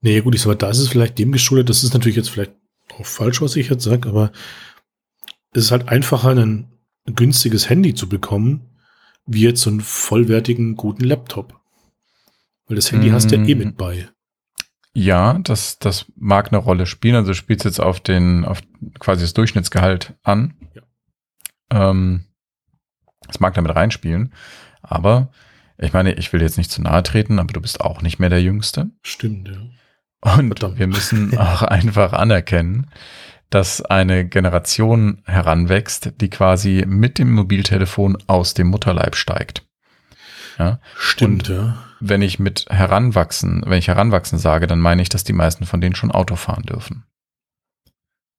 Nee, 0.00 0.20
gut, 0.20 0.34
ich 0.34 0.42
sag 0.42 0.48
mal, 0.48 0.54
da 0.56 0.70
ist 0.70 0.78
es 0.78 0.88
vielleicht 0.88 1.18
dem 1.18 1.32
geschuldet, 1.32 1.70
das 1.70 1.82
ist 1.82 1.94
natürlich 1.94 2.16
jetzt 2.16 2.30
vielleicht 2.30 2.52
auch 2.98 3.06
falsch, 3.06 3.40
was 3.40 3.56
ich 3.56 3.68
jetzt 3.68 3.84
sage, 3.84 4.08
aber 4.08 4.32
es 5.52 5.64
ist 5.64 5.70
halt 5.70 5.88
einfacher, 5.88 6.30
ein 6.30 6.68
günstiges 7.06 7.68
Handy 7.68 7.94
zu 7.94 8.08
bekommen, 8.08 8.68
wie 9.26 9.42
jetzt 9.42 9.62
so 9.62 9.70
einen 9.70 9.80
vollwertigen, 9.80 10.76
guten 10.76 11.04
Laptop. 11.04 11.58
Weil 12.66 12.76
das 12.76 12.92
Handy 12.92 13.10
mm. 13.10 13.12
hast 13.12 13.30
du 13.30 13.36
ja 13.36 13.44
eh 13.44 13.54
mit 13.54 13.76
bei. 13.76 14.08
Ja, 14.94 15.38
das, 15.38 15.78
das 15.78 16.06
mag 16.16 16.48
eine 16.48 16.58
Rolle 16.58 16.86
spielen. 16.86 17.16
Also 17.16 17.34
spielt 17.34 17.64
jetzt 17.64 17.80
auf 17.80 18.00
den, 18.00 18.44
auf 18.44 18.60
quasi 18.98 19.22
das 19.22 19.32
Durchschnittsgehalt 19.32 20.14
an. 20.22 20.54
Ja. 20.74 21.90
Ähm, 21.90 22.24
das 23.26 23.40
mag 23.40 23.54
damit 23.54 23.74
reinspielen. 23.74 24.34
Aber 24.82 25.30
ich 25.78 25.92
meine, 25.92 26.12
ich 26.14 26.32
will 26.32 26.42
jetzt 26.42 26.58
nicht 26.58 26.70
zu 26.70 26.82
nahe 26.82 27.02
treten, 27.02 27.38
aber 27.38 27.52
du 27.52 27.60
bist 27.60 27.80
auch 27.80 28.02
nicht 28.02 28.18
mehr 28.18 28.28
der 28.28 28.42
Jüngste. 28.42 28.90
Stimmt, 29.02 29.48
ja. 29.48 29.56
Und 30.20 30.58
Verdammt. 30.58 30.78
wir 30.78 30.86
müssen 30.86 31.36
auch 31.38 31.62
einfach 31.62 32.12
anerkennen, 32.12 32.88
dass 33.50 33.82
eine 33.82 34.26
Generation 34.26 35.22
heranwächst, 35.26 36.20
die 36.20 36.30
quasi 36.30 36.84
mit 36.86 37.18
dem 37.18 37.32
Mobiltelefon 37.32 38.18
aus 38.26 38.54
dem 38.54 38.68
Mutterleib 38.68 39.16
steigt. 39.16 39.66
Ja. 40.62 40.80
Stimmt, 40.96 41.48
Und 41.48 41.56
ja. 41.56 41.84
Wenn 42.00 42.22
ich 42.22 42.38
mit 42.38 42.66
heranwachsen, 42.68 43.62
wenn 43.66 43.78
ich 43.78 43.88
heranwachsen 43.88 44.38
sage, 44.38 44.66
dann 44.66 44.80
meine 44.80 45.02
ich, 45.02 45.08
dass 45.08 45.24
die 45.24 45.32
meisten 45.32 45.66
von 45.66 45.80
denen 45.80 45.94
schon 45.94 46.10
Auto 46.10 46.34
fahren 46.34 46.64
dürfen. 46.64 47.04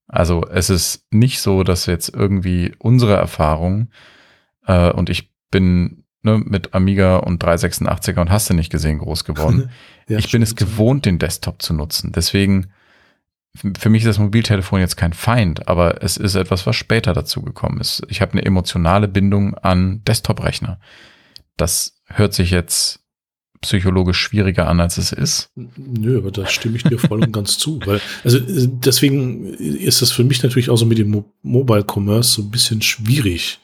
Also 0.08 0.46
es 0.48 0.70
ist 0.70 1.06
nicht 1.12 1.40
so, 1.40 1.64
dass 1.64 1.86
jetzt 1.86 2.14
irgendwie 2.14 2.74
unsere 2.78 3.16
Erfahrung, 3.16 3.90
äh, 4.68 4.92
und 4.92 5.10
ich 5.10 5.32
bin 5.50 6.04
ne, 6.24 6.42
mit 6.44 6.74
Amiga 6.74 7.18
und 7.18 7.44
386er 7.44 8.20
und 8.20 8.32
hast 8.32 8.50
du 8.50 8.54
nicht 8.54 8.72
gesehen 8.72 9.00
groß 9.00 9.24
geworden. 9.24 9.70
ja, 10.08 10.18
ich 10.18 10.32
bin 10.32 10.42
es 10.42 10.56
gewohnt, 10.56 11.06
den 11.06 11.20
Desktop 11.20 11.62
zu 11.62 11.74
nutzen. 11.74 12.12
Deswegen, 12.12 12.68
für 13.78 13.90
mich 13.90 14.04
ist 14.04 14.08
das 14.08 14.20
Mobiltelefon 14.20 14.80
jetzt 14.80 14.98
kein 14.98 15.14
Feind, 15.14 15.68
aber 15.68 16.04
es 16.04 16.18
ist 16.18 16.36
etwas, 16.36 16.66
was 16.66 16.76
später 16.76 17.14
dazu 17.14 17.42
gekommen 17.42 17.80
ist. 17.80 18.04
Ich 18.08 18.22
habe 18.22 18.34
eine 18.34 18.46
emotionale 18.46 19.08
Bindung 19.08 19.56
an 19.56 20.04
Desktop-Rechner. 20.06 20.80
Das 21.58 21.92
hört 22.06 22.34
sich 22.34 22.52
jetzt 22.52 23.00
psychologisch 23.62 24.18
schwieriger 24.18 24.68
an, 24.68 24.82
als 24.82 24.98
es 24.98 25.13
ist. 25.13 25.52
Nö, 25.56 26.18
aber 26.18 26.32
da 26.32 26.46
stimme 26.48 26.76
ich 26.76 26.84
dir 26.84 27.00
voll 27.00 27.24
und 27.24 27.32
ganz 27.32 27.58
zu. 27.58 27.80
Weil, 27.86 28.02
also 28.24 28.39
deswegen 28.39 29.54
ist 29.54 30.02
das 30.02 30.12
für 30.12 30.26
mich 30.26 30.44
natürlich 30.44 30.70
auch 30.70 30.76
so 30.76 30.86
mit 30.86 30.98
dem 30.98 31.12
Mo 31.12 31.26
Mobile 31.44 31.86
Commerce 31.89 32.32
so 32.32 32.42
ein 32.42 32.52
bisschen 32.52 32.82
schwierig. 32.82 33.60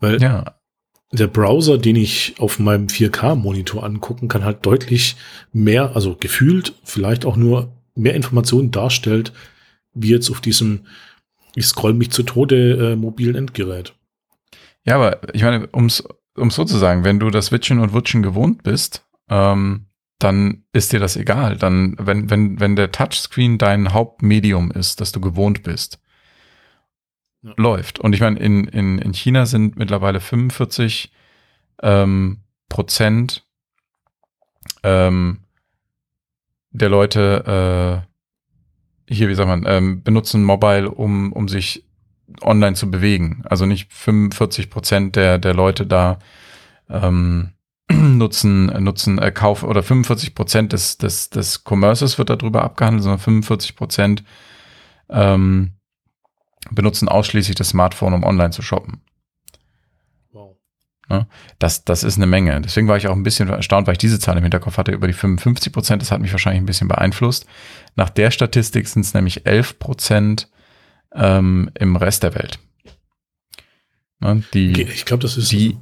Weil 0.00 0.20
ja 0.22 0.56
der 1.12 1.28
Browser, 1.28 1.78
den 1.78 1.96
ich 1.96 2.34
auf 2.38 2.58
meinem 2.58 2.86
4K-Monitor 2.86 3.84
angucken 3.84 4.28
kann, 4.28 4.44
halt 4.44 4.64
deutlich 4.66 5.16
mehr, 5.52 5.94
also 5.94 6.16
gefühlt 6.18 6.74
vielleicht 6.84 7.24
auch 7.24 7.36
nur 7.36 7.72
mehr 7.94 8.14
Informationen 8.14 8.70
darstellt, 8.70 9.32
wie 9.94 10.10
jetzt 10.10 10.30
auf 10.30 10.40
diesem, 10.40 10.86
ich 11.54 11.66
scroll 11.66 11.94
mich 11.94 12.10
zu 12.10 12.22
Tode 12.22 12.92
äh, 12.92 12.96
mobilen 12.96 13.36
Endgerät. 13.36 13.94
Ja, 14.84 14.96
aber 14.96 15.34
ich 15.34 15.42
meine, 15.42 15.68
ums, 15.74 16.04
um 16.36 16.50
so 16.50 16.64
zu 16.64 16.76
sagen, 16.78 17.04
wenn 17.04 17.18
du 17.18 17.30
das 17.30 17.52
Witchen 17.52 17.78
und 17.78 17.92
Wutschen 17.92 18.22
gewohnt 18.22 18.62
bist, 18.62 19.06
ähm, 19.28 19.86
dann 20.18 20.64
ist 20.72 20.92
dir 20.92 21.00
das 21.00 21.16
egal. 21.16 21.56
Dann, 21.56 21.96
wenn, 21.98 22.30
wenn, 22.30 22.60
wenn 22.60 22.76
der 22.76 22.92
Touchscreen 22.92 23.58
dein 23.58 23.92
Hauptmedium 23.92 24.70
ist, 24.70 25.00
das 25.00 25.12
du 25.12 25.20
gewohnt 25.20 25.62
bist, 25.62 26.00
ja. 27.42 27.52
läuft. 27.56 27.98
Und 27.98 28.14
ich 28.14 28.20
meine, 28.20 28.38
in, 28.38 28.64
in, 28.64 28.98
in 28.98 29.12
China 29.12 29.46
sind 29.46 29.76
mittlerweile 29.76 30.20
45 30.20 31.12
ähm, 31.82 32.40
Prozent 32.68 33.46
ähm, 34.82 35.40
der 36.70 36.88
Leute 36.88 38.04
äh, 39.08 39.12
hier, 39.12 39.28
wie 39.28 39.34
sagt 39.34 39.48
man, 39.48 39.64
ähm, 39.66 40.02
benutzen 40.02 40.42
Mobile, 40.42 40.90
um, 40.90 41.32
um 41.32 41.48
sich 41.48 41.85
online 42.42 42.74
zu 42.74 42.90
bewegen. 42.90 43.42
Also 43.44 43.66
nicht 43.66 43.92
45 43.92 44.70
Prozent 44.70 45.16
der, 45.16 45.38
der 45.38 45.54
Leute 45.54 45.86
da 45.86 46.18
ähm, 46.90 47.52
nutzen, 47.90 48.66
nutzen 48.82 49.18
äh, 49.18 49.30
Kauf 49.30 49.62
oder 49.62 49.82
45 49.82 50.34
Prozent 50.34 50.72
des, 50.72 50.98
des, 50.98 51.30
des 51.30 51.64
Commerces 51.64 52.18
wird 52.18 52.30
darüber 52.30 52.62
abgehandelt, 52.62 53.02
sondern 53.02 53.20
45 53.20 53.76
Prozent 53.76 54.24
ähm, 55.08 55.72
benutzen 56.70 57.08
ausschließlich 57.08 57.54
das 57.54 57.68
Smartphone, 57.68 58.12
um 58.12 58.24
online 58.24 58.50
zu 58.50 58.62
shoppen. 58.62 59.02
Wow. 60.32 60.56
Ne? 61.08 61.28
Das, 61.60 61.84
das 61.84 62.02
ist 62.02 62.16
eine 62.16 62.26
Menge. 62.26 62.60
Deswegen 62.60 62.88
war 62.88 62.96
ich 62.96 63.06
auch 63.06 63.14
ein 63.14 63.22
bisschen 63.22 63.48
erstaunt, 63.48 63.86
weil 63.86 63.92
ich 63.92 63.98
diese 63.98 64.18
Zahl 64.18 64.36
im 64.36 64.42
Hinterkopf 64.42 64.78
hatte, 64.78 64.90
über 64.90 65.06
die 65.06 65.12
55 65.12 65.72
Prozent. 65.72 66.02
Das 66.02 66.10
hat 66.10 66.20
mich 66.20 66.32
wahrscheinlich 66.32 66.62
ein 66.62 66.66
bisschen 66.66 66.88
beeinflusst. 66.88 67.46
Nach 67.94 68.10
der 68.10 68.32
Statistik 68.32 68.88
sind 68.88 69.04
es 69.04 69.14
nämlich 69.14 69.46
11 69.46 69.78
Prozent 69.78 70.48
ähm, 71.16 71.70
im 71.74 71.96
Rest 71.96 72.22
der 72.22 72.34
Welt. 72.34 72.58
Ne? 74.20 74.42
Die, 74.54 74.82
ich 74.82 75.04
glaube, 75.04 75.22
das 75.22 75.36
ist. 75.36 75.52
Die, 75.52 75.76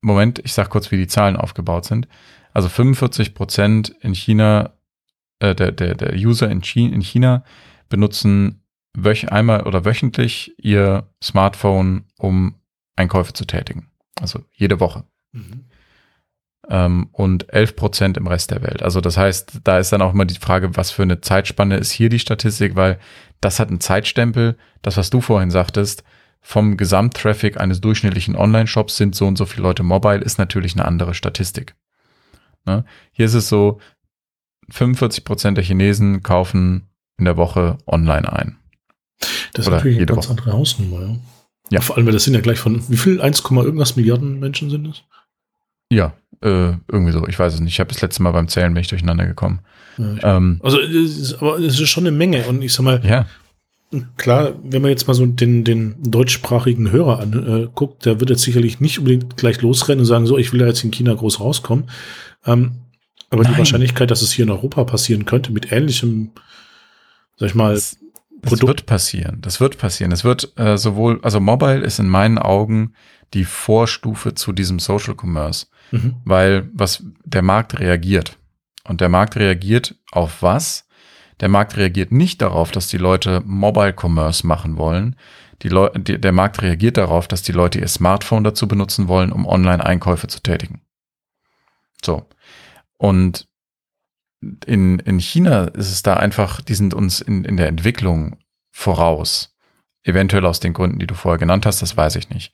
Moment, 0.00 0.40
ich 0.40 0.52
sag 0.52 0.68
kurz, 0.70 0.90
wie 0.90 0.96
die 0.96 1.06
Zahlen 1.06 1.36
aufgebaut 1.36 1.84
sind. 1.84 2.08
Also 2.52 2.68
45 2.68 3.34
Prozent 3.34 3.94
in 4.00 4.14
China, 4.14 4.72
äh, 5.38 5.54
der, 5.54 5.72
der, 5.72 5.94
der 5.94 6.14
User 6.14 6.50
in 6.50 6.62
China, 6.62 6.94
in 6.94 7.00
China 7.02 7.44
benutzen 7.88 8.62
wöch 8.94 9.30
einmal 9.30 9.62
oder 9.62 9.84
wöchentlich 9.84 10.54
ihr 10.58 11.08
Smartphone, 11.22 12.04
um 12.18 12.56
Einkäufe 12.96 13.32
zu 13.32 13.46
tätigen. 13.46 13.90
Also 14.20 14.40
jede 14.52 14.80
Woche. 14.80 15.04
Mhm. 15.32 15.64
Ähm, 16.68 17.08
und 17.12 17.52
11 17.52 17.76
Prozent 17.76 18.16
im 18.16 18.26
Rest 18.26 18.50
der 18.50 18.62
Welt. 18.62 18.82
Also 18.82 19.00
das 19.00 19.16
heißt, 19.16 19.60
da 19.64 19.78
ist 19.78 19.92
dann 19.92 20.02
auch 20.02 20.12
immer 20.12 20.24
die 20.24 20.38
Frage, 20.38 20.76
was 20.76 20.90
für 20.90 21.02
eine 21.02 21.20
Zeitspanne 21.20 21.76
ist 21.76 21.90
hier 21.90 22.08
die 22.08 22.20
Statistik, 22.20 22.76
weil 22.76 22.98
das 23.40 23.58
hat 23.58 23.68
einen 23.68 23.80
Zeitstempel. 23.80 24.56
Das, 24.80 24.96
was 24.96 25.10
du 25.10 25.20
vorhin 25.20 25.50
sagtest, 25.50 26.04
vom 26.40 26.76
Gesamttraffic 26.76 27.60
eines 27.60 27.80
durchschnittlichen 27.80 28.36
Online-Shops 28.36 28.96
sind 28.96 29.14
so 29.14 29.26
und 29.26 29.36
so 29.36 29.46
viele 29.46 29.62
Leute 29.62 29.82
mobile, 29.82 30.20
ist 30.20 30.38
natürlich 30.38 30.74
eine 30.74 30.84
andere 30.84 31.14
Statistik. 31.14 31.74
Ne? 32.64 32.84
Hier 33.12 33.26
ist 33.26 33.34
es 33.34 33.48
so, 33.48 33.80
45 34.70 35.24
Prozent 35.24 35.56
der 35.56 35.64
Chinesen 35.64 36.22
kaufen 36.22 36.88
in 37.18 37.24
der 37.24 37.36
Woche 37.36 37.78
online 37.86 38.32
ein. 38.32 38.56
Das 39.52 39.66
ist 39.66 39.72
natürlich 39.72 39.98
eine 39.98 40.06
ganz 40.06 40.24
Woche. 40.24 40.30
andere 40.30 40.52
Hausnummer, 40.52 41.00
ja. 41.02 41.16
ja. 41.70 41.80
Vor 41.80 41.96
allem, 41.96 42.06
weil 42.06 42.12
das 42.12 42.24
sind 42.24 42.34
ja 42.34 42.40
gleich 42.40 42.58
von, 42.58 42.88
wie 42.88 42.96
viel? 42.96 43.20
1, 43.20 43.42
irgendwas 43.50 43.96
Milliarden 43.96 44.40
Menschen 44.40 44.70
sind 44.70 44.86
es? 44.86 45.02
Ja, 45.90 46.14
äh, 46.42 46.76
irgendwie 46.88 47.12
so. 47.12 47.26
Ich 47.26 47.38
weiß 47.38 47.54
es 47.54 47.60
nicht. 47.60 47.72
Ich 47.72 47.80
habe 47.80 47.92
das 47.92 48.02
letzte 48.02 48.22
Mal 48.22 48.32
beim 48.32 48.48
Zählen 48.48 48.72
bin 48.72 48.80
ich 48.80 48.88
durcheinander 48.88 49.26
gekommen. 49.26 49.60
Ja, 49.98 50.36
ähm, 50.36 50.60
also, 50.62 50.80
es 50.80 51.18
ist, 51.18 51.34
aber 51.34 51.58
es 51.58 51.78
ist 51.78 51.88
schon 51.88 52.06
eine 52.06 52.16
Menge. 52.16 52.44
Und 52.44 52.62
ich 52.62 52.72
sag 52.72 52.84
mal, 52.84 53.00
ja. 53.04 53.26
klar, 54.16 54.52
wenn 54.62 54.82
man 54.82 54.90
jetzt 54.90 55.06
mal 55.06 55.14
so 55.14 55.26
den, 55.26 55.64
den 55.64 55.96
deutschsprachigen 56.02 56.90
Hörer 56.90 57.20
anguckt, 57.20 58.06
äh, 58.06 58.10
der 58.10 58.20
wird 58.20 58.30
jetzt 58.30 58.42
sicherlich 58.42 58.80
nicht 58.80 58.98
unbedingt 58.98 59.36
gleich 59.36 59.60
losrennen 59.62 60.00
und 60.00 60.06
sagen, 60.06 60.26
so, 60.26 60.38
ich 60.38 60.52
will 60.52 60.60
ja 60.60 60.66
jetzt 60.66 60.84
in 60.84 60.90
China 60.90 61.14
groß 61.14 61.40
rauskommen. 61.40 61.90
Ähm, 62.46 62.72
aber 63.30 63.44
Nein. 63.44 63.52
die 63.52 63.58
Wahrscheinlichkeit, 63.58 64.10
dass 64.10 64.22
es 64.22 64.32
hier 64.32 64.44
in 64.44 64.50
Europa 64.50 64.84
passieren 64.84 65.24
könnte, 65.24 65.52
mit 65.52 65.72
ähnlichem, 65.72 66.32
sag 67.36 67.48
ich 67.48 67.54
mal, 67.54 67.74
das 67.74 67.96
das 68.42 68.60
wird 68.60 68.86
passieren. 68.86 69.38
Das 69.40 69.60
wird 69.60 69.78
passieren. 69.78 70.12
Es 70.12 70.24
wird 70.24 70.52
äh, 70.58 70.76
sowohl, 70.76 71.20
also 71.22 71.38
Mobile 71.40 71.80
ist 71.80 72.00
in 72.00 72.08
meinen 72.08 72.38
Augen 72.38 72.94
die 73.34 73.44
Vorstufe 73.44 74.34
zu 74.34 74.52
diesem 74.52 74.78
Social 74.78 75.14
Commerce, 75.18 75.66
mhm. 75.92 76.16
weil 76.24 76.68
was 76.74 77.04
der 77.24 77.42
Markt 77.42 77.78
reagiert. 77.78 78.38
Und 78.84 79.00
der 79.00 79.08
Markt 79.08 79.36
reagiert 79.36 79.94
auf 80.10 80.42
was? 80.42 80.88
Der 81.40 81.48
Markt 81.48 81.76
reagiert 81.76 82.12
nicht 82.12 82.42
darauf, 82.42 82.72
dass 82.72 82.88
die 82.88 82.98
Leute 82.98 83.42
Mobile 83.44 83.94
Commerce 83.96 84.46
machen 84.46 84.76
wollen. 84.76 85.16
Die 85.62 85.68
Leu 85.68 85.88
die, 85.90 86.20
der 86.20 86.32
Markt 86.32 86.60
reagiert 86.62 86.96
darauf, 86.96 87.28
dass 87.28 87.42
die 87.42 87.52
Leute 87.52 87.78
ihr 87.78 87.88
Smartphone 87.88 88.42
dazu 88.42 88.66
benutzen 88.66 89.06
wollen, 89.06 89.30
um 89.30 89.46
Online-Einkäufe 89.46 90.26
zu 90.26 90.40
tätigen. 90.40 90.82
So. 92.04 92.28
Und 92.98 93.48
in, 94.66 94.98
in 95.00 95.20
China 95.20 95.64
ist 95.66 95.92
es 95.92 96.02
da 96.02 96.14
einfach, 96.14 96.60
die 96.60 96.74
sind 96.74 96.94
uns 96.94 97.20
in, 97.20 97.44
in 97.44 97.56
der 97.56 97.68
Entwicklung 97.68 98.36
voraus. 98.70 99.56
Eventuell 100.02 100.46
aus 100.46 100.58
den 100.58 100.72
Gründen, 100.72 100.98
die 100.98 101.06
du 101.06 101.14
vorher 101.14 101.38
genannt 101.38 101.64
hast, 101.64 101.80
das 101.80 101.96
weiß 101.96 102.16
ich 102.16 102.30
nicht. 102.30 102.52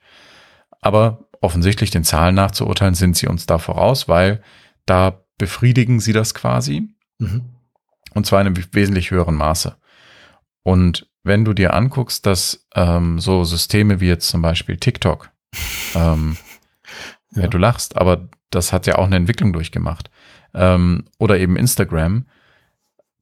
Aber 0.82 1.27
offensichtlich 1.40 1.90
den 1.90 2.04
Zahlen 2.04 2.34
nachzuurteilen, 2.34 2.94
sind 2.94 3.16
sie 3.16 3.26
uns 3.26 3.46
da 3.46 3.58
voraus, 3.58 4.08
weil 4.08 4.42
da 4.86 5.22
befriedigen 5.38 6.00
sie 6.00 6.12
das 6.12 6.34
quasi. 6.34 6.88
Mhm. 7.18 7.42
Und 8.14 8.26
zwar 8.26 8.40
in 8.40 8.48
einem 8.48 8.64
wesentlich 8.72 9.10
höheren 9.10 9.34
Maße. 9.34 9.76
Und 10.62 11.08
wenn 11.22 11.44
du 11.44 11.52
dir 11.52 11.74
anguckst, 11.74 12.26
dass 12.26 12.66
ähm, 12.74 13.18
so 13.18 13.44
Systeme 13.44 14.00
wie 14.00 14.08
jetzt 14.08 14.28
zum 14.28 14.42
Beispiel 14.42 14.76
TikTok, 14.76 15.30
ähm, 15.94 16.36
ja. 17.32 17.42
ja. 17.42 17.48
du 17.48 17.58
lachst, 17.58 17.96
aber 17.96 18.28
das 18.50 18.72
hat 18.72 18.86
ja 18.86 18.96
auch 18.96 19.06
eine 19.06 19.16
Entwicklung 19.16 19.52
durchgemacht 19.52 20.10
ähm, 20.54 21.04
oder 21.18 21.38
eben 21.38 21.56
Instagram, 21.56 22.26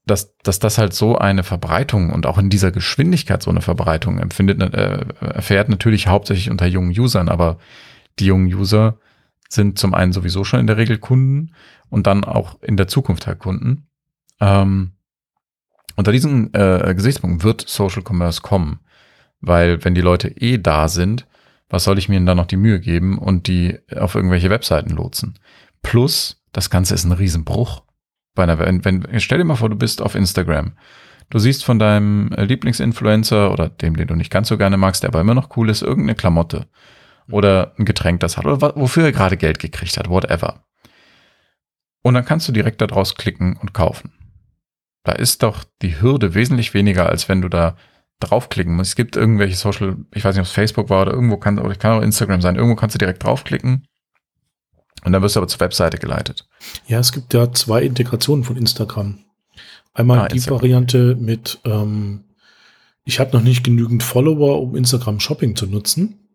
dass, 0.07 0.37
dass 0.39 0.61
das 0.61 0.79
halt 0.79 0.95
so 0.95 1.19
eine 1.19 1.43
Verbreitung 1.43 2.13
und 2.13 2.27
auch 2.27 2.39
in 2.39 2.49
dieser 2.49 2.71
Geschwindigkeit 2.71 3.43
so 3.43 3.51
eine 3.51 3.61
Verbreitung 3.61 4.19
empfindet, 4.19 4.63
äh, 4.73 5.05
erfährt 5.21 5.69
natürlich 5.69 6.07
hauptsächlich 6.07 6.49
unter 6.49 6.67
jungen 6.67 6.97
Usern, 6.97 7.29
aber 7.29 7.59
die 8.19 8.27
jungen 8.27 8.53
User 8.53 8.99
sind 9.49 9.79
zum 9.79 9.95
einen 9.95 10.13
sowieso 10.13 10.45
schon 10.45 10.61
in 10.61 10.67
der 10.67 10.77
Regel 10.77 10.99
Kunden 10.99 11.53
und 11.89 12.07
dann 12.07 12.25
auch 12.25 12.61
in 12.63 12.77
der 12.77 12.89
Zukunft 12.89 13.27
halt 13.27 13.39
Kunden. 13.39 13.87
Ähm, 14.41 14.93
unter 15.97 16.13
diesem 16.13 16.51
äh, 16.53 16.95
Gesichtspunkt 16.95 17.43
wird 17.43 17.65
Social 17.67 18.03
Commerce 18.07 18.43
kommen, 18.43 18.81
weil 19.41 19.85
wenn 19.85 19.95
die 19.95 20.01
Leute 20.01 20.29
eh 20.29 20.59
da 20.59 20.89
sind, 20.89 21.27
was 21.69 21.85
soll 21.85 21.99
ich 21.99 22.09
mir 22.09 22.17
denn 22.17 22.27
da 22.27 22.35
noch 22.35 22.47
die 22.47 22.57
Mühe 22.57 22.81
geben 22.81 23.19
und 23.19 23.47
die 23.47 23.79
auf 23.97 24.15
irgendwelche 24.15 24.51
Webseiten 24.51 24.91
lotsen? 24.91 25.39
Plus, 25.83 26.43
das 26.53 26.71
Ganze 26.71 26.95
ist 26.95 27.05
ein 27.05 27.13
Riesenbruch. 27.13 27.83
Bei 28.35 28.43
einer, 28.45 28.59
wenn, 28.59 28.85
wenn, 28.85 29.07
stell 29.21 29.39
dir 29.39 29.45
mal 29.45 29.57
vor, 29.57 29.71
du 29.71 29.77
bist 29.77 30.03
auf 30.03 30.15
Instagram. 30.15 30.73
Du 31.31 31.39
siehst 31.39 31.65
von 31.65 31.79
deinem 31.79 32.29
Lieblingsinfluencer 32.29 33.51
oder 33.51 33.69
dem, 33.69 33.97
den 33.97 34.07
du 34.07 34.15
nicht 34.15 34.31
ganz 34.31 34.49
so 34.49 34.59
gerne 34.59 34.77
magst, 34.77 35.03
der 35.03 35.11
aber 35.11 35.21
immer 35.21 35.35
noch 35.35 35.57
cool 35.57 35.71
ist, 35.71 35.83
irgendeine 35.83 36.15
Klamotte 36.15 36.67
oder 37.31 37.75
ein 37.79 37.85
Getränk 37.85 38.21
das 38.21 38.37
hat 38.37 38.47
oder 38.47 38.77
wofür 38.77 39.05
er 39.05 39.13
gerade 39.13 39.37
Geld 39.37 39.59
gekriegt 39.59 39.97
hat, 39.97 40.09
whatever. 40.09 40.65
Und 42.03 42.15
dann 42.15 42.25
kannst 42.25 42.47
du 42.49 42.53
direkt 42.53 42.81
daraus 42.81 43.17
klicken 43.17 43.57
und 43.57 43.75
kaufen. 43.75 44.13
Da 45.03 45.13
ist 45.13 45.43
doch 45.43 45.65
die 45.83 46.01
Hürde 46.01 46.35
wesentlich 46.35 46.75
weniger, 46.75 47.09
als 47.09 47.29
wenn 47.29 47.43
du 47.43 47.49
da 47.49 47.77
draufklicken 48.21 48.75
musst. 48.75 48.91
Es 48.91 48.97
gibt 48.97 49.17
irgendwelche 49.17 49.57
Social, 49.57 49.97
ich 50.13 50.25
weiß 50.25 50.35
nicht, 50.35 50.41
ob 50.41 50.47
es 50.47 50.53
Facebook 50.53 50.89
war 50.89 51.03
oder 51.03 51.13
irgendwo 51.13 51.37
kann, 51.37 51.59
oder 51.59 51.75
kann 51.75 51.99
auch 51.99 52.03
Instagram 52.03 52.41
sein, 52.41 52.57
irgendwo 52.57 52.77
kannst 52.77 52.95
du 52.95 52.99
direkt 52.99 53.23
draufklicken 53.23 53.87
und 55.05 55.13
dann 55.13 55.23
wirst 55.23 55.37
du 55.37 55.41
aber 55.41 55.49
zur 55.49 55.61
Webseite 55.61 55.99
geleitet. 55.99 56.49
Ja, 56.87 56.99
es 56.99 57.13
gibt 57.13 57.35
ja 57.35 57.53
zwei 57.53 57.83
Integrationen 57.83 58.45
von 58.45 58.57
Instagram. 58.57 59.21
Einmal 59.95 60.19
ah, 60.19 60.29
die 60.29 60.37
Instagram. 60.37 60.59
Variante 60.59 61.15
mit, 61.15 61.61
ähm, 61.65 62.25
ich 63.05 63.21
habe 63.21 63.37
noch 63.37 63.43
nicht 63.43 63.65
genügend 63.65 64.03
Follower, 64.03 64.61
um 64.61 64.75
Instagram 64.75 65.21
Shopping 65.21 65.55
zu 65.55 65.67
nutzen. 65.67 66.26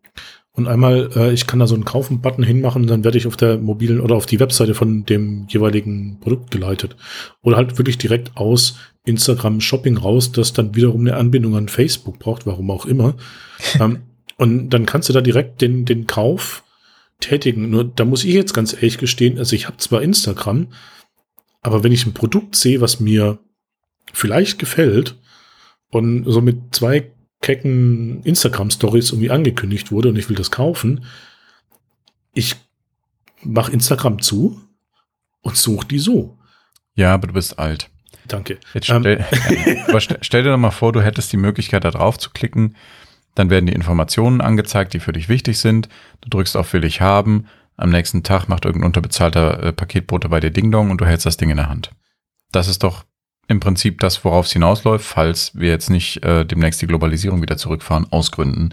Und 0.54 0.68
einmal, 0.68 1.08
äh, 1.16 1.32
ich 1.32 1.46
kann 1.46 1.60
da 1.60 1.66
so 1.66 1.74
einen 1.74 1.86
Kaufen-Button 1.86 2.44
hinmachen, 2.44 2.86
dann 2.86 3.04
werde 3.04 3.16
ich 3.16 3.26
auf 3.26 3.38
der 3.38 3.56
mobilen 3.56 4.00
oder 4.00 4.16
auf 4.16 4.26
die 4.26 4.38
Webseite 4.38 4.74
von 4.74 5.04
dem 5.06 5.46
jeweiligen 5.48 6.18
Produkt 6.20 6.50
geleitet. 6.50 6.96
Oder 7.40 7.56
halt 7.56 7.78
wirklich 7.78 7.96
direkt 7.96 8.36
aus 8.36 8.76
Instagram 9.04 9.60
Shopping 9.60 9.96
raus, 9.96 10.30
das 10.32 10.52
dann 10.52 10.74
wiederum 10.74 11.00
eine 11.00 11.16
Anbindung 11.16 11.56
an 11.56 11.68
Facebook 11.68 12.18
braucht, 12.18 12.46
warum 12.46 12.70
auch 12.70 12.84
immer. 12.84 13.14
ähm, 13.80 14.02
und 14.36 14.70
dann 14.70 14.86
kannst 14.86 15.08
du 15.08 15.12
da 15.12 15.22
direkt 15.22 15.62
den, 15.62 15.86
den 15.86 16.06
Kauf 16.06 16.64
tätigen. 17.20 17.70
Nur 17.70 17.84
da 17.84 18.04
muss 18.04 18.24
ich 18.24 18.34
jetzt 18.34 18.52
ganz 18.52 18.74
ehrlich 18.74 18.98
gestehen, 18.98 19.38
also 19.38 19.56
ich 19.56 19.66
habe 19.66 19.78
zwar 19.78 20.02
Instagram, 20.02 20.68
aber 21.62 21.82
wenn 21.82 21.92
ich 21.92 22.04
ein 22.04 22.14
Produkt 22.14 22.56
sehe, 22.56 22.80
was 22.80 23.00
mir 23.00 23.38
vielleicht 24.12 24.58
gefällt 24.58 25.16
und 25.90 26.24
so 26.26 26.40
mit 26.42 26.74
zwei 26.74 27.12
kecken 27.42 28.22
Instagram-Stories 28.22 29.10
irgendwie 29.10 29.30
angekündigt 29.30 29.92
wurde 29.92 30.08
und 30.08 30.16
ich 30.16 30.28
will 30.28 30.36
das 30.36 30.50
kaufen, 30.50 31.04
ich 32.32 32.56
mache 33.42 33.72
Instagram 33.72 34.22
zu 34.22 34.62
und 35.42 35.56
suche 35.56 35.86
die 35.86 35.98
so. 35.98 36.38
Ja, 36.94 37.12
aber 37.12 37.26
du 37.26 37.34
bist 37.34 37.58
alt. 37.58 37.90
Danke. 38.28 38.58
Jetzt 38.72 38.86
stell, 38.86 39.24
ähm. 39.34 40.00
stell, 40.20 40.42
dir 40.42 40.50
doch 40.50 40.58
mal 40.58 40.70
vor, 40.70 40.92
du 40.92 41.02
hättest 41.02 41.32
die 41.32 41.36
Möglichkeit, 41.36 41.84
da 41.84 41.90
drauf 41.90 42.18
zu 42.18 42.30
klicken. 42.30 42.76
Dann 43.34 43.50
werden 43.50 43.66
die 43.66 43.72
Informationen 43.72 44.40
angezeigt, 44.40 44.94
die 44.94 45.00
für 45.00 45.12
dich 45.12 45.28
wichtig 45.28 45.58
sind. 45.58 45.88
Du 46.20 46.28
drückst 46.28 46.56
auf 46.56 46.72
Will 46.72 46.84
ich 46.84 47.00
haben. 47.00 47.46
Am 47.76 47.90
nächsten 47.90 48.22
Tag 48.22 48.48
macht 48.48 48.64
irgendein 48.64 48.86
unterbezahlter 48.86 49.62
äh, 49.62 49.72
Paketbote 49.72 50.28
bei 50.28 50.38
dir 50.40 50.50
Ding 50.50 50.70
Dong 50.70 50.90
und 50.90 51.00
du 51.00 51.06
hältst 51.06 51.26
das 51.26 51.38
Ding 51.38 51.50
in 51.50 51.56
der 51.56 51.68
Hand. 51.68 51.90
Das 52.52 52.68
ist 52.68 52.82
doch 52.82 53.04
im 53.48 53.60
Prinzip 53.60 54.00
das, 54.00 54.24
worauf 54.24 54.46
es 54.46 54.52
hinausläuft, 54.52 55.04
falls 55.04 55.52
wir 55.54 55.70
jetzt 55.70 55.90
nicht 55.90 56.22
äh, 56.24 56.44
demnächst 56.44 56.80
die 56.82 56.86
Globalisierung 56.86 57.42
wieder 57.42 57.56
zurückfahren, 57.56 58.06
aus 58.10 58.30
Gründen. 58.30 58.70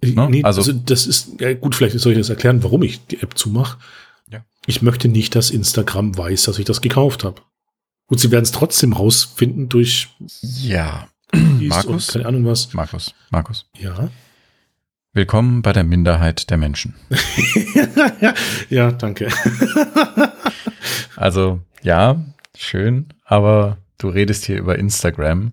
Ne? 0.00 0.28
Nee, 0.30 0.42
also, 0.42 0.60
also, 0.60 0.72
das 0.72 1.06
ist, 1.06 1.40
ja 1.40 1.54
gut, 1.54 1.74
vielleicht 1.74 1.98
soll 1.98 2.12
ich 2.12 2.18
das 2.18 2.30
erklären, 2.30 2.62
warum 2.62 2.82
ich 2.82 3.06
die 3.06 3.22
App 3.22 3.36
zumache. 3.36 3.78
Ja. 4.30 4.44
Ich 4.66 4.82
möchte 4.82 5.08
nicht, 5.08 5.34
dass 5.34 5.50
Instagram 5.50 6.16
weiß, 6.16 6.44
dass 6.44 6.58
ich 6.58 6.64
das 6.64 6.80
gekauft 6.80 7.24
habe. 7.24 7.42
Und 8.06 8.18
sie 8.18 8.30
werden 8.30 8.44
es 8.44 8.52
trotzdem 8.52 8.92
rausfinden 8.92 9.68
durch 9.68 10.08
Ja. 10.40 11.08
Markus? 11.32 12.08
keine 12.08 12.26
Ahnung 12.26 12.44
was. 12.44 12.72
Markus, 12.74 13.14
Markus. 13.30 13.66
Ja. 13.78 14.10
Willkommen 15.14 15.62
bei 15.62 15.72
der 15.72 15.84
Minderheit 15.84 16.50
der 16.50 16.56
Menschen. 16.56 16.94
ja, 18.70 18.92
danke. 18.92 19.28
also, 21.16 21.60
ja, 21.82 22.22
schön, 22.62 23.08
aber 23.24 23.78
du 23.98 24.08
redest 24.08 24.44
hier 24.44 24.58
über 24.58 24.78
Instagram. 24.78 25.52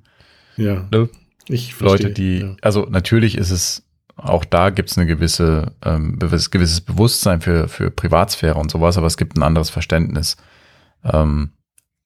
Ja. 0.57 0.87
Ne? 0.91 1.09
Ich 1.47 1.73
verstehe, 1.73 2.07
Leute, 2.07 2.13
die, 2.13 2.39
ja. 2.39 2.55
also 2.61 2.87
natürlich 2.89 3.37
ist 3.37 3.51
es, 3.51 3.83
auch 4.15 4.45
da 4.45 4.69
gibt 4.69 4.91
es 4.91 4.97
eine 4.97 5.07
gewisse, 5.07 5.73
ähm, 5.83 6.19
gewisses 6.19 6.81
Bewusstsein 6.81 7.41
für, 7.41 7.67
für 7.67 7.89
Privatsphäre 7.89 8.55
und 8.55 8.69
sowas, 8.69 8.97
aber 8.97 9.07
es 9.07 9.17
gibt 9.17 9.37
ein 9.37 9.43
anderes 9.43 9.69
Verständnis. 9.69 10.37
Ähm, 11.03 11.51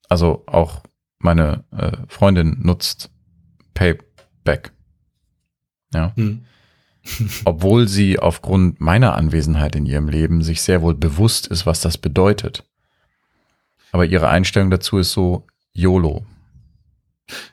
also 0.09 0.43
auch 0.45 0.83
meine 1.19 1.63
äh, 1.71 1.97
Freundin 2.07 2.59
nutzt 2.61 3.09
Payback. 3.73 4.71
Ja. 5.93 6.13
Hm. 6.15 6.45
Obwohl 7.45 7.87
sie 7.87 8.19
aufgrund 8.19 8.79
meiner 8.79 9.15
Anwesenheit 9.15 9.75
in 9.75 9.85
ihrem 9.85 10.07
Leben 10.07 10.41
sich 10.41 10.61
sehr 10.61 10.81
wohl 10.81 10.95
bewusst 10.95 11.47
ist, 11.47 11.65
was 11.65 11.81
das 11.81 11.97
bedeutet. 11.97 12.63
Aber 13.93 14.05
ihre 14.05 14.27
Einstellung 14.27 14.69
dazu 14.69 14.97
ist 14.97 15.13
so 15.13 15.45
YOLO. 15.71 16.25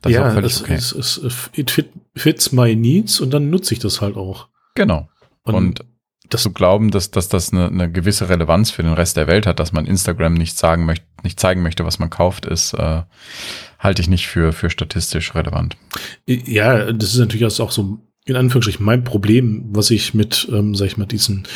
Das 0.02 0.12
ja, 0.12 0.28
ist 0.38 0.62
okay. 0.62 0.74
es, 0.74 0.90
es, 0.90 1.16
es 1.18 1.50
it 1.54 1.70
fit, 1.70 1.90
fits 2.16 2.50
my 2.50 2.74
needs 2.74 3.20
und 3.20 3.30
dann 3.30 3.50
nutze 3.50 3.74
ich 3.74 3.78
das 3.78 4.00
halt 4.00 4.16
auch. 4.16 4.48
Genau. 4.74 5.08
Und, 5.42 5.54
und 5.54 5.84
das 6.28 6.42
zu 6.42 6.52
glauben, 6.52 6.90
dass, 6.90 7.10
dass 7.10 7.28
das 7.28 7.52
eine, 7.52 7.66
eine, 7.66 7.90
gewisse 7.90 8.28
Relevanz 8.28 8.70
für 8.70 8.82
den 8.82 8.92
Rest 8.92 9.16
der 9.16 9.26
Welt 9.26 9.46
hat, 9.46 9.60
dass 9.60 9.72
man 9.72 9.86
Instagram 9.86 10.34
nicht 10.34 10.56
sagen 10.56 10.86
möchte, 10.86 11.06
nicht 11.22 11.38
zeigen 11.38 11.62
möchte, 11.62 11.84
was 11.84 11.98
man 11.98 12.10
kauft, 12.10 12.46
ist, 12.46 12.72
äh, 12.74 13.02
halte 13.78 14.02
ich 14.02 14.08
nicht 14.08 14.26
für, 14.26 14.52
für 14.52 14.70
statistisch 14.70 15.34
relevant. 15.34 15.76
Ja, 16.26 16.92
das 16.92 17.12
ist 17.12 17.18
natürlich 17.18 17.60
auch 17.60 17.70
so 17.70 17.98
in 18.24 18.36
Anführungsstrichen 18.36 18.84
mein 18.84 19.04
Problem, 19.04 19.64
was 19.70 19.90
ich 19.90 20.14
mit, 20.14 20.48
ähm, 20.52 20.74
sag 20.74 20.86
ich 20.86 20.96
mal, 20.96 21.06
diesen 21.06 21.46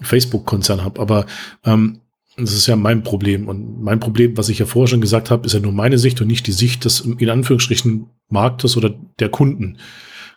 Facebook-Konzern 0.00 0.84
habe. 0.84 1.00
Aber 1.00 1.26
ähm, 1.64 2.00
das 2.36 2.52
ist 2.52 2.66
ja 2.66 2.76
mein 2.76 3.02
Problem. 3.02 3.48
Und 3.48 3.82
mein 3.82 4.00
Problem, 4.00 4.36
was 4.36 4.48
ich 4.48 4.58
ja 4.58 4.66
vorher 4.66 4.88
schon 4.88 5.00
gesagt 5.00 5.30
habe, 5.30 5.46
ist 5.46 5.54
ja 5.54 5.60
nur 5.60 5.72
meine 5.72 5.98
Sicht 5.98 6.20
und 6.20 6.26
nicht 6.26 6.46
die 6.46 6.52
Sicht 6.52 6.84
des, 6.84 7.00
in 7.00 7.30
Anführungsstrichen, 7.30 8.06
Marktes 8.28 8.76
oder 8.76 8.94
der 9.18 9.30
Kunden. 9.30 9.78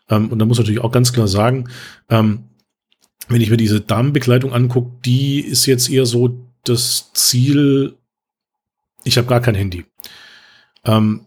Ähm, 0.09 0.29
und 0.29 0.39
da 0.39 0.45
muss 0.45 0.57
natürlich 0.59 0.81
auch 0.81 0.91
ganz 0.91 1.11
klar 1.11 1.27
sagen, 1.27 1.69
ähm, 2.09 2.45
wenn 3.27 3.41
ich 3.41 3.49
mir 3.49 3.57
diese 3.57 3.81
Damenbekleidung 3.81 4.53
angucke, 4.53 4.91
die 5.05 5.41
ist 5.41 5.65
jetzt 5.65 5.89
eher 5.89 6.05
so 6.05 6.47
das 6.63 7.11
Ziel, 7.13 7.97
ich 9.03 9.17
habe 9.17 9.27
gar 9.27 9.41
kein 9.41 9.55
Handy. 9.55 9.85
Ähm, 10.85 11.25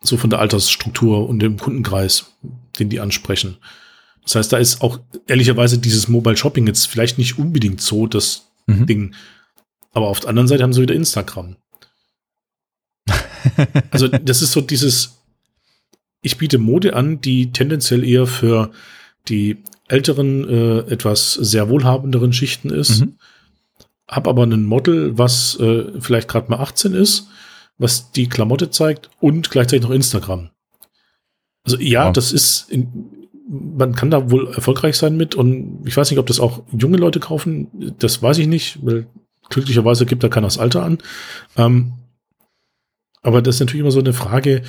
so 0.00 0.16
von 0.16 0.30
der 0.30 0.40
Altersstruktur 0.40 1.28
und 1.28 1.40
dem 1.40 1.58
Kundenkreis, 1.58 2.36
den 2.78 2.88
die 2.88 3.00
ansprechen. 3.00 3.56
Das 4.22 4.34
heißt, 4.34 4.52
da 4.52 4.58
ist 4.58 4.80
auch 4.80 5.00
ehrlicherweise 5.26 5.78
dieses 5.78 6.08
Mobile 6.08 6.36
Shopping 6.36 6.66
jetzt 6.66 6.86
vielleicht 6.86 7.18
nicht 7.18 7.38
unbedingt 7.38 7.80
so 7.80 8.06
das 8.06 8.50
mhm. 8.66 8.86
Ding. 8.86 9.14
Aber 9.94 10.08
auf 10.08 10.20
der 10.20 10.28
anderen 10.28 10.48
Seite 10.48 10.62
haben 10.62 10.72
sie 10.72 10.82
wieder 10.82 10.94
Instagram. 10.94 11.56
also 13.90 14.08
das 14.08 14.42
ist 14.42 14.52
so 14.52 14.60
dieses, 14.60 15.22
ich 16.20 16.36
biete 16.36 16.58
Mode 16.58 16.94
an, 16.94 17.20
die 17.20 17.52
tendenziell 17.52 18.04
eher 18.04 18.26
für 18.26 18.72
die 19.28 19.62
älteren, 19.88 20.48
äh, 20.48 20.78
etwas 20.90 21.34
sehr 21.34 21.68
wohlhabenderen 21.68 22.32
Schichten 22.32 22.70
ist. 22.70 23.00
Mhm. 23.00 23.18
Hab 24.08 24.28
aber 24.28 24.44
ein 24.44 24.64
Model, 24.64 25.16
was 25.16 25.58
äh, 25.60 25.84
vielleicht 26.00 26.28
gerade 26.28 26.50
mal 26.50 26.58
18 26.58 26.92
ist, 26.94 27.28
was 27.78 28.10
die 28.10 28.28
Klamotte 28.28 28.70
zeigt 28.70 29.10
und 29.20 29.50
gleichzeitig 29.50 29.84
noch 29.84 29.94
Instagram. 29.94 30.50
Also 31.64 31.78
ja, 31.78 32.10
oh. 32.10 32.12
das 32.12 32.32
ist, 32.32 32.70
in, 32.70 33.28
man 33.48 33.94
kann 33.94 34.10
da 34.10 34.30
wohl 34.30 34.48
erfolgreich 34.48 34.96
sein 34.96 35.16
mit 35.16 35.34
und 35.34 35.82
ich 35.86 35.96
weiß 35.96 36.10
nicht, 36.10 36.18
ob 36.18 36.26
das 36.26 36.40
auch 36.40 36.62
junge 36.76 36.98
Leute 36.98 37.20
kaufen, 37.20 37.68
das 37.98 38.22
weiß 38.22 38.38
ich 38.38 38.46
nicht, 38.46 38.84
weil 38.84 39.06
glücklicherweise 39.50 40.06
gibt 40.06 40.22
da 40.22 40.28
keiner 40.28 40.46
das 40.46 40.58
Alter 40.58 40.82
an. 40.82 40.98
Ähm, 41.56 41.94
aber 43.22 43.42
das 43.42 43.56
ist 43.56 43.60
natürlich 43.60 43.80
immer 43.80 43.90
so 43.90 44.00
eine 44.00 44.12
Frage. 44.12 44.62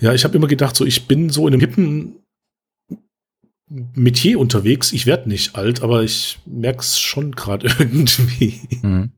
Ja, 0.00 0.12
ich 0.12 0.24
habe 0.24 0.36
immer 0.36 0.48
gedacht, 0.48 0.76
so 0.76 0.84
ich 0.84 1.06
bin 1.06 1.30
so 1.30 1.46
in 1.46 1.54
einem 1.54 1.60
hippen 1.60 2.16
Metier 3.70 4.40
unterwegs. 4.40 4.92
Ich 4.92 5.06
werde 5.06 5.28
nicht 5.28 5.56
alt, 5.56 5.82
aber 5.82 6.02
ich 6.02 6.38
merke 6.46 6.80
es 6.80 6.98
schon 6.98 7.32
gerade 7.32 7.68
irgendwie. 7.78 8.60
Mhm. 8.82 9.12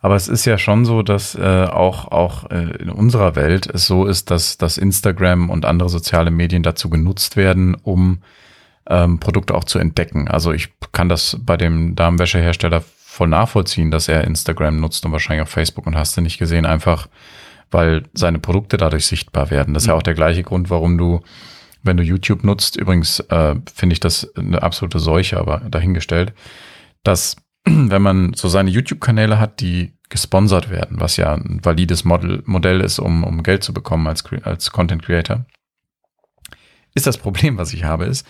Aber 0.00 0.16
es 0.16 0.28
ist 0.28 0.46
ja 0.46 0.56
schon 0.56 0.86
so, 0.86 1.02
dass 1.02 1.34
äh, 1.34 1.66
auch, 1.70 2.10
auch 2.10 2.50
äh, 2.50 2.76
in 2.78 2.88
unserer 2.88 3.36
Welt 3.36 3.66
es 3.66 3.86
so 3.86 4.06
ist, 4.06 4.30
dass, 4.30 4.56
dass 4.56 4.78
Instagram 4.78 5.50
und 5.50 5.66
andere 5.66 5.90
soziale 5.90 6.30
Medien 6.30 6.62
dazu 6.62 6.88
genutzt 6.88 7.36
werden, 7.36 7.74
um 7.74 8.22
ähm, 8.88 9.20
Produkte 9.20 9.54
auch 9.54 9.64
zu 9.64 9.78
entdecken. 9.78 10.28
Also 10.28 10.52
ich 10.52 10.70
kann 10.92 11.10
das 11.10 11.36
bei 11.40 11.58
dem 11.58 11.94
Damenwäschehersteller 11.94 12.82
voll 13.10 13.28
nachvollziehen, 13.28 13.90
dass 13.90 14.06
er 14.06 14.22
Instagram 14.22 14.76
nutzt 14.76 15.04
und 15.04 15.10
wahrscheinlich 15.10 15.42
auch 15.42 15.50
Facebook 15.50 15.86
und 15.86 15.96
hast 15.96 16.16
du 16.16 16.20
nicht 16.20 16.38
gesehen, 16.38 16.64
einfach 16.64 17.08
weil 17.72 18.04
seine 18.14 18.38
Produkte 18.38 18.76
dadurch 18.76 19.06
sichtbar 19.06 19.50
werden. 19.50 19.74
Das 19.74 19.82
ist 19.82 19.88
ja 19.88 19.94
auch 19.94 20.02
der 20.02 20.14
gleiche 20.14 20.42
Grund, 20.42 20.70
warum 20.70 20.96
du, 20.96 21.20
wenn 21.82 21.96
du 21.96 22.04
YouTube 22.04 22.44
nutzt, 22.44 22.76
übrigens 22.76 23.20
äh, 23.20 23.56
finde 23.72 23.92
ich 23.94 24.00
das 24.00 24.32
eine 24.36 24.62
absolute 24.62 25.00
Seuche, 25.00 25.38
aber 25.38 25.58
dahingestellt, 25.68 26.32
dass 27.02 27.36
wenn 27.64 28.02
man 28.02 28.32
so 28.34 28.48
seine 28.48 28.70
YouTube-Kanäle 28.70 29.40
hat, 29.40 29.60
die 29.60 29.92
gesponsert 30.08 30.70
werden, 30.70 31.00
was 31.00 31.16
ja 31.16 31.34
ein 31.34 31.60
valides 31.64 32.04
Model, 32.04 32.42
Modell 32.46 32.80
ist, 32.80 33.00
um, 33.00 33.24
um 33.24 33.42
Geld 33.42 33.64
zu 33.64 33.74
bekommen 33.74 34.06
als, 34.06 34.24
als 34.42 34.70
Content 34.70 35.02
Creator, 35.02 35.46
ist 36.94 37.06
das 37.06 37.18
Problem, 37.18 37.58
was 37.58 37.72
ich 37.72 37.84
habe, 37.84 38.06
ist, 38.06 38.26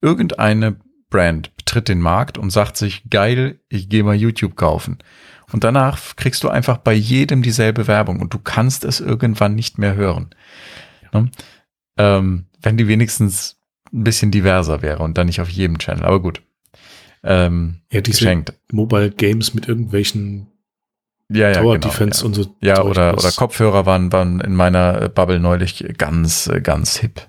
irgendeine 0.00 0.76
Brand 1.10 1.54
betritt 1.56 1.88
den 1.88 2.00
Markt 2.00 2.38
und 2.38 2.50
sagt 2.50 2.76
sich, 2.76 3.02
geil, 3.10 3.60
ich 3.68 3.88
gehe 3.88 4.02
mal 4.02 4.14
YouTube 4.14 4.56
kaufen. 4.56 4.98
Und 5.52 5.64
danach 5.64 6.16
kriegst 6.16 6.44
du 6.44 6.48
einfach 6.48 6.78
bei 6.78 6.92
jedem 6.92 7.42
dieselbe 7.42 7.86
Werbung 7.86 8.20
und 8.20 8.32
du 8.32 8.38
kannst 8.38 8.84
es 8.84 9.00
irgendwann 9.00 9.54
nicht 9.54 9.78
mehr 9.78 9.94
hören. 9.94 10.30
Ja. 11.12 11.20
Ne? 11.20 11.30
Ähm, 11.98 12.46
wenn 12.62 12.76
die 12.76 12.88
wenigstens 12.88 13.56
ein 13.92 14.04
bisschen 14.04 14.30
diverser 14.30 14.82
wäre 14.82 15.02
und 15.02 15.18
dann 15.18 15.26
nicht 15.26 15.40
auf 15.40 15.48
jedem 15.48 15.78
Channel. 15.78 16.04
Aber 16.04 16.20
gut. 16.20 16.42
Ähm, 17.22 17.80
ja, 17.92 18.00
diese 18.00 18.18
geschenkt. 18.18 18.54
Mobile 18.72 19.10
Games 19.10 19.52
mit 19.52 19.68
irgendwelchen 19.68 20.46
ja, 21.28 21.48
ja, 21.48 21.54
Tower 21.54 21.78
genau, 21.78 21.88
Defense 21.88 22.20
ja. 22.20 22.26
und 22.26 22.34
so. 22.34 22.56
Ja, 22.60 22.82
oder, 22.82 23.14
oder 23.14 23.30
Kopfhörer 23.32 23.86
waren, 23.86 24.12
waren 24.12 24.40
in 24.40 24.54
meiner 24.54 25.08
Bubble 25.08 25.38
neulich 25.38 25.84
ganz, 25.98 26.50
ganz 26.62 26.96
hip. 26.96 27.20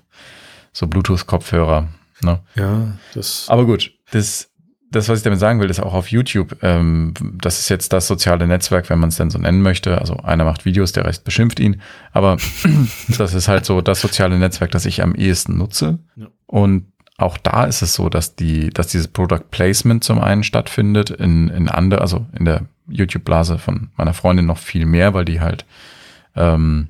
So 0.72 0.86
Bluetooth-Kopfhörer. 0.86 1.88
Ne? 2.22 2.40
Ja, 2.54 2.92
das. 3.14 3.46
Aber 3.48 3.66
gut, 3.66 3.92
das, 4.10 4.50
das, 4.90 5.08
was 5.08 5.18
ich 5.18 5.24
damit 5.24 5.40
sagen 5.40 5.60
will, 5.60 5.70
ist 5.70 5.80
auch 5.80 5.94
auf 5.94 6.08
YouTube. 6.08 6.56
Ähm, 6.62 7.14
das 7.40 7.60
ist 7.60 7.68
jetzt 7.68 7.92
das 7.92 8.06
soziale 8.06 8.46
Netzwerk, 8.46 8.90
wenn 8.90 8.98
man 8.98 9.08
es 9.08 9.16
denn 9.16 9.30
so 9.30 9.38
nennen 9.38 9.62
möchte. 9.62 9.98
Also 9.98 10.16
einer 10.18 10.44
macht 10.44 10.64
Videos, 10.64 10.92
der 10.92 11.04
Rest 11.04 11.24
beschimpft 11.24 11.60
ihn. 11.60 11.80
Aber 12.12 12.36
das 13.18 13.34
ist 13.34 13.48
halt 13.48 13.64
so 13.64 13.80
das 13.80 14.00
soziale 14.00 14.38
Netzwerk, 14.38 14.70
das 14.70 14.86
ich 14.86 15.02
am 15.02 15.14
ehesten 15.14 15.56
nutze. 15.56 15.98
Ja. 16.16 16.28
Und 16.46 16.86
auch 17.16 17.38
da 17.38 17.64
ist 17.64 17.82
es 17.82 17.94
so, 17.94 18.08
dass 18.08 18.36
die, 18.36 18.70
dass 18.70 18.88
dieses 18.88 19.08
Product 19.08 19.44
Placement 19.50 20.04
zum 20.04 20.20
einen 20.20 20.44
stattfindet, 20.44 21.10
in, 21.10 21.48
in 21.48 21.68
andere, 21.68 22.00
also 22.00 22.26
in 22.36 22.44
der 22.44 22.62
YouTube-Blase 22.88 23.58
von 23.58 23.90
meiner 23.96 24.14
Freundin 24.14 24.46
noch 24.46 24.58
viel 24.58 24.86
mehr, 24.86 25.14
weil 25.14 25.24
die 25.24 25.40
halt 25.40 25.64
ähm, 26.36 26.88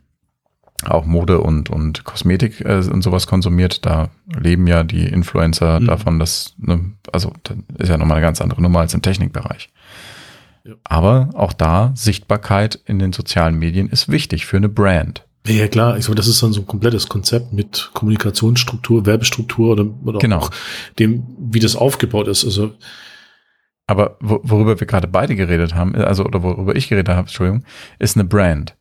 auch 0.87 1.05
Mode 1.05 1.41
und, 1.41 1.71
und 1.71 2.05
Kosmetik 2.05 2.61
äh, 2.61 2.83
und 2.91 3.03
sowas 3.03 3.27
konsumiert, 3.27 3.85
da 3.87 4.11
leben 4.27 4.67
ja 4.67 4.85
die 4.85 5.07
Influencer 5.07 5.81
mhm. 5.81 5.87
davon, 5.87 6.19
dass, 6.19 6.55
ne, 6.59 6.93
also 7.13 7.33
ist 7.79 7.89
ja 7.89 7.99
nochmal 7.99 8.19
eine 8.19 8.27
ganz 8.27 8.41
andere 8.41 8.63
Nummer 8.63 8.81
als 8.81 8.95
im 8.95 9.03
Technikbereich. 9.03 9.71
Ja. 10.65 10.75
Aber 10.85 11.31
auch 11.35 11.53
da, 11.53 11.93
Sichtbarkeit 11.95 12.79
in 12.87 12.99
den 12.99 13.13
sozialen 13.13 13.59
Medien 13.59 13.89
ist 13.89 14.09
wichtig 14.09 14.47
für 14.47 14.57
eine 14.57 14.69
Brand. 14.69 15.25
Ja, 15.47 15.67
klar, 15.67 15.99
ich 15.99 16.05
glaube, 16.05 16.17
das 16.17 16.29
ist 16.29 16.41
dann 16.41 16.53
so 16.53 16.61
ein 16.61 16.67
komplettes 16.69 17.09
Konzept 17.09 17.53
mit 17.53 17.91
Kommunikationsstruktur, 17.95 19.07
Werbestruktur 19.07 19.73
oder, 19.73 19.87
oder 20.05 20.21
genau. 20.21 20.39
auch 20.39 20.51
dem, 21.01 21.25
wie 21.39 21.59
das 21.59 21.75
aufgebaut 21.75 22.29
ist. 22.29 22.45
Also 22.45 22.75
aber 23.89 24.17
worüber 24.21 24.79
wir 24.79 24.87
gerade 24.87 25.09
beide 25.09 25.35
geredet 25.35 25.75
haben, 25.75 25.95
also 25.97 26.25
oder 26.25 26.43
worüber 26.43 26.77
ich 26.77 26.89
geredet 26.89 27.09
habe, 27.09 27.23
Entschuldigung, 27.23 27.65
ist 27.99 28.17
eine 28.17 28.25
Brand 28.25 28.77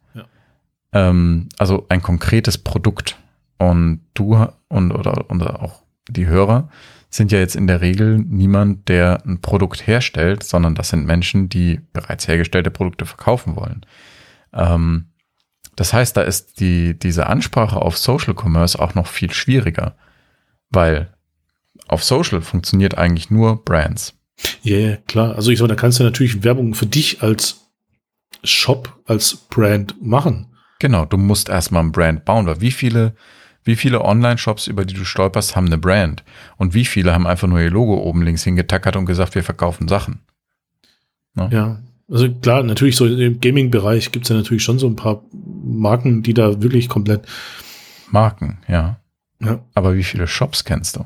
ähm, 0.93 1.49
also 1.57 1.85
ein 1.89 2.01
konkretes 2.01 2.57
Produkt. 2.57 3.17
Und 3.57 4.01
du 4.13 4.47
und 4.69 4.91
oder, 4.91 5.29
oder 5.29 5.61
auch 5.61 5.83
die 6.09 6.27
Hörer 6.27 6.69
sind 7.09 7.31
ja 7.31 7.39
jetzt 7.39 7.55
in 7.55 7.67
der 7.67 7.81
Regel 7.81 8.17
niemand, 8.17 8.87
der 8.87 9.21
ein 9.25 9.41
Produkt 9.41 9.85
herstellt, 9.85 10.43
sondern 10.43 10.75
das 10.75 10.89
sind 10.89 11.05
Menschen, 11.05 11.49
die 11.49 11.81
bereits 11.93 12.27
hergestellte 12.27 12.71
Produkte 12.71 13.05
verkaufen 13.05 13.55
wollen. 13.55 13.85
Ähm, 14.53 15.09
das 15.75 15.93
heißt, 15.93 16.15
da 16.15 16.21
ist 16.21 16.59
die, 16.59 16.97
diese 16.97 17.27
Ansprache 17.27 17.81
auf 17.81 17.97
Social 17.97 18.33
Commerce 18.33 18.79
auch 18.79 18.95
noch 18.95 19.07
viel 19.07 19.31
schwieriger, 19.31 19.95
weil 20.69 21.13
auf 21.87 22.03
Social 22.03 22.41
funktioniert 22.41 22.97
eigentlich 22.97 23.29
nur 23.29 23.63
Brands. 23.63 24.13
Ja, 24.63 24.77
yeah, 24.77 24.97
klar. 25.07 25.35
Also 25.35 25.51
ich 25.51 25.59
sage, 25.59 25.69
da 25.69 25.75
kannst 25.75 25.99
du 25.99 26.03
natürlich 26.03 26.43
Werbung 26.43 26.73
für 26.73 26.85
dich 26.85 27.21
als 27.21 27.67
Shop, 28.43 28.97
als 29.05 29.35
Brand 29.35 30.01
machen. 30.01 30.50
Genau, 30.81 31.05
du 31.05 31.17
musst 31.17 31.47
erstmal 31.47 31.83
ein 31.83 31.91
Brand 31.91 32.25
bauen, 32.25 32.47
weil 32.47 32.59
wie 32.59 32.71
viele, 32.71 33.13
wie 33.63 33.75
viele 33.75 34.03
Online-Shops, 34.03 34.65
über 34.65 34.83
die 34.83 34.95
du 34.95 35.05
stolperst, 35.05 35.55
haben 35.55 35.67
eine 35.67 35.77
Brand? 35.77 36.23
Und 36.57 36.73
wie 36.73 36.85
viele 36.85 37.13
haben 37.13 37.27
einfach 37.27 37.47
nur 37.47 37.59
ihr 37.59 37.69
Logo 37.69 38.01
oben 38.01 38.23
links 38.23 38.45
hingetackert 38.45 38.95
und 38.95 39.05
gesagt, 39.05 39.35
wir 39.35 39.43
verkaufen 39.43 39.87
Sachen? 39.87 40.21
Ne? 41.35 41.49
Ja, 41.51 41.79
also 42.09 42.33
klar, 42.33 42.63
natürlich 42.63 42.95
so 42.95 43.05
im 43.05 43.39
Gaming-Bereich 43.39 44.11
gibt 44.11 44.25
es 44.25 44.29
ja 44.29 44.35
natürlich 44.35 44.63
schon 44.63 44.79
so 44.79 44.87
ein 44.87 44.95
paar 44.95 45.21
Marken, 45.31 46.23
die 46.23 46.33
da 46.33 46.63
wirklich 46.63 46.89
komplett. 46.89 47.27
Marken, 48.09 48.57
ja. 48.67 48.99
ja. 49.39 49.63
Aber 49.75 49.95
wie 49.95 50.03
viele 50.03 50.25
Shops 50.25 50.63
kennst 50.63 50.95
du? 50.95 51.05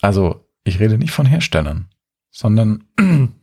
Also, 0.00 0.46
ich 0.64 0.80
rede 0.80 0.96
nicht 0.96 1.12
von 1.12 1.26
Herstellern, 1.26 1.90
sondern, 2.30 2.84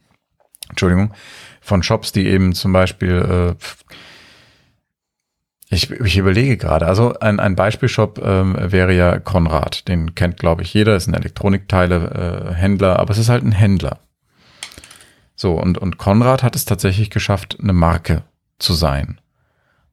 Entschuldigung, 0.69 1.13
von 1.61 1.83
Shops, 1.83 2.13
die 2.13 2.25
eben 2.25 2.55
zum 2.55 2.73
Beispiel 2.73 3.11
äh, 3.11 3.65
ich, 5.73 5.91
ich 5.91 6.17
überlege 6.17 6.57
gerade. 6.57 6.87
Also 6.87 7.13
ein, 7.19 7.39
ein 7.39 7.55
Beispielshop 7.55 8.19
ähm, 8.23 8.55
wäre 8.59 8.93
ja 8.93 9.19
Konrad. 9.19 9.87
Den 9.87 10.15
kennt, 10.15 10.37
glaube 10.37 10.61
ich, 10.61 10.73
jeder. 10.73 10.95
Ist 10.95 11.07
ein 11.07 11.13
Elektronikteile-Händler, 11.13 12.95
äh, 12.95 12.99
aber 12.99 13.11
es 13.11 13.17
ist 13.17 13.29
halt 13.29 13.43
ein 13.43 13.51
Händler. 13.51 13.99
So, 15.35 15.53
und, 15.53 15.77
und 15.77 15.97
Konrad 15.97 16.43
hat 16.43 16.55
es 16.55 16.65
tatsächlich 16.65 17.09
geschafft, 17.09 17.57
eine 17.61 17.73
Marke 17.73 18.23
zu 18.59 18.73
sein. 18.73 19.19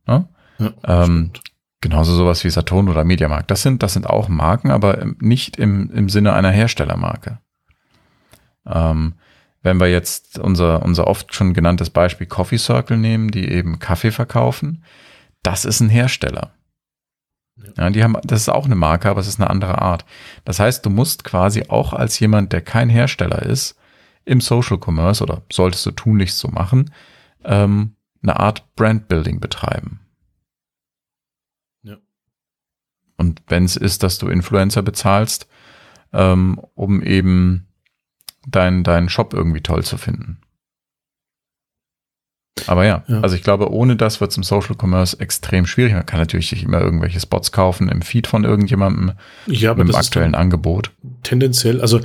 Ne? 0.06 0.28
Ja, 0.58 0.72
ähm, 0.84 1.32
genauso 1.80 2.14
sowas 2.14 2.44
wie 2.44 2.50
Saturn 2.50 2.88
oder 2.88 3.04
Mediamarkt. 3.04 3.50
Das 3.50 3.62
sind, 3.62 3.82
das 3.82 3.94
sind 3.94 4.06
auch 4.06 4.28
Marken, 4.28 4.70
aber 4.70 5.04
nicht 5.18 5.56
im, 5.56 5.90
im 5.90 6.08
Sinne 6.08 6.34
einer 6.34 6.50
Herstellermarke. 6.50 7.38
Ähm, 8.66 9.14
wenn 9.62 9.80
wir 9.80 9.90
jetzt 9.90 10.38
unser, 10.38 10.82
unser 10.82 11.06
oft 11.06 11.34
schon 11.34 11.54
genanntes 11.54 11.90
Beispiel 11.90 12.26
Coffee 12.26 12.58
Circle 12.58 12.96
nehmen, 12.96 13.30
die 13.30 13.48
eben 13.48 13.78
Kaffee 13.78 14.10
verkaufen, 14.10 14.84
das 15.42 15.64
ist 15.64 15.80
ein 15.80 15.88
Hersteller. 15.88 16.54
Ja, 17.76 17.90
die 17.90 18.02
haben, 18.02 18.16
das 18.24 18.42
ist 18.42 18.48
auch 18.48 18.64
eine 18.64 18.74
Marke, 18.74 19.10
aber 19.10 19.20
es 19.20 19.26
ist 19.26 19.40
eine 19.40 19.50
andere 19.50 19.80
Art. 19.80 20.04
Das 20.44 20.60
heißt, 20.60 20.84
du 20.84 20.90
musst 20.90 21.24
quasi 21.24 21.64
auch 21.68 21.92
als 21.92 22.18
jemand, 22.18 22.52
der 22.52 22.62
kein 22.62 22.88
Hersteller 22.88 23.42
ist, 23.42 23.76
im 24.24 24.40
Social 24.40 24.78
Commerce 24.78 25.22
oder 25.22 25.42
solltest 25.50 25.84
du 25.86 25.90
tunlichst 25.90 26.38
so 26.38 26.48
machen, 26.48 26.92
ähm, 27.44 27.96
eine 28.22 28.38
Art 28.38 28.74
Brandbuilding 28.76 29.40
betreiben. 29.40 30.00
Ja. 31.82 31.96
Und 33.16 33.42
wenn 33.48 33.64
es 33.64 33.76
ist, 33.76 34.02
dass 34.02 34.18
du 34.18 34.28
Influencer 34.28 34.82
bezahlst, 34.82 35.48
ähm, 36.12 36.60
um 36.74 37.02
eben 37.02 37.66
deinen 38.46 38.84
deinen 38.84 39.08
Shop 39.08 39.34
irgendwie 39.34 39.60
toll 39.60 39.84
zu 39.84 39.98
finden. 39.98 40.40
Aber 42.68 42.84
ja, 42.84 43.04
ja, 43.08 43.20
also 43.20 43.36
ich 43.36 43.42
glaube, 43.42 43.72
ohne 43.72 43.96
das 43.96 44.20
wird 44.20 44.30
es 44.30 44.36
im 44.36 44.42
Social 44.42 44.76
Commerce 44.80 45.18
extrem 45.18 45.66
schwierig. 45.66 45.92
Man 45.92 46.06
kann 46.06 46.20
natürlich 46.20 46.48
sich 46.48 46.62
immer 46.62 46.80
irgendwelche 46.80 47.20
Spots 47.20 47.52
kaufen 47.52 47.88
im 47.88 48.02
Feed 48.02 48.26
von 48.26 48.44
irgendjemandem 48.44 49.12
ja, 49.46 49.74
mit 49.74 49.88
dem 49.88 49.94
aktuellen 49.94 50.34
Angebot. 50.34 50.90
Tendenziell, 51.22 51.80
also 51.80 52.00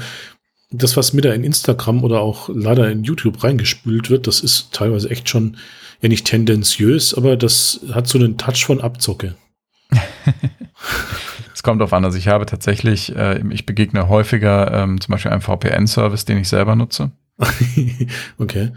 das, 0.72 0.98
was 0.98 1.14
mir 1.14 1.22
da 1.22 1.34
in 1.34 1.44
Instagram 1.44 2.04
oder 2.04 2.22
auch 2.22 2.50
leider 2.54 2.90
in 2.90 3.04
YouTube 3.04 3.44
reingespült 3.44 4.10
wird, 4.10 4.28
das 4.28 4.40
ist 4.40 4.74
teilweise 4.74 5.10
echt 5.10 5.30
schon, 5.30 5.58
ja 6.02 6.10
nicht 6.10 6.26
tendenziös, 6.26 7.14
aber 7.14 7.38
das 7.38 7.80
hat 7.94 8.08
so 8.08 8.18
einen 8.18 8.38
Touch 8.38 8.66
von 8.66 8.82
Abzocke. 8.82 9.36
Es 11.54 11.64
kommt 11.64 11.82
auf 11.82 11.94
an. 11.94 12.04
Also 12.04 12.18
ich 12.18 12.28
habe 12.28 12.46
tatsächlich, 12.46 13.16
äh, 13.16 13.42
ich 13.50 13.66
begegne 13.66 14.10
häufiger 14.10 14.74
ähm, 14.74 15.00
zum 15.00 15.14
Beispiel 15.14 15.32
einem 15.32 15.42
VPN-Service, 15.42 16.26
den 16.26 16.38
ich 16.40 16.50
selber 16.50 16.76
nutze. 16.76 17.12
okay. 18.38 18.72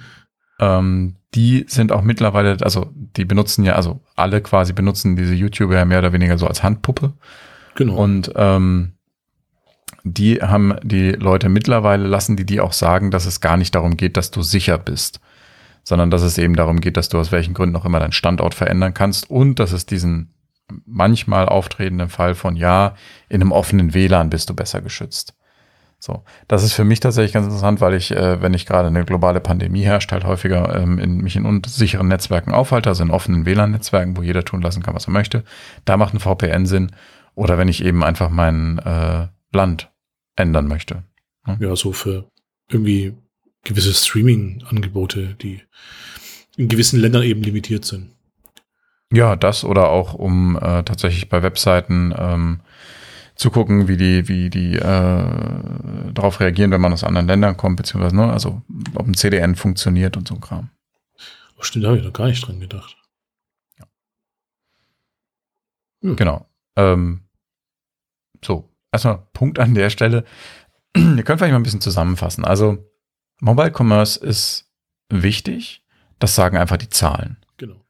Ähm, 0.58 1.16
die 1.34 1.66
sind 1.68 1.92
auch 1.92 2.02
mittlerweile, 2.02 2.56
also 2.62 2.90
die 2.94 3.24
benutzen 3.24 3.64
ja, 3.64 3.74
also 3.74 4.00
alle 4.16 4.40
quasi 4.40 4.72
benutzen 4.72 5.16
diese 5.16 5.34
YouTuber 5.34 5.76
ja 5.76 5.84
mehr 5.84 5.98
oder 5.98 6.12
weniger 6.12 6.38
so 6.38 6.46
als 6.46 6.62
Handpuppe. 6.62 7.12
Genau. 7.74 7.96
Und 7.96 8.32
ähm, 8.34 8.94
die 10.04 10.36
haben 10.36 10.74
die 10.82 11.12
Leute 11.12 11.48
mittlerweile 11.48 12.06
lassen 12.06 12.36
die 12.36 12.46
die 12.46 12.60
auch 12.60 12.72
sagen, 12.72 13.10
dass 13.10 13.26
es 13.26 13.40
gar 13.40 13.56
nicht 13.56 13.74
darum 13.74 13.96
geht, 13.96 14.16
dass 14.16 14.30
du 14.30 14.42
sicher 14.42 14.78
bist, 14.78 15.20
sondern 15.84 16.10
dass 16.10 16.22
es 16.22 16.38
eben 16.38 16.56
darum 16.56 16.80
geht, 16.80 16.96
dass 16.96 17.08
du 17.08 17.18
aus 17.18 17.30
welchen 17.30 17.54
Gründen 17.54 17.76
auch 17.76 17.84
immer 17.84 18.00
deinen 18.00 18.12
Standort 18.12 18.54
verändern 18.54 18.94
kannst 18.94 19.30
und 19.30 19.58
dass 19.58 19.72
es 19.72 19.86
diesen 19.86 20.32
manchmal 20.86 21.46
auftretenden 21.46 22.08
Fall 22.08 22.34
von 22.34 22.56
ja, 22.56 22.94
in 23.28 23.40
einem 23.40 23.52
offenen 23.52 23.94
WLAN 23.94 24.30
bist 24.30 24.50
du 24.50 24.54
besser 24.54 24.80
geschützt. 24.80 25.34
So, 26.00 26.22
das 26.46 26.62
ist 26.62 26.74
für 26.74 26.84
mich 26.84 27.00
tatsächlich 27.00 27.32
ganz 27.32 27.46
interessant, 27.46 27.80
weil 27.80 27.94
ich, 27.94 28.12
äh, 28.12 28.40
wenn 28.40 28.54
ich 28.54 28.66
gerade 28.66 28.86
eine 28.86 29.04
globale 29.04 29.40
Pandemie 29.40 29.82
herrscht, 29.82 30.12
halt 30.12 30.24
häufiger 30.24 30.76
ähm, 30.76 30.98
in, 30.98 31.18
mich 31.18 31.34
in 31.34 31.44
unsicheren 31.44 32.06
Netzwerken 32.06 32.52
aufhalte, 32.52 32.88
also 32.88 33.02
in 33.02 33.10
offenen 33.10 33.46
WLAN-Netzwerken, 33.46 34.16
wo 34.16 34.22
jeder 34.22 34.44
tun 34.44 34.62
lassen 34.62 34.82
kann, 34.82 34.94
was 34.94 35.08
er 35.08 35.12
möchte. 35.12 35.42
Da 35.84 35.96
macht 35.96 36.14
ein 36.14 36.20
VPN 36.20 36.66
Sinn. 36.66 36.92
Oder 37.34 37.58
wenn 37.58 37.68
ich 37.68 37.84
eben 37.84 38.04
einfach 38.04 38.30
mein 38.30 38.78
äh, 38.78 39.26
Land 39.52 39.90
ändern 40.36 40.68
möchte. 40.68 41.02
Ne? 41.46 41.58
Ja, 41.60 41.74
so 41.74 41.92
für 41.92 42.30
irgendwie 42.70 43.14
gewisse 43.64 43.92
Streaming-Angebote, 43.92 45.34
die 45.34 45.62
in 46.56 46.68
gewissen 46.68 47.00
Ländern 47.00 47.22
eben 47.22 47.42
limitiert 47.42 47.84
sind. 47.84 48.10
Ja, 49.12 49.36
das 49.36 49.64
oder 49.64 49.88
auch 49.88 50.14
um 50.14 50.56
äh, 50.56 50.82
tatsächlich 50.82 51.28
bei 51.28 51.42
Webseiten 51.42 52.14
ähm, 52.16 52.60
zu 53.38 53.50
gucken, 53.52 53.86
wie 53.86 53.96
die, 53.96 54.28
wie 54.28 54.50
die 54.50 54.74
äh, 54.74 56.10
darauf 56.12 56.40
reagieren, 56.40 56.72
wenn 56.72 56.80
man 56.80 56.92
aus 56.92 57.04
anderen 57.04 57.28
Ländern 57.28 57.56
kommt, 57.56 57.76
beziehungsweise, 57.76 58.16
ne, 58.16 58.32
also 58.32 58.62
ob 58.94 59.06
ein 59.06 59.14
CDN 59.14 59.54
funktioniert 59.54 60.16
und 60.16 60.26
so 60.26 60.34
ein 60.34 60.40
Kram. 60.40 60.70
Oh, 61.56 61.62
stimmt, 61.62 61.84
da 61.84 61.88
habe 61.88 61.98
ich 61.98 62.04
noch 62.04 62.12
gar 62.12 62.26
nicht 62.26 62.46
dran 62.46 62.58
gedacht. 62.58 62.96
Ja. 63.78 63.86
Hm. 66.02 66.16
Genau. 66.16 66.46
Ähm, 66.76 67.22
so, 68.44 68.68
erstmal 68.90 69.26
Punkt 69.32 69.60
an 69.60 69.74
der 69.74 69.90
Stelle. 69.90 70.24
Wir 70.94 71.22
können 71.22 71.38
vielleicht 71.38 71.52
mal 71.52 71.60
ein 71.60 71.62
bisschen 71.62 71.80
zusammenfassen. 71.80 72.44
Also, 72.44 72.90
Mobile 73.40 73.72
Commerce 73.72 74.18
ist 74.18 74.68
wichtig. 75.10 75.84
Das 76.18 76.34
sagen 76.34 76.56
einfach 76.56 76.76
die 76.76 76.88
Zahlen. 76.88 77.36
Genau. 77.56 77.84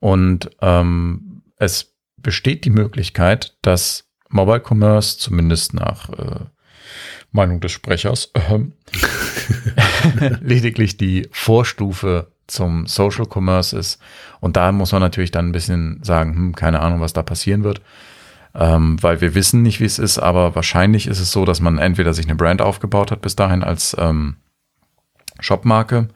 Und 0.00 0.50
ähm, 0.62 1.42
es 1.56 1.94
besteht 2.16 2.64
die 2.64 2.70
Möglichkeit, 2.70 3.58
dass 3.60 4.11
Mobile 4.32 4.62
Commerce 4.66 5.18
zumindest 5.18 5.74
nach 5.74 6.08
äh, 6.10 6.40
Meinung 7.30 7.60
des 7.60 7.72
Sprechers 7.72 8.30
äh, 8.34 8.58
lediglich 10.40 10.96
die 10.96 11.28
Vorstufe 11.32 12.28
zum 12.46 12.86
Social 12.86 13.26
Commerce 13.26 13.76
ist. 13.76 14.00
Und 14.40 14.56
da 14.56 14.72
muss 14.72 14.92
man 14.92 15.00
natürlich 15.00 15.30
dann 15.30 15.48
ein 15.48 15.52
bisschen 15.52 16.00
sagen, 16.02 16.34
hm, 16.34 16.54
keine 16.54 16.80
Ahnung, 16.80 17.00
was 17.00 17.12
da 17.12 17.22
passieren 17.22 17.64
wird. 17.64 17.80
Ähm, 18.54 19.02
weil 19.02 19.22
wir 19.22 19.34
wissen 19.34 19.62
nicht, 19.62 19.80
wie 19.80 19.86
es 19.86 19.98
ist, 19.98 20.18
aber 20.18 20.54
wahrscheinlich 20.54 21.06
ist 21.06 21.20
es 21.20 21.32
so, 21.32 21.46
dass 21.46 21.60
man 21.60 21.78
entweder 21.78 22.12
sich 22.12 22.26
eine 22.26 22.34
Brand 22.34 22.60
aufgebaut 22.60 23.10
hat 23.10 23.22
bis 23.22 23.34
dahin 23.34 23.62
als 23.62 23.96
ähm, 23.98 24.36
Shopmarke 25.40 26.08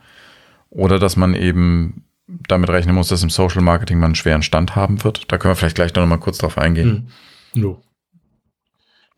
oder 0.69 0.99
dass 0.99 1.17
man 1.17 1.33
eben 1.33 2.05
damit 2.27 2.69
rechnen 2.69 2.95
muss, 2.95 3.09
dass 3.09 3.23
im 3.23 3.31
Social 3.31 3.63
Marketing 3.63 3.99
man 3.99 4.09
einen 4.09 4.15
schweren 4.17 4.43
Stand 4.43 4.77
haben 4.77 5.03
wird. 5.03 5.33
Da 5.33 5.39
können 5.39 5.53
wir 5.53 5.57
vielleicht 5.57 5.77
gleich 5.77 5.95
noch 5.95 6.05
mal 6.05 6.19
kurz 6.19 6.37
drauf 6.37 6.59
eingehen. 6.59 7.09
Hm. 7.55 7.63
No. 7.63 7.83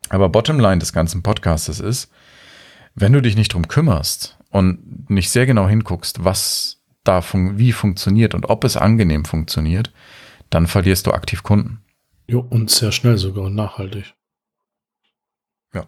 Aber 0.09 0.29
Bottomline 0.29 0.79
des 0.79 0.93
ganzen 0.93 1.23
Podcastes 1.23 1.79
ist, 1.79 2.11
wenn 2.95 3.13
du 3.13 3.21
dich 3.21 3.35
nicht 3.35 3.53
drum 3.53 3.67
kümmerst 3.67 4.37
und 4.49 5.09
nicht 5.09 5.29
sehr 5.29 5.45
genau 5.45 5.67
hinguckst, 5.67 6.23
was 6.23 6.81
da 7.03 7.21
fun 7.21 7.57
wie 7.57 7.71
funktioniert 7.71 8.33
und 8.33 8.49
ob 8.49 8.63
es 8.63 8.75
angenehm 8.75 9.25
funktioniert, 9.25 9.91
dann 10.49 10.67
verlierst 10.67 11.07
du 11.07 11.11
aktiv 11.11 11.43
Kunden. 11.43 11.81
Jo, 12.27 12.45
und 12.47 12.69
sehr 12.69 12.91
schnell 12.91 13.17
sogar 13.17 13.45
und 13.45 13.55
nachhaltig. 13.55 14.13
Ja. 15.73 15.87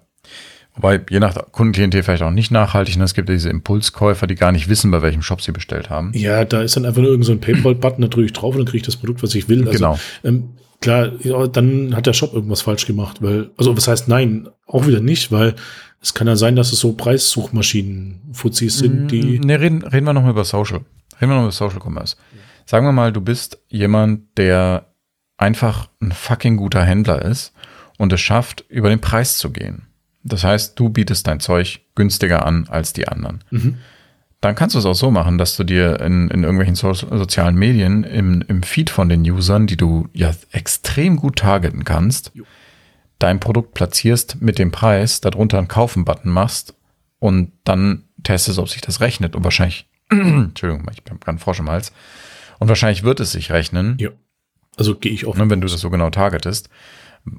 Wobei, 0.76 1.01
je 1.09 1.19
nach 1.19 1.51
Kundenklientel 1.51 2.03
vielleicht 2.03 2.24
auch 2.24 2.32
nicht 2.32 2.51
nachhaltig. 2.51 2.97
Ne? 2.97 3.03
Es 3.03 3.13
gibt 3.13 3.30
diese 3.30 3.49
Impulskäufer, 3.49 4.26
die 4.26 4.36
gar 4.36 4.51
nicht 4.51 4.69
wissen, 4.69 4.89
bei 4.89 5.01
welchem 5.01 5.22
Shop 5.22 5.41
sie 5.41 5.51
bestellt 5.51 5.89
haben. 5.89 6.11
Ja, 6.15 6.45
da 6.45 6.61
ist 6.61 6.76
dann 6.76 6.86
einfach 6.86 7.01
nur 7.01 7.11
irgend 7.11 7.26
so 7.26 7.32
ein 7.32 7.41
Paypal-Button, 7.41 8.01
da 8.01 8.07
drücke 8.07 8.26
ich 8.26 8.34
drauf 8.34 8.55
und 8.55 8.59
dann 8.59 8.67
kriege 8.67 8.78
ich 8.78 8.86
das 8.86 8.97
Produkt, 8.97 9.22
was 9.22 9.36
ich 9.36 9.49
will. 9.49 9.67
Also, 9.67 9.72
genau. 9.72 9.99
Ähm, 10.24 10.49
klar, 10.82 11.11
ja, 11.23 11.47
dann 11.47 11.95
hat 11.95 12.07
der 12.07 12.13
Shop 12.13 12.34
irgendwas 12.34 12.61
falsch 12.61 12.86
gemacht, 12.86 13.21
weil, 13.21 13.51
also 13.57 13.75
was 13.77 13.88
heißt 13.88 14.07
nein, 14.07 14.49
auch 14.67 14.88
wieder 14.88 14.99
nicht, 14.99 15.32
weil 15.32 15.55
es 16.01 16.13
kann 16.13 16.27
ja 16.27 16.36
sein, 16.36 16.55
dass 16.55 16.73
es 16.73 16.79
so 16.79 16.93
Preissuchmaschinen, 16.93 18.21
Fuzis 18.34 18.79
sind, 18.79 19.09
die. 19.09 19.39
Ne, 19.39 19.59
reden, 19.59 19.84
reden 19.84 20.05
wir 20.05 20.13
nochmal 20.13 20.32
über 20.32 20.43
Social. 20.43 20.82
Reden 21.21 21.32
wir 21.32 21.36
noch 21.36 21.43
über 21.43 21.51
Social 21.51 21.79
Commerce. 21.79 22.17
Sagen 22.65 22.86
wir 22.86 22.91
mal, 22.91 23.13
du 23.13 23.21
bist 23.21 23.59
jemand, 23.69 24.38
der 24.38 24.88
einfach 25.38 25.89
ein 26.01 26.11
fucking 26.11 26.57
guter 26.57 26.84
Händler 26.84 27.21
ist 27.21 27.53
und 27.97 28.11
es 28.13 28.21
schafft, 28.21 28.65
über 28.67 28.89
den 28.89 29.01
Preis 29.01 29.38
zu 29.38 29.51
gehen. 29.51 29.88
Das 30.23 30.43
heißt, 30.43 30.79
du 30.79 30.89
bietest 30.89 31.27
dein 31.27 31.39
Zeug 31.39 31.82
günstiger 31.95 32.45
an 32.45 32.67
als 32.69 32.93
die 32.93 33.07
anderen. 33.07 33.43
Mhm. 33.51 33.77
Dann 34.41 34.55
kannst 34.55 34.73
du 34.73 34.79
es 34.79 34.85
auch 34.85 34.95
so 34.95 35.11
machen, 35.11 35.37
dass 35.37 35.55
du 35.55 35.63
dir 35.63 35.99
in, 35.99 36.29
in 36.29 36.43
irgendwelchen 36.43 36.75
so 36.75 36.93
sozialen 36.93 37.55
Medien 37.55 38.03
im, 38.03 38.43
im 38.47 38.63
Feed 38.63 38.89
von 38.89 39.07
den 39.07 39.21
Usern, 39.21 39.67
die 39.67 39.77
du 39.77 40.09
ja 40.13 40.33
extrem 40.51 41.17
gut 41.17 41.37
targeten 41.37 41.83
kannst, 41.83 42.31
jo. 42.33 42.43
dein 43.19 43.39
Produkt 43.39 43.75
platzierst 43.75 44.41
mit 44.41 44.57
dem 44.57 44.71
Preis, 44.71 45.21
darunter 45.21 45.59
einen 45.59 45.67
Kaufen-Button 45.67 46.31
machst 46.31 46.73
und 47.19 47.51
dann 47.63 48.05
testest, 48.23 48.57
ob 48.57 48.67
sich 48.67 48.81
das 48.81 48.99
rechnet. 48.99 49.35
Und 49.35 49.43
wahrscheinlich, 49.43 49.87
Entschuldigung, 50.09 50.89
ich 50.91 51.03
bin 51.03 51.19
gerade 51.19 51.37
Frosch 51.37 51.59
im 51.59 51.69
Hals. 51.69 51.93
Und 52.57 52.67
wahrscheinlich 52.67 53.03
wird 53.03 53.19
es 53.19 53.31
sich 53.31 53.51
rechnen. 53.51 53.97
Ja. 53.99 54.09
Also 54.75 54.95
gehe 54.95 55.11
ich 55.11 55.27
auch. 55.27 55.35
Ne, 55.35 55.49
wenn 55.51 55.61
du 55.61 55.67
das 55.67 55.79
so 55.79 55.91
genau 55.91 56.09
targetest. 56.09 56.69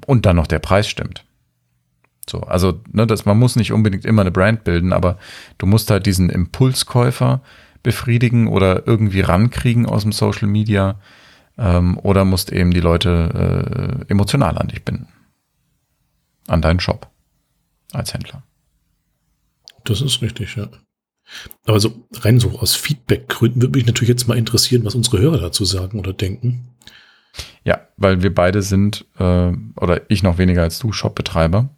Und 0.05 0.25
dann 0.25 0.37
noch 0.37 0.47
der 0.47 0.59
Preis 0.59 0.87
stimmt. 0.87 1.25
So, 2.29 2.41
also, 2.41 2.81
ne, 2.91 3.05
das, 3.05 3.25
man 3.25 3.37
muss 3.37 3.55
nicht 3.55 3.73
unbedingt 3.73 4.05
immer 4.05 4.21
eine 4.21 4.31
Brand 4.31 4.63
bilden, 4.63 4.93
aber 4.93 5.17
du 5.57 5.65
musst 5.65 5.91
halt 5.91 6.05
diesen 6.05 6.29
Impulskäufer 6.29 7.41
befriedigen 7.83 8.47
oder 8.47 8.87
irgendwie 8.87 9.21
rankriegen 9.21 9.85
aus 9.85 10.03
dem 10.03 10.13
Social 10.13 10.47
Media 10.47 10.99
ähm, 11.57 11.97
oder 11.99 12.25
musst 12.25 12.51
eben 12.51 12.71
die 12.71 12.79
Leute 12.79 14.05
äh, 14.07 14.11
emotional 14.11 14.57
an 14.57 14.69
dich 14.69 14.83
binden. 14.83 15.07
An 16.47 16.61
deinen 16.61 16.79
Shop 16.79 17.09
als 17.91 18.13
Händler. 18.13 18.43
Das 19.83 20.01
ist 20.01 20.21
richtig, 20.21 20.55
ja. 20.55 20.69
Aber 21.65 21.79
so 21.79 22.05
rein 22.13 22.39
so 22.39 22.59
aus 22.59 22.75
Feedback-Gründen 22.75 23.61
würde 23.61 23.77
mich 23.77 23.85
natürlich 23.85 24.09
jetzt 24.09 24.27
mal 24.27 24.37
interessieren, 24.37 24.85
was 24.85 24.95
unsere 24.95 25.19
Hörer 25.19 25.39
dazu 25.39 25.65
sagen 25.65 25.99
oder 25.99 26.13
denken. 26.13 26.69
Ja, 27.63 27.87
weil 27.97 28.21
wir 28.21 28.33
beide 28.33 28.61
sind, 28.61 29.05
äh, 29.17 29.51
oder 29.75 30.09
ich 30.09 30.23
noch 30.23 30.37
weniger 30.37 30.63
als 30.63 30.79
du, 30.79 30.91
Shopbetreiber. 30.91 31.69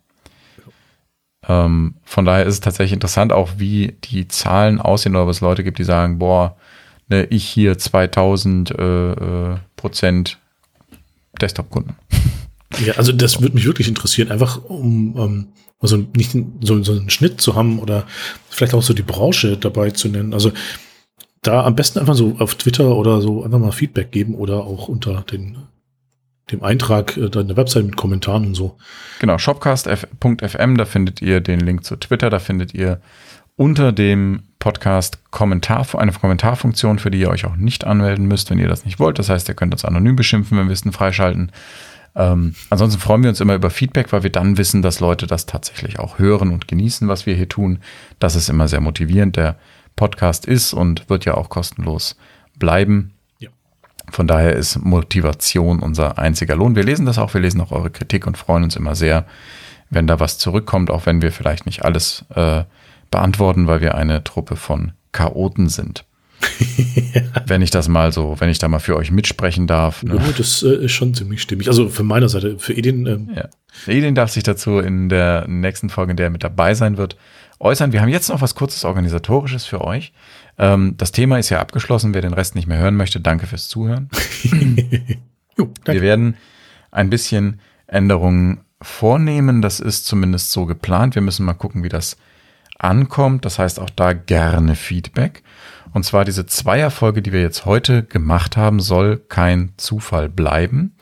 Ähm, 1.47 1.95
von 2.03 2.25
daher 2.25 2.45
ist 2.45 2.55
es 2.55 2.59
tatsächlich 2.59 2.93
interessant, 2.93 3.31
auch 3.31 3.51
wie 3.57 3.95
die 4.03 4.27
Zahlen 4.27 4.79
aussehen 4.79 5.15
oder 5.15 5.29
es 5.29 5.41
Leute 5.41 5.63
gibt, 5.63 5.77
die 5.79 5.83
sagen, 5.83 6.19
boah, 6.19 6.55
ne, 7.07 7.25
ich 7.25 7.45
hier 7.45 7.77
2000 7.77 8.71
äh, 8.71 9.11
äh, 9.11 9.55
Prozent 9.75 10.39
Desktop-Kunden. 11.39 11.95
Ja, 12.83 12.93
also 12.93 13.11
das 13.11 13.41
würde 13.41 13.55
mich 13.55 13.65
wirklich 13.65 13.87
interessieren, 13.87 14.31
einfach 14.31 14.63
um 14.63 15.15
ähm, 15.17 15.47
also 15.79 15.97
nicht 16.15 16.35
so, 16.61 16.83
so 16.83 16.93
einen 16.93 17.09
Schnitt 17.09 17.41
zu 17.41 17.55
haben 17.55 17.79
oder 17.79 18.05
vielleicht 18.49 18.73
auch 18.73 18.81
so 18.81 18.93
die 18.93 19.03
Branche 19.03 19.57
dabei 19.57 19.91
zu 19.91 20.07
nennen. 20.07 20.33
Also 20.33 20.51
da 21.41 21.63
am 21.63 21.75
besten 21.75 21.99
einfach 21.99 22.15
so 22.15 22.35
auf 22.39 22.55
Twitter 22.55 22.95
oder 22.95 23.21
so 23.21 23.43
einfach 23.43 23.59
mal 23.59 23.71
Feedback 23.71 24.11
geben 24.11 24.35
oder 24.35 24.63
auch 24.63 24.87
unter 24.87 25.21
den 25.21 25.57
dem 26.51 26.63
Eintrag 26.63 27.17
äh, 27.17 27.29
deiner 27.29 27.57
Website 27.57 27.85
mit 27.85 27.95
Kommentaren 27.95 28.45
und 28.47 28.55
so. 28.55 28.77
Genau, 29.19 29.37
shopcast.fm, 29.37 30.77
da 30.77 30.85
findet 30.85 31.21
ihr 31.21 31.41
den 31.41 31.59
Link 31.59 31.83
zu 31.83 31.95
Twitter, 31.95 32.29
da 32.29 32.39
findet 32.39 32.73
ihr 32.73 33.01
unter 33.55 33.91
dem 33.91 34.43
Podcast 34.59 35.19
Kommentar, 35.31 35.87
eine 35.97 36.11
Kommentarfunktion, 36.11 36.99
für 36.99 37.11
die 37.11 37.19
ihr 37.19 37.29
euch 37.29 37.45
auch 37.45 37.55
nicht 37.55 37.85
anmelden 37.85 38.25
müsst, 38.25 38.49
wenn 38.49 38.59
ihr 38.59 38.67
das 38.67 38.83
nicht 38.83 38.99
wollt. 38.99 39.19
Das 39.19 39.29
heißt, 39.29 39.47
ihr 39.47 39.55
könnt 39.55 39.73
uns 39.73 39.85
anonym 39.85 40.15
beschimpfen, 40.15 40.57
wenn 40.57 40.67
wir 40.67 40.73
es 40.73 40.83
freischalten. 40.91 41.51
Ähm, 42.15 42.55
ansonsten 42.69 42.99
freuen 42.99 43.23
wir 43.23 43.29
uns 43.29 43.41
immer 43.41 43.55
über 43.55 43.69
Feedback, 43.69 44.11
weil 44.11 44.23
wir 44.23 44.31
dann 44.31 44.57
wissen, 44.57 44.81
dass 44.81 44.99
Leute 44.99 45.27
das 45.27 45.45
tatsächlich 45.45 45.99
auch 45.99 46.19
hören 46.19 46.51
und 46.51 46.67
genießen, 46.67 47.07
was 47.07 47.25
wir 47.25 47.35
hier 47.35 47.49
tun. 47.49 47.79
Das 48.19 48.35
ist 48.35 48.49
immer 48.49 48.67
sehr 48.67 48.81
motivierend. 48.81 49.35
Der 49.35 49.57
Podcast 49.95 50.45
ist 50.45 50.73
und 50.73 51.09
wird 51.09 51.25
ja 51.25 51.35
auch 51.35 51.49
kostenlos 51.49 52.17
bleiben. 52.57 53.14
Von 54.11 54.27
daher 54.27 54.53
ist 54.53 54.83
Motivation 54.83 55.79
unser 55.79 56.17
einziger 56.17 56.55
Lohn. 56.55 56.75
Wir 56.75 56.83
lesen 56.83 57.05
das 57.05 57.17
auch, 57.17 57.33
wir 57.33 57.41
lesen 57.41 57.61
auch 57.61 57.71
eure 57.71 57.89
Kritik 57.89 58.27
und 58.27 58.37
freuen 58.37 58.63
uns 58.63 58.75
immer 58.75 58.95
sehr, 58.95 59.25
wenn 59.89 60.07
da 60.07 60.19
was 60.19 60.37
zurückkommt, 60.37 60.89
auch 60.89 61.05
wenn 61.05 61.21
wir 61.21 61.31
vielleicht 61.31 61.65
nicht 61.65 61.83
alles 61.85 62.25
äh, 62.33 62.63
beantworten, 63.11 63.67
weil 63.67 63.81
wir 63.81 63.95
eine 63.95 64.23
Truppe 64.23 64.55
von 64.55 64.93
Chaoten 65.11 65.69
sind. 65.69 66.05
ja. 67.13 67.21
Wenn 67.47 67.61
ich 67.61 67.71
das 67.71 67.87
mal 67.87 68.11
so, 68.11 68.35
wenn 68.39 68.49
ich 68.49 68.59
da 68.59 68.67
mal 68.67 68.79
für 68.79 68.95
euch 68.97 69.11
mitsprechen 69.11 69.67
darf. 69.67 70.03
Ne? 70.03 70.15
Ja, 70.15 70.31
das 70.37 70.63
äh, 70.63 70.85
ist 70.85 70.91
schon 70.91 71.13
ziemlich 71.13 71.41
stimmig. 71.41 71.67
Also 71.67 71.89
von 71.89 72.05
meiner 72.05 72.27
Seite, 72.27 72.59
für 72.59 72.73
Edin. 72.73 73.05
Ähm 73.05 73.29
ja. 73.35 73.49
Edin 73.87 74.15
darf 74.15 74.31
sich 74.31 74.43
dazu 74.43 74.79
in 74.79 75.09
der 75.09 75.47
nächsten 75.47 75.89
Folge, 75.89 76.11
in 76.11 76.17
der 76.17 76.27
er 76.27 76.29
mit 76.31 76.43
dabei 76.43 76.73
sein 76.73 76.97
wird, 76.97 77.17
äußern. 77.59 77.93
Wir 77.93 78.01
haben 78.01 78.09
jetzt 78.09 78.29
noch 78.29 78.41
was 78.41 78.55
kurzes 78.55 78.83
Organisatorisches 78.83 79.65
für 79.65 79.81
euch. 79.81 80.11
Ähm, 80.57 80.95
das 80.97 81.11
Thema 81.11 81.37
ist 81.37 81.49
ja 81.49 81.59
abgeschlossen. 81.59 82.13
Wer 82.13 82.21
den 82.21 82.33
Rest 82.33 82.55
nicht 82.55 82.67
mehr 82.67 82.77
hören 82.77 82.95
möchte, 82.95 83.19
danke 83.19 83.47
fürs 83.47 83.67
Zuhören. 83.67 84.09
jo, 85.57 85.69
danke. 85.83 85.93
Wir 85.93 86.01
werden 86.01 86.35
ein 86.91 87.09
bisschen 87.09 87.59
Änderungen 87.87 88.61
vornehmen. 88.81 89.61
Das 89.61 89.79
ist 89.79 90.05
zumindest 90.05 90.51
so 90.51 90.65
geplant. 90.65 91.15
Wir 91.15 91.21
müssen 91.21 91.45
mal 91.45 91.53
gucken, 91.53 91.83
wie 91.83 91.89
das 91.89 92.17
ankommt. 92.77 93.45
Das 93.45 93.59
heißt 93.59 93.79
auch 93.79 93.89
da 93.89 94.13
gerne 94.13 94.75
Feedback. 94.75 95.43
Und 95.93 96.03
zwar 96.03 96.25
diese 96.25 96.45
Zweierfolge, 96.45 97.21
die 97.21 97.31
wir 97.31 97.41
jetzt 97.41 97.65
heute 97.65 98.03
gemacht 98.03 98.57
haben, 98.57 98.79
soll 98.81 99.17
kein 99.17 99.71
Zufall 99.77 100.27
bleiben, 100.27 100.95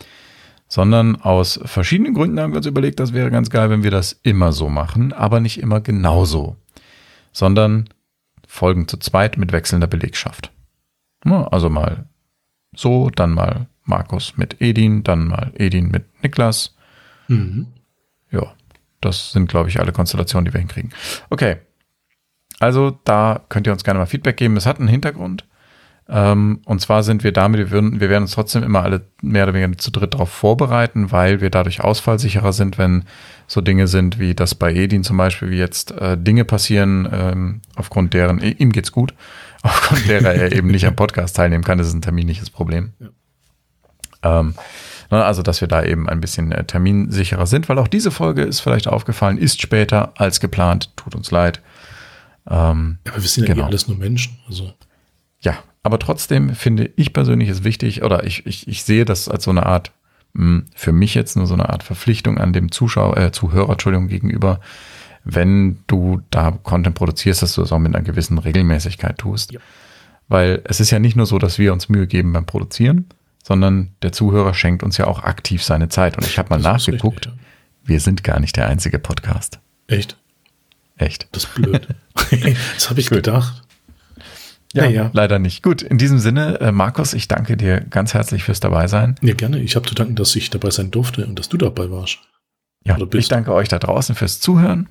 sondern 0.68 1.16
aus 1.16 1.60
verschiedenen 1.66 2.14
Gründen 2.14 2.40
haben 2.40 2.54
wir 2.54 2.58
uns 2.58 2.68
überlegt, 2.68 3.00
das 3.00 3.12
wäre 3.12 3.32
ganz 3.32 3.50
geil, 3.50 3.72
wenn 3.72 3.84
wir 3.84 3.92
das 3.92 4.20
immer 4.22 4.52
so 4.52 4.70
machen, 4.70 5.12
aber 5.12 5.40
nicht 5.40 5.60
immer 5.60 5.82
genauso, 5.82 6.58
sondern 7.32 7.90
Folgen 8.54 8.88
zu 8.88 8.98
zweit 8.98 9.36
mit 9.38 9.52
wechselnder 9.52 9.88
Belegschaft. 9.88 10.52
Also 11.26 11.72
mal 11.72 12.06
so, 12.76 13.10
dann 13.10 13.32
mal 13.32 13.66
Markus 13.84 14.38
mit 14.38 14.62
Edin, 14.62 15.04
dann 15.04 15.28
mal 15.28 15.52
Edin 15.56 15.88
mit 15.90 16.06
Niklas. 16.22 16.76
Mhm. 17.28 17.66
Ja, 18.30 18.54
das 19.02 19.32
sind, 19.32 19.50
glaube 19.50 19.70
ich, 19.70 19.80
alle 19.80 19.92
Konstellationen, 19.92 20.46
die 20.46 20.54
wir 20.54 20.60
hinkriegen. 20.60 20.94
Okay. 21.32 21.58
Also 22.60 23.00
da 23.06 23.44
könnt 23.50 23.66
ihr 23.66 23.74
uns 23.74 23.84
gerne 23.84 24.00
mal 24.00 24.06
Feedback 24.06 24.38
geben. 24.38 24.56
Es 24.56 24.68
hat 24.68 24.78
einen 24.78 24.88
Hintergrund. 24.88 25.46
Ähm, 26.10 26.62
und 26.66 26.82
zwar 26.82 27.04
sind 27.04 27.24
wir 27.24 27.32
damit, 27.32 27.60
wir, 27.60 27.72
würden, 27.72 28.02
wir 28.02 28.10
werden 28.10 28.24
uns 28.24 28.32
trotzdem 28.32 28.64
immer 28.64 28.84
alle 28.84 29.02
mehr 29.22 29.44
oder 29.44 29.54
weniger 29.54 29.78
zu 29.78 29.90
dritt 29.90 30.14
darauf 30.14 30.30
vorbereiten, 30.30 31.12
weil 31.12 31.40
wir 31.40 31.50
dadurch 31.50 31.82
ausfallsicherer 31.82 32.52
sind, 32.52 32.78
wenn 32.78 33.06
so 33.48 33.62
Dinge 33.62 33.88
sind 33.88 34.20
wie 34.20 34.36
das 34.36 34.56
bei 34.56 34.74
Edin 34.74 35.04
zum 35.04 35.18
Beispiel, 35.18 35.50
wie 35.52 35.58
jetzt 35.58 35.92
äh, 35.92 36.18
Dinge 36.18 36.44
passieren, 36.44 37.08
ähm, 37.12 37.62
aufgrund 37.76 38.14
deren, 38.14 38.40
ihm 38.40 38.72
geht's 38.72 38.92
gut, 38.92 39.14
aufgrund 39.64 40.08
derer 40.10 40.34
er 40.34 40.52
eben 40.52 40.68
nicht 40.68 40.86
am 40.86 40.96
Podcast 40.96 41.38
teilnehmen 41.38 41.64
kann. 41.64 41.78
Das 41.78 41.88
ist 41.88 41.94
ein 41.94 42.02
terminliches 42.02 42.50
Problem. 42.50 42.92
Ja. 43.00 44.40
Ähm, 44.40 44.56
also, 45.10 45.44
dass 45.44 45.62
wir 45.62 45.68
da 45.68 45.84
eben 45.84 46.10
ein 46.10 46.22
bisschen 46.22 46.52
äh, 46.52 46.64
terminsicherer 46.64 47.46
sind, 47.46 47.70
weil 47.70 47.78
auch 47.78 47.88
diese 47.88 48.10
Folge 48.10 48.42
ist 48.42 48.62
vielleicht 48.62 48.88
aufgefallen, 48.88 49.38
ist 49.38 49.62
später 49.62 50.14
als 50.18 50.40
geplant. 50.40 50.92
Tut 50.96 51.14
uns 51.14 51.30
leid. 51.30 51.62
Ähm, 52.50 52.98
ja, 53.06 53.14
aber 53.14 53.22
wir 53.22 53.30
sind 53.30 53.48
ja 53.48 53.54
genau. 53.54 53.68
alles 53.68 53.88
nur 53.88 53.98
Menschen. 53.98 54.40
Also. 54.48 54.74
Ja, 55.42 55.58
aber 55.84 56.00
trotzdem 56.00 56.56
finde 56.56 56.90
ich 56.96 57.14
persönlich 57.14 57.50
es 57.50 57.64
wichtig, 57.64 58.04
oder 58.04 58.24
ich, 58.24 58.46
ich, 58.46 58.68
ich 58.68 58.84
sehe 58.84 59.06
das 59.06 59.28
als 59.28 59.44
so 59.44 59.52
eine 59.52 59.66
Art, 59.66 59.92
mh, 60.34 60.44
hm, 60.44 60.66
für 60.76 60.94
mich 60.94 61.14
jetzt 61.14 61.36
nur 61.36 61.46
so 61.46 61.54
eine 61.54 61.70
Art 61.70 61.84
Verpflichtung 61.84 62.38
an 62.38 62.54
dem 62.54 62.72
Zuschauer, 62.72 63.18
äh, 63.18 63.32
Zuhörer, 63.32 63.74
Entschuldigung, 63.74 64.08
gegenüber, 64.08 64.62
wenn 65.26 65.80
du 65.88 66.22
da 66.32 66.52
Content 66.52 66.96
produzierst, 66.96 67.42
dass 67.42 67.54
du 67.54 67.62
das 67.62 67.72
auch 67.72 67.80
mit 67.80 67.96
einer 67.96 68.04
gewissen 68.04 68.38
Regelmäßigkeit 68.38 69.18
tust. 69.18 69.52
Ja. 69.52 69.60
Weil 70.28 70.62
es 70.66 70.80
ist 70.80 70.92
ja 70.92 71.00
nicht 71.00 71.16
nur 71.16 71.26
so, 71.26 71.38
dass 71.38 71.60
wir 71.60 71.74
uns 71.74 71.90
Mühe 71.90 72.08
geben 72.08 72.34
beim 72.34 72.46
Produzieren, 72.46 73.06
sondern 73.44 73.92
der 74.02 74.14
Zuhörer 74.14 74.54
schenkt 74.54 74.84
uns 74.84 74.98
ja 74.98 75.06
auch 75.08 75.24
aktiv 75.24 75.64
seine 75.64 75.90
Zeit. 75.90 76.18
Und 76.18 76.26
ich 76.26 76.38
habe 76.38 76.50
mal 76.50 76.62
das 76.62 76.88
nachgeguckt, 76.88 77.28
richtig, 77.28 77.34
ja. 77.34 77.88
wir 77.88 78.00
sind 78.00 78.24
gar 78.24 78.40
nicht 78.40 78.56
der 78.56 78.68
einzige 78.68 79.00
Podcast. 79.00 79.60
Echt? 79.88 80.18
Echt. 80.98 81.28
Das 81.32 81.46
ist 81.46 81.56
blöd. 81.56 81.88
das 82.74 82.90
habe 82.90 83.00
ich 83.00 83.10
Gut. 83.10 83.18
gedacht. 83.18 83.63
Ja, 84.74 84.86
ja, 84.86 85.12
leider 85.14 85.38
nicht. 85.40 85.62
Gut, 85.62 85.84
in 85.84 85.98
diesem 86.00 86.18
Sinne, 86.18 86.60
äh, 86.60 86.72
Markus, 86.72 87.14
ich 87.14 87.28
danke 87.28 87.56
dir 87.56 87.82
ganz 87.82 88.14
herzlich 88.14 88.44
fürs 88.44 88.60
Dabeisein. 88.60 89.16
Ja, 89.22 89.36
gerne. 89.36 89.60
Ich 89.60 89.76
habe 89.76 89.88
zu 89.88 89.94
danken, 89.94 90.16
dass 90.16 90.36
ich 90.36 90.50
dabei 90.50 90.72
sein 90.72 90.90
durfte 90.90 91.26
und 91.26 91.38
dass 91.38 91.48
du 91.48 91.58
dabei 91.58 91.92
warst. 91.92 92.20
Ja, 92.84 92.98
ich 93.14 93.28
danke 93.30 93.54
euch 93.54 93.70
da 93.70 93.80
draußen 93.80 94.16
fürs 94.16 94.40
Zuhören 94.40 94.90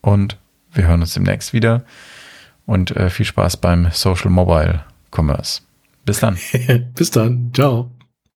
und 0.00 0.38
wir 0.72 0.88
hören 0.88 1.00
uns 1.00 1.14
demnächst 1.14 1.52
wieder 1.52 1.84
und 2.66 2.96
äh, 2.96 3.10
viel 3.10 3.26
Spaß 3.26 3.58
beim 3.58 3.88
Social 3.92 4.30
Mobile 4.30 4.84
Commerce. 5.14 5.62
Bis 6.04 6.20
dann. 6.20 6.36
Bis 6.94 7.10
dann. 7.10 7.50
Ciao. 7.54 7.90